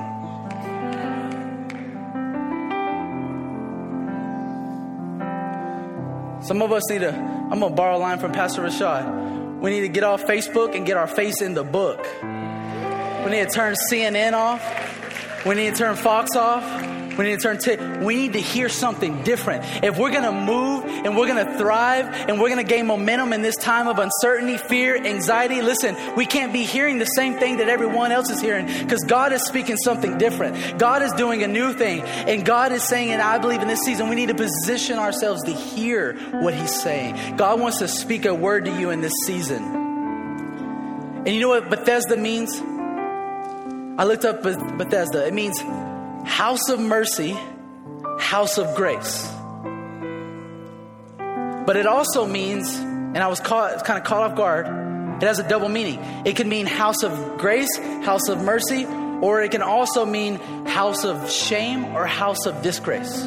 Some 6.42 6.62
of 6.62 6.70
us 6.70 6.88
need 6.88 7.00
to, 7.00 7.12
I'm 7.12 7.58
going 7.58 7.72
to 7.72 7.76
borrow 7.76 7.96
a 7.96 7.98
line 7.98 8.20
from 8.20 8.30
Pastor 8.30 8.62
Rashad. 8.62 9.41
We 9.62 9.70
need 9.70 9.82
to 9.82 9.88
get 9.88 10.02
off 10.02 10.24
Facebook 10.24 10.74
and 10.74 10.84
get 10.84 10.96
our 10.96 11.06
face 11.06 11.40
in 11.40 11.54
the 11.54 11.62
book. 11.62 12.04
We 12.20 13.30
need 13.30 13.48
to 13.48 13.50
turn 13.54 13.76
CNN 13.88 14.32
off. 14.32 15.46
We 15.46 15.54
need 15.54 15.70
to 15.70 15.76
turn 15.76 15.94
Fox 15.94 16.34
off. 16.34 16.64
We 17.18 17.24
need 17.24 17.40
to 17.40 17.42
turn 17.42 17.58
to, 17.58 18.00
we 18.02 18.16
need 18.16 18.32
to 18.34 18.40
hear 18.40 18.68
something 18.68 19.22
different. 19.22 19.64
If 19.84 19.98
we're 19.98 20.10
going 20.10 20.24
to 20.24 20.32
move 20.32 20.84
and 20.84 21.16
we're 21.16 21.26
going 21.26 21.44
to 21.44 21.58
thrive 21.58 22.06
and 22.28 22.40
we're 22.40 22.48
going 22.48 22.64
to 22.64 22.68
gain 22.68 22.86
momentum 22.86 23.32
in 23.32 23.42
this 23.42 23.56
time 23.56 23.88
of 23.88 23.98
uncertainty, 23.98 24.56
fear, 24.56 24.96
anxiety, 24.96 25.62
listen, 25.62 25.96
we 26.16 26.26
can't 26.26 26.52
be 26.52 26.64
hearing 26.64 26.98
the 26.98 27.04
same 27.04 27.34
thing 27.34 27.58
that 27.58 27.68
everyone 27.68 28.12
else 28.12 28.30
is 28.30 28.40
hearing 28.40 28.66
because 28.66 29.04
God 29.04 29.32
is 29.32 29.44
speaking 29.46 29.76
something 29.76 30.18
different. 30.18 30.78
God 30.78 31.02
is 31.02 31.12
doing 31.12 31.42
a 31.42 31.48
new 31.48 31.72
thing 31.72 32.02
and 32.02 32.44
God 32.44 32.72
is 32.72 32.82
saying 32.82 33.10
and 33.10 33.20
I 33.20 33.38
believe 33.38 33.62
in 33.62 33.68
this 33.68 33.82
season 33.82 34.08
we 34.08 34.16
need 34.16 34.28
to 34.28 34.34
position 34.34 34.98
ourselves 34.98 35.42
to 35.44 35.52
hear 35.52 36.14
what 36.40 36.54
he's 36.54 36.80
saying. 36.82 37.36
God 37.36 37.60
wants 37.60 37.78
to 37.78 37.88
speak 37.88 38.24
a 38.24 38.34
word 38.34 38.64
to 38.64 38.80
you 38.80 38.90
in 38.90 39.00
this 39.00 39.14
season. 39.24 39.62
And 41.24 41.28
you 41.28 41.40
know 41.40 41.50
what 41.50 41.70
Bethesda 41.70 42.16
means? 42.16 42.60
I 43.98 44.04
looked 44.04 44.24
up 44.24 44.42
Bethesda. 44.42 45.26
It 45.26 45.34
means 45.34 45.62
house 46.24 46.68
of 46.68 46.80
mercy, 46.80 47.36
house 48.18 48.58
of 48.58 48.74
grace. 48.74 49.28
But 51.66 51.76
it 51.76 51.86
also 51.86 52.26
means, 52.26 52.74
and 52.76 53.18
I 53.18 53.28
was 53.28 53.40
caught, 53.40 53.84
kind 53.84 53.98
of 53.98 54.04
caught 54.04 54.30
off 54.30 54.36
guard, 54.36 54.66
it 55.22 55.26
has 55.26 55.38
a 55.38 55.48
double 55.48 55.68
meaning. 55.68 56.00
It 56.26 56.34
can 56.36 56.48
mean 56.48 56.66
house 56.66 57.04
of 57.04 57.38
grace, 57.38 57.76
house 58.04 58.28
of 58.28 58.42
mercy, 58.42 58.84
or 58.86 59.40
it 59.42 59.52
can 59.52 59.62
also 59.62 60.04
mean 60.04 60.36
house 60.66 61.04
of 61.04 61.30
shame 61.30 61.84
or 61.94 62.06
house 62.06 62.46
of 62.46 62.60
disgrace. 62.62 63.22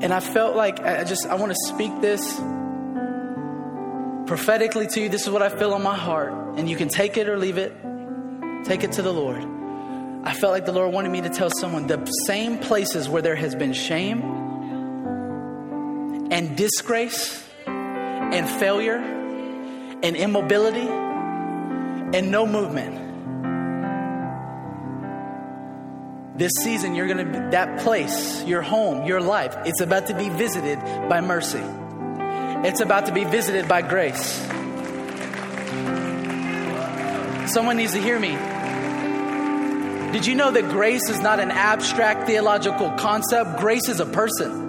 And 0.00 0.12
I 0.12 0.20
felt 0.20 0.56
like 0.56 0.80
I 0.80 1.04
just, 1.04 1.26
I 1.26 1.36
want 1.36 1.52
to 1.52 1.58
speak 1.66 2.00
this 2.00 2.40
prophetically 4.28 4.86
to 4.86 5.00
you. 5.00 5.08
This 5.08 5.22
is 5.22 5.30
what 5.30 5.42
I 5.42 5.48
feel 5.48 5.72
on 5.72 5.82
my 5.82 5.96
heart. 5.96 6.32
And 6.58 6.68
you 6.68 6.76
can 6.76 6.88
take 6.88 7.16
it 7.16 7.28
or 7.28 7.38
leave 7.38 7.58
it. 7.58 7.72
Take 8.64 8.84
it 8.84 8.92
to 8.92 9.02
the 9.02 9.12
Lord. 9.12 9.42
I 10.22 10.34
felt 10.34 10.52
like 10.52 10.66
the 10.66 10.72
Lord 10.72 10.92
wanted 10.92 11.10
me 11.10 11.22
to 11.22 11.30
tell 11.30 11.50
someone 11.50 11.86
the 11.86 12.04
same 12.26 12.58
places 12.58 13.08
where 13.08 13.22
there 13.22 13.34
has 13.34 13.54
been 13.54 13.72
shame 13.72 14.20
and 16.30 16.56
disgrace 16.56 17.42
and 17.66 18.48
failure 18.48 18.96
and 18.96 20.14
immobility 20.16 20.86
and 22.16 22.30
no 22.30 22.46
movement. 22.46 23.06
This 26.38 26.52
season, 26.62 26.94
you're 26.94 27.06
going 27.06 27.32
to 27.32 27.48
that 27.50 27.80
place, 27.80 28.44
your 28.44 28.62
home, 28.62 29.06
your 29.06 29.20
life, 29.20 29.56
it's 29.64 29.80
about 29.80 30.06
to 30.08 30.14
be 30.14 30.28
visited 30.28 30.78
by 31.08 31.20
mercy. 31.20 31.64
It's 32.64 32.80
about 32.80 33.06
to 33.06 33.12
be 33.12 33.24
visited 33.24 33.68
by 33.68 33.82
grace. 33.82 34.36
Someone 37.52 37.76
needs 37.76 37.92
to 37.92 38.00
hear 38.00 38.18
me. 38.18 38.36
Did 40.12 40.26
you 40.26 40.34
know 40.34 40.50
that 40.50 40.68
grace 40.70 41.08
is 41.08 41.20
not 41.20 41.38
an 41.38 41.50
abstract 41.50 42.26
theological 42.26 42.90
concept? 42.92 43.58
Grace 43.58 43.88
is 43.88 44.00
a 44.00 44.06
person. 44.06 44.66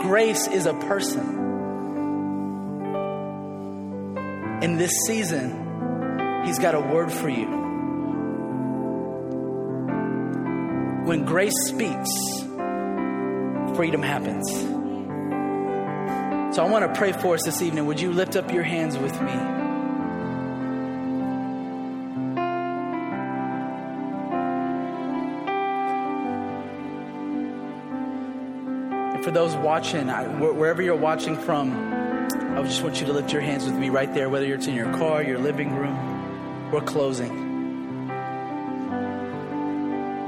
Grace 0.00 0.46
is 0.46 0.66
a 0.66 0.74
person. 0.74 1.44
In 4.62 4.78
this 4.78 4.92
season, 5.06 6.42
He's 6.46 6.60
got 6.60 6.76
a 6.76 6.80
word 6.80 7.10
for 7.12 7.28
you. 7.28 7.65
When 11.06 11.24
grace 11.24 11.54
speaks, 11.66 12.10
freedom 13.76 14.02
happens. 14.02 14.50
So 16.52 16.64
I 16.64 16.68
want 16.68 16.84
to 16.84 16.98
pray 16.98 17.12
for 17.12 17.34
us 17.34 17.44
this 17.44 17.62
evening. 17.62 17.86
Would 17.86 18.00
you 18.00 18.12
lift 18.12 18.34
up 18.34 18.52
your 18.52 18.64
hands 18.64 18.98
with 18.98 19.12
me? 19.22 19.30
And 29.14 29.24
for 29.24 29.30
those 29.30 29.54
watching, 29.54 30.10
I, 30.10 30.26
wherever 30.26 30.82
you're 30.82 30.96
watching 30.96 31.36
from, 31.36 31.70
I 32.56 32.62
just 32.64 32.82
want 32.82 32.98
you 32.98 33.06
to 33.06 33.12
lift 33.12 33.32
your 33.32 33.42
hands 33.42 33.64
with 33.64 33.76
me 33.76 33.90
right 33.90 34.12
there, 34.12 34.28
whether 34.28 34.52
it's 34.52 34.66
in 34.66 34.74
your 34.74 34.92
car, 34.94 35.22
your 35.22 35.38
living 35.38 35.72
room, 35.72 36.72
we're 36.72 36.80
closing. 36.80 37.45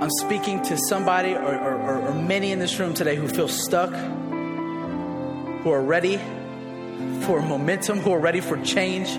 I'm 0.09 0.27
speaking 0.27 0.63
to 0.63 0.79
somebody 0.89 1.35
or, 1.35 1.55
or, 1.55 2.09
or, 2.09 2.15
many 2.15 2.51
in 2.51 2.59
this 2.59 2.79
room 2.79 2.95
today 2.95 3.15
who 3.15 3.29
feel 3.29 3.47
stuck, 3.47 3.91
who 3.91 5.71
are 5.71 5.83
ready 5.83 6.17
for 7.27 7.43
momentum, 7.43 7.99
who 7.99 8.13
are 8.13 8.19
ready 8.19 8.41
for 8.41 8.57
change. 8.65 9.15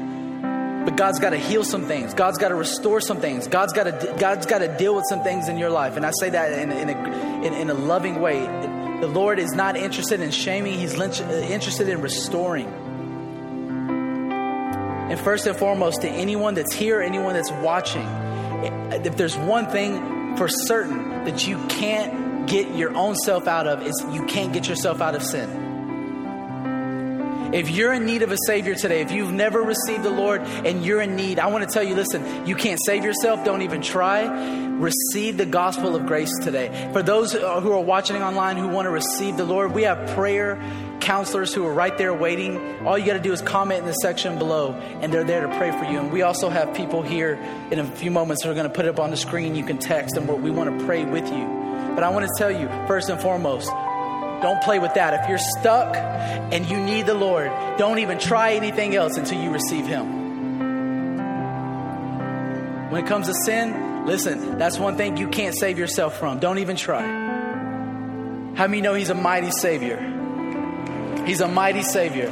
But 0.84 0.98
God's 0.98 1.20
got 1.20 1.30
to 1.30 1.38
heal 1.38 1.64
some 1.64 1.86
things. 1.86 2.16
God's 2.16 2.40
got 2.40 2.48
to 2.48 2.56
restore 2.56 3.02
some 3.02 3.22
things. 3.22 3.48
God's 3.48 3.72
got 3.72 3.84
to 3.84 4.16
God's 4.18 4.48
got 4.48 4.60
to 4.60 4.78
deal 4.80 4.96
with 4.96 5.06
some 5.08 5.22
things 5.22 5.48
in 5.48 5.60
your 5.60 5.70
life. 5.70 5.96
And 5.96 6.08
I 6.08 6.12
say 6.20 6.32
that 6.32 6.54
in, 6.54 6.72
in 6.72 6.90
a 6.90 7.46
in, 7.46 7.54
in 7.54 7.70
a 7.70 7.76
loving 7.76 8.20
way. 8.20 8.40
The 9.00 9.08
Lord 9.08 9.38
is 9.38 9.52
not 9.52 9.78
interested 9.78 10.22
in 10.22 10.32
shaming. 10.32 10.80
He's 10.80 11.00
interested 11.00 11.88
in 11.88 12.02
restoring. 12.02 12.66
And 15.12 15.20
first 15.20 15.46
and 15.46 15.56
foremost, 15.56 16.02
to 16.02 16.10
anyone 16.10 16.56
that's 16.56 16.74
here, 16.74 17.00
anyone 17.00 17.36
that's 17.36 17.52
watching, 17.52 18.08
if 19.06 19.18
there's 19.18 19.38
one 19.38 19.68
thing 19.68 20.19
for 20.40 20.48
certain 20.48 21.26
that 21.26 21.46
you 21.46 21.58
can't 21.68 22.48
get 22.48 22.74
your 22.74 22.96
own 22.96 23.14
self 23.14 23.46
out 23.46 23.68
of 23.68 23.86
is 23.86 24.06
you 24.14 24.26
can't 24.26 24.54
get 24.54 24.70
yourself 24.70 25.02
out 25.02 25.14
of 25.14 25.22
sin. 25.22 25.68
If 27.54 27.70
you're 27.70 27.92
in 27.92 28.06
need 28.06 28.22
of 28.22 28.32
a 28.32 28.38
Savior 28.48 28.74
today, 28.74 29.02
if 29.02 29.12
you've 29.12 29.34
never 29.34 29.62
received 29.62 30.04
the 30.04 30.10
Lord 30.10 30.42
and 30.42 30.86
you're 30.86 31.02
in 31.02 31.18
need, 31.18 31.40
I 31.40 31.48
want 31.48 31.68
to 31.68 31.74
tell 31.74 31.84
you 31.84 31.94
listen, 31.94 32.48
you 32.48 32.56
can't 32.56 32.80
save 32.86 33.04
yourself, 33.04 33.44
don't 33.44 33.64
even 33.64 33.82
try. 33.82 34.28
Receive 34.78 35.36
the 35.36 35.46
gospel 35.46 35.94
of 35.94 36.06
grace 36.06 36.32
today. 36.42 36.90
For 36.94 37.04
those 37.04 37.34
who 37.34 37.44
are 37.44 37.84
watching 37.84 38.24
online 38.24 38.56
who 38.56 38.70
want 38.70 38.86
to 38.86 38.92
receive 38.92 39.36
the 39.36 39.44
Lord, 39.44 39.74
we 39.74 39.84
have 39.84 40.16
prayer 40.16 40.58
counselors 41.00 41.54
who 41.54 41.66
are 41.66 41.74
right 41.74 41.98
there 41.98 42.14
waiting. 42.14 42.86
All 42.86 42.98
you 42.98 43.06
got 43.06 43.14
to 43.14 43.20
do 43.20 43.32
is 43.32 43.42
comment 43.42 43.82
in 43.82 43.86
the 43.86 43.94
section 43.94 44.38
below, 44.38 44.74
and 44.74 45.14
they're 45.14 45.24
there 45.24 45.48
to 45.48 45.58
pray 45.58 45.72
for 45.72 45.86
you. 45.86 46.00
And 46.00 46.12
we 46.12 46.22
also 46.22 46.50
have 46.50 46.74
people 46.74 47.02
here 47.02 47.40
in 47.72 47.80
a 47.80 47.86
few 47.86 48.12
moments 48.12 48.44
who 48.44 48.52
are 48.52 48.54
going 48.54 48.68
to 48.68 48.74
put 48.74 48.86
it 48.86 48.90
up 48.90 49.00
on 49.00 49.10
the 49.10 49.18
screen. 49.18 49.56
You 49.56 49.64
can 49.64 49.78
text, 49.78 50.18
and 50.18 50.28
we 50.42 50.52
want 50.52 50.78
to 50.80 50.86
pray 50.86 51.06
with 51.06 51.28
you. 51.28 51.46
But 51.96 52.04
I 52.04 52.10
want 52.10 52.26
to 52.28 52.32
tell 52.38 52.52
you, 52.52 52.68
first 52.88 53.10
and 53.10 53.20
foremost, 53.20 53.70
don't 54.42 54.62
play 54.62 54.80
with 54.80 54.94
that. 54.94 55.14
If 55.22 55.30
you're 55.30 55.38
stuck 55.38 55.96
and 55.96 56.66
you 56.70 56.78
need 56.78 57.06
the 57.06 57.14
Lord, 57.14 57.52
don't 57.78 58.00
even 58.00 58.20
try 58.20 58.54
anything 58.54 58.96
else 58.96 59.18
until 59.18 59.42
you 59.42 59.52
receive 59.52 59.86
Him. 59.86 60.20
When 62.90 63.04
it 63.04 63.08
comes 63.08 63.28
to 63.28 63.34
sin, 63.34 64.06
listen, 64.06 64.58
that's 64.58 64.80
one 64.80 64.96
thing 64.96 65.18
you 65.18 65.28
can't 65.28 65.56
save 65.56 65.78
yourself 65.78 66.18
from. 66.18 66.40
Don't 66.40 66.60
even 66.60 66.76
try. 66.76 67.02
How 68.56 68.68
many 68.68 68.82
know 68.82 68.94
He's 68.94 69.10
a 69.10 69.16
mighty 69.16 69.52
Savior? 69.52 70.19
He's 71.30 71.42
a 71.42 71.48
mighty 71.48 71.84
Savior. 71.84 72.26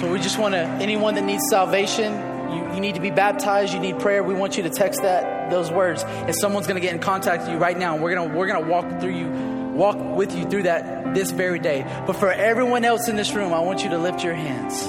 So 0.00 0.10
we 0.10 0.18
just 0.18 0.38
want 0.38 0.54
to, 0.54 0.60
anyone 0.60 1.14
that 1.16 1.24
needs 1.24 1.42
salvation, 1.50 2.14
you, 2.54 2.74
you 2.76 2.80
need 2.80 2.94
to 2.94 3.02
be 3.02 3.10
baptized, 3.10 3.74
you 3.74 3.80
need 3.80 3.98
prayer, 3.98 4.22
we 4.22 4.32
want 4.32 4.56
you 4.56 4.62
to 4.62 4.70
text 4.70 5.02
that 5.02 5.50
those 5.50 5.70
words. 5.70 6.04
And 6.04 6.34
someone's 6.34 6.66
going 6.66 6.80
to 6.80 6.80
get 6.80 6.94
in 6.94 7.02
contact 7.02 7.42
with 7.42 7.52
you 7.52 7.58
right 7.58 7.76
now. 7.76 7.92
And 7.92 8.02
we're 8.02 8.14
going 8.14 8.30
to 8.30 8.34
we're 8.34 8.46
going 8.46 8.64
to 8.64 8.70
walk 8.70 9.00
through 9.02 9.14
you, 9.14 9.28
walk 9.74 9.98
with 9.98 10.34
you 10.34 10.48
through 10.48 10.62
that 10.62 11.14
this 11.14 11.30
very 11.30 11.58
day. 11.58 11.84
But 12.06 12.14
for 12.14 12.32
everyone 12.32 12.86
else 12.86 13.08
in 13.08 13.16
this 13.16 13.34
room, 13.34 13.52
I 13.52 13.60
want 13.60 13.84
you 13.84 13.90
to 13.90 13.98
lift 13.98 14.24
your 14.24 14.32
hands. 14.32 14.86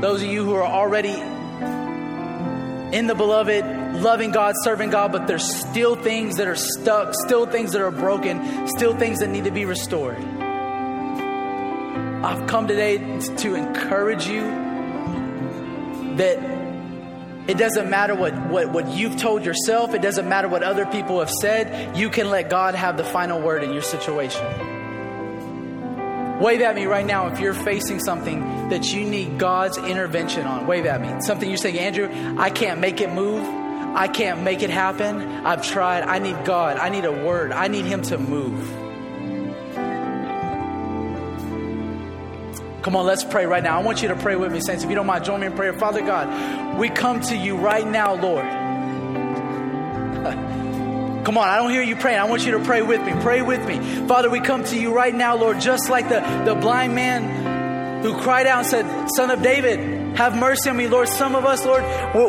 Those 0.00 0.22
of 0.22 0.28
you 0.28 0.42
who 0.42 0.54
are 0.54 0.64
already 0.64 1.20
in 2.96 3.08
the 3.08 3.14
beloved, 3.14 3.83
loving 4.04 4.30
God, 4.30 4.54
serving 4.62 4.90
God, 4.90 5.10
but 5.10 5.26
there's 5.26 5.42
still 5.42 5.96
things 5.96 6.36
that 6.36 6.46
are 6.46 6.54
stuck, 6.54 7.14
still 7.14 7.46
things 7.46 7.72
that 7.72 7.80
are 7.80 7.90
broken, 7.90 8.68
still 8.68 8.94
things 8.94 9.18
that 9.20 9.30
need 9.30 9.44
to 9.44 9.50
be 9.50 9.64
restored. 9.64 10.22
I've 12.22 12.46
come 12.46 12.68
today 12.68 12.98
to 13.18 13.54
encourage 13.54 14.26
you 14.28 14.42
that 16.16 16.38
it 17.48 17.58
doesn't 17.58 17.90
matter 17.90 18.14
what, 18.14 18.34
what, 18.48 18.70
what 18.70 18.88
you've 18.90 19.16
told 19.16 19.44
yourself, 19.44 19.94
it 19.94 20.02
doesn't 20.02 20.28
matter 20.28 20.48
what 20.48 20.62
other 20.62 20.86
people 20.86 21.18
have 21.18 21.30
said, 21.30 21.96
you 21.96 22.10
can 22.10 22.30
let 22.30 22.48
God 22.48 22.74
have 22.74 22.96
the 22.96 23.04
final 23.04 23.40
word 23.40 23.64
in 23.64 23.72
your 23.72 23.82
situation. 23.82 24.44
Wave 26.40 26.60
at 26.62 26.74
me 26.74 26.84
right 26.86 27.06
now 27.06 27.28
if 27.28 27.40
you're 27.40 27.54
facing 27.54 28.00
something 28.00 28.68
that 28.68 28.92
you 28.92 29.04
need 29.04 29.38
God's 29.38 29.78
intervention 29.78 30.46
on. 30.46 30.66
Wave 30.66 30.84
at 30.84 31.00
me. 31.00 31.20
Something 31.20 31.48
you're 31.48 31.56
saying, 31.56 31.78
Andrew, 31.78 32.10
I 32.38 32.50
can't 32.50 32.80
make 32.80 33.00
it 33.00 33.12
move. 33.12 33.63
I 33.94 34.08
can't 34.08 34.42
make 34.42 34.62
it 34.62 34.70
happen. 34.70 35.46
I've 35.46 35.64
tried. 35.64 36.02
I 36.02 36.18
need 36.18 36.44
God. 36.44 36.78
I 36.78 36.88
need 36.88 37.04
a 37.04 37.12
word. 37.12 37.52
I 37.52 37.68
need 37.68 37.84
Him 37.84 38.02
to 38.02 38.18
move. 38.18 38.60
Come 42.82 42.96
on, 42.96 43.06
let's 43.06 43.24
pray 43.24 43.46
right 43.46 43.62
now. 43.62 43.78
I 43.78 43.82
want 43.82 44.02
you 44.02 44.08
to 44.08 44.16
pray 44.16 44.36
with 44.36 44.52
me, 44.52 44.60
saints. 44.60 44.84
If 44.84 44.90
you 44.90 44.96
don't 44.96 45.06
mind, 45.06 45.24
join 45.24 45.40
me 45.40 45.46
in 45.46 45.54
prayer. 45.54 45.72
Father 45.72 46.02
God, 46.02 46.78
we 46.78 46.90
come 46.90 47.20
to 47.22 47.36
you 47.36 47.56
right 47.56 47.86
now, 47.86 48.14
Lord. 48.14 48.44
Come 51.24 51.38
on, 51.38 51.48
I 51.48 51.56
don't 51.56 51.70
hear 51.70 51.82
you 51.82 51.96
praying. 51.96 52.18
I 52.18 52.24
want 52.24 52.44
you 52.44 52.52
to 52.52 52.60
pray 52.60 52.82
with 52.82 53.00
me. 53.00 53.14
Pray 53.22 53.40
with 53.40 53.66
me. 53.66 53.78
Father, 54.06 54.28
we 54.28 54.40
come 54.40 54.62
to 54.64 54.78
you 54.78 54.92
right 54.92 55.14
now, 55.14 55.36
Lord, 55.36 55.58
just 55.58 55.88
like 55.88 56.10
the, 56.10 56.20
the 56.44 56.54
blind 56.54 56.94
man 56.94 58.02
who 58.02 58.20
cried 58.20 58.46
out 58.46 58.58
and 58.58 58.66
said, 58.66 59.08
Son 59.16 59.30
of 59.30 59.40
David, 59.40 59.93
have 60.16 60.36
mercy 60.36 60.70
on 60.70 60.76
me, 60.76 60.86
Lord. 60.86 61.08
Some 61.08 61.34
of 61.34 61.44
us, 61.44 61.64
Lord, 61.64 61.84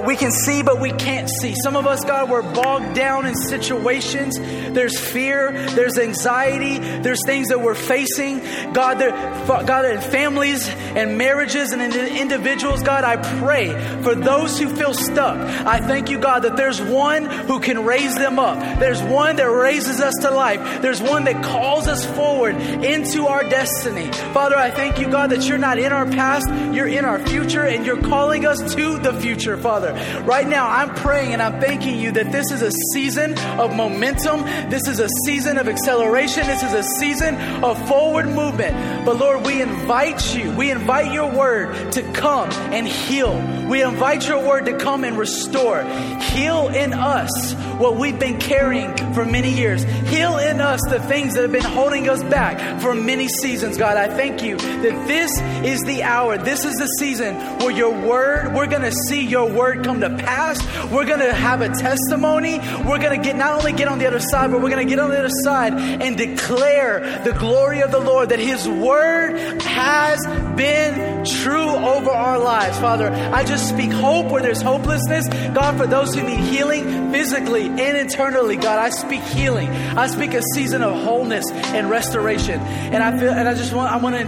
we 0.05 0.15
can 0.15 0.31
see, 0.31 0.63
but 0.63 0.79
we 0.79 0.91
can't 0.91 1.29
see. 1.29 1.55
Some 1.63 1.75
of 1.75 1.87
us, 1.87 2.03
God, 2.03 2.29
we're 2.29 2.41
bogged 2.41 2.95
down 2.95 3.25
in 3.25 3.35
situations. 3.35 4.37
There's 4.37 4.99
fear, 4.99 5.51
there's 5.51 5.97
anxiety, 5.97 6.79
there's 6.79 7.21
things 7.25 7.49
that 7.49 7.61
we're 7.61 7.75
facing. 7.75 8.39
God, 8.73 8.95
there, 8.99 9.11
God, 9.11 9.85
in 9.85 10.01
families 10.01 10.67
and 10.67 11.17
marriages 11.17 11.71
and 11.71 11.81
in 11.81 11.93
individuals, 12.17 12.83
God, 12.83 13.03
I 13.03 13.17
pray 13.39 13.69
for 14.01 14.15
those 14.15 14.59
who 14.59 14.69
feel 14.75 14.93
stuck. 14.93 15.37
I 15.37 15.79
thank 15.79 16.09
you, 16.09 16.19
God, 16.19 16.43
that 16.43 16.57
there's 16.57 16.81
one 16.81 17.25
who 17.25 17.59
can 17.59 17.85
raise 17.85 18.15
them 18.15 18.39
up. 18.39 18.79
There's 18.79 19.01
one 19.01 19.35
that 19.37 19.45
raises 19.49 20.01
us 20.01 20.13
to 20.21 20.31
life. 20.31 20.81
There's 20.81 21.01
one 21.01 21.25
that 21.25 21.43
calls 21.43 21.87
us 21.87 22.05
forward 22.05 22.55
into 22.55 23.27
our 23.27 23.43
destiny. 23.43 24.11
Father, 24.33 24.55
I 24.55 24.71
thank 24.71 24.99
you, 24.99 25.09
God, 25.09 25.29
that 25.31 25.47
you're 25.47 25.57
not 25.57 25.77
in 25.77 25.91
our 25.91 26.05
past, 26.05 26.47
you're 26.73 26.87
in 26.87 27.05
our 27.05 27.19
future 27.19 27.65
and 27.75 27.85
you're 27.85 28.01
calling 28.01 28.45
us 28.45 28.73
to 28.73 28.97
the 28.99 29.13
future, 29.19 29.57
Father. 29.57 29.91
Right 30.23 30.47
now, 30.47 30.65
I'm 30.65 30.95
praying 30.95 31.33
and 31.33 31.41
I'm 31.41 31.59
thanking 31.59 31.99
you 31.99 32.09
that 32.13 32.31
this 32.31 32.49
is 32.49 32.61
a 32.61 32.71
season 32.93 33.37
of 33.59 33.75
momentum. 33.75 34.43
This 34.69 34.87
is 34.87 35.01
a 35.01 35.09
season 35.25 35.57
of 35.57 35.67
acceleration. 35.67 36.47
This 36.47 36.63
is 36.63 36.71
a 36.71 36.83
season 36.83 37.35
of 37.63 37.87
forward 37.89 38.27
movement. 38.27 39.05
But 39.05 39.17
Lord, 39.17 39.45
we 39.45 39.61
invite 39.61 40.33
you, 40.33 40.51
we 40.51 40.71
invite 40.71 41.11
your 41.11 41.29
word 41.29 41.91
to 41.91 42.01
come 42.13 42.49
and 42.71 42.87
heal. 42.87 43.35
We 43.69 43.83
invite 43.83 44.27
your 44.27 44.45
word 44.45 44.65
to 44.65 44.77
come 44.77 45.03
and 45.03 45.17
restore. 45.17 45.83
Heal 45.83 46.67
in 46.69 46.93
us 46.93 47.53
what 47.79 47.97
we've 47.97 48.19
been 48.19 48.39
carrying 48.39 48.95
for 49.13 49.25
many 49.25 49.51
years. 49.51 49.83
Heal 49.83 50.37
in 50.37 50.61
us 50.61 50.81
the 50.89 50.99
things 50.99 51.33
that 51.33 51.41
have 51.41 51.51
been 51.51 51.63
holding 51.63 52.07
us 52.07 52.23
back 52.23 52.81
for 52.81 52.93
many 52.93 53.27
seasons, 53.27 53.77
God. 53.77 53.97
I 53.97 54.07
thank 54.07 54.43
you 54.43 54.57
that 54.57 55.07
this 55.07 55.31
is 55.65 55.83
the 55.83 56.03
hour, 56.03 56.37
this 56.37 56.63
is 56.65 56.75
the 56.75 56.87
season 56.99 57.35
where 57.59 57.71
your 57.71 57.91
word, 57.91 58.53
we're 58.53 58.67
going 58.67 58.83
to 58.83 58.91
see 58.91 59.25
your 59.25 59.49
word 59.49 59.83
come 59.83 60.01
to 60.01 60.09
pass. 60.09 60.63
We're 60.91 61.05
going 61.05 61.19
to 61.19 61.33
have 61.33 61.61
a 61.61 61.69
testimony. 61.69 62.59
We're 62.59 62.99
going 62.99 63.19
to 63.19 63.23
get 63.23 63.35
not 63.35 63.53
only 63.53 63.73
get 63.73 63.87
on 63.87 63.99
the 63.99 64.07
other 64.07 64.19
side, 64.19 64.51
but 64.51 64.61
we're 64.61 64.69
going 64.69 64.87
to 64.87 64.89
get 64.89 64.99
on 64.99 65.09
the 65.09 65.19
other 65.19 65.29
side 65.43 65.73
and 65.73 66.17
declare 66.17 67.23
the 67.23 67.33
glory 67.33 67.81
of 67.81 67.91
the 67.91 67.99
Lord 67.99 68.29
that 68.29 68.39
his 68.39 68.67
word 68.67 69.61
has 69.61 70.25
been 70.55 71.25
true 71.25 71.69
over 71.69 72.11
our 72.11 72.39
lives. 72.39 72.77
Father, 72.79 73.09
I 73.09 73.43
just 73.55 73.69
speak 73.69 73.91
hope 73.91 74.25
where 74.27 74.41
there's 74.41 74.61
hopelessness. 74.61 75.27
God, 75.53 75.77
for 75.77 75.87
those 75.87 76.13
who 76.13 76.23
need 76.23 76.39
healing 76.39 77.13
physically 77.13 77.67
and 77.67 77.95
internally, 77.95 78.57
God, 78.57 78.79
I 78.79 78.89
speak 78.89 79.21
healing. 79.21 79.69
I 79.69 80.07
speak 80.07 80.33
a 80.33 80.41
season 80.53 80.81
of 80.81 81.01
wholeness 81.03 81.49
and 81.51 81.89
restoration. 81.89 82.59
And 82.59 83.01
I 83.01 83.17
feel, 83.17 83.31
and 83.31 83.47
I 83.47 83.53
just 83.53 83.73
want, 83.73 83.93
I 83.93 83.97
want 83.97 84.15
to 84.15 84.21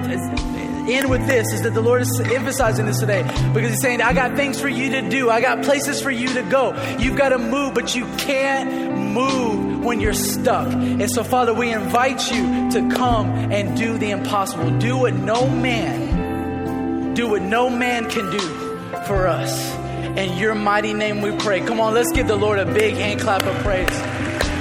end 0.89 1.09
with 1.09 1.27
this 1.27 1.51
is 1.51 1.63
that 1.63 1.73
the 1.73 1.81
Lord 1.81 2.03
is 2.03 2.19
emphasizing 2.21 2.85
this 2.85 2.99
today 2.99 3.23
because 3.53 3.71
He's 3.71 3.81
saying, 3.81 4.01
I 4.01 4.13
got 4.13 4.37
things 4.37 4.61
for 4.61 4.69
you 4.69 4.91
to 4.91 5.09
do. 5.09 5.29
I 5.29 5.41
got 5.41 5.65
places 5.65 6.01
for 6.01 6.11
you 6.11 6.29
to 6.35 6.43
go. 6.43 6.73
You've 6.97 7.17
got 7.17 7.29
to 7.29 7.37
move, 7.37 7.73
but 7.73 7.93
you 7.95 8.05
can't 8.15 8.97
move 8.97 9.83
when 9.83 9.99
you're 9.99 10.13
stuck. 10.13 10.71
And 10.71 11.11
so, 11.11 11.25
Father, 11.25 11.53
we 11.53 11.73
invite 11.73 12.31
you 12.31 12.71
to 12.71 12.95
come 12.95 13.27
and 13.51 13.77
do 13.77 13.97
the 13.97 14.11
impossible. 14.11 14.79
Do 14.79 14.99
what 14.99 15.15
no 15.15 15.49
man, 15.49 17.13
do 17.13 17.27
what 17.27 17.41
no 17.41 17.69
man 17.69 18.09
can 18.09 18.31
do 18.31 18.66
for 19.07 19.27
us. 19.27 19.73
In 20.17 20.37
your 20.37 20.53
mighty 20.53 20.93
name 20.93 21.21
we 21.21 21.31
pray. 21.37 21.61
Come 21.61 21.79
on, 21.79 21.93
let's 21.93 22.11
give 22.11 22.27
the 22.27 22.35
Lord 22.35 22.59
a 22.59 22.65
big 22.65 22.95
hand 22.95 23.21
clap 23.21 23.43
of 23.43 23.55
praise. 23.63 23.87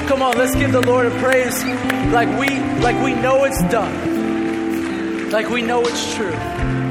Come 0.09 0.23
on, 0.23 0.39
let's 0.39 0.55
give 0.55 0.73
the 0.73 0.83
Lord 0.83 1.07
a 1.07 1.11
praise 1.19 1.65
like 2.13 2.29
we 2.39 2.49
like 2.81 3.03
we 3.05 3.15
know 3.15 3.45
it's 3.45 3.61
done 3.63 4.17
like 5.31 5.49
we 5.51 5.63
know 5.63 5.83
it's 5.83 6.15
true. 6.15 6.86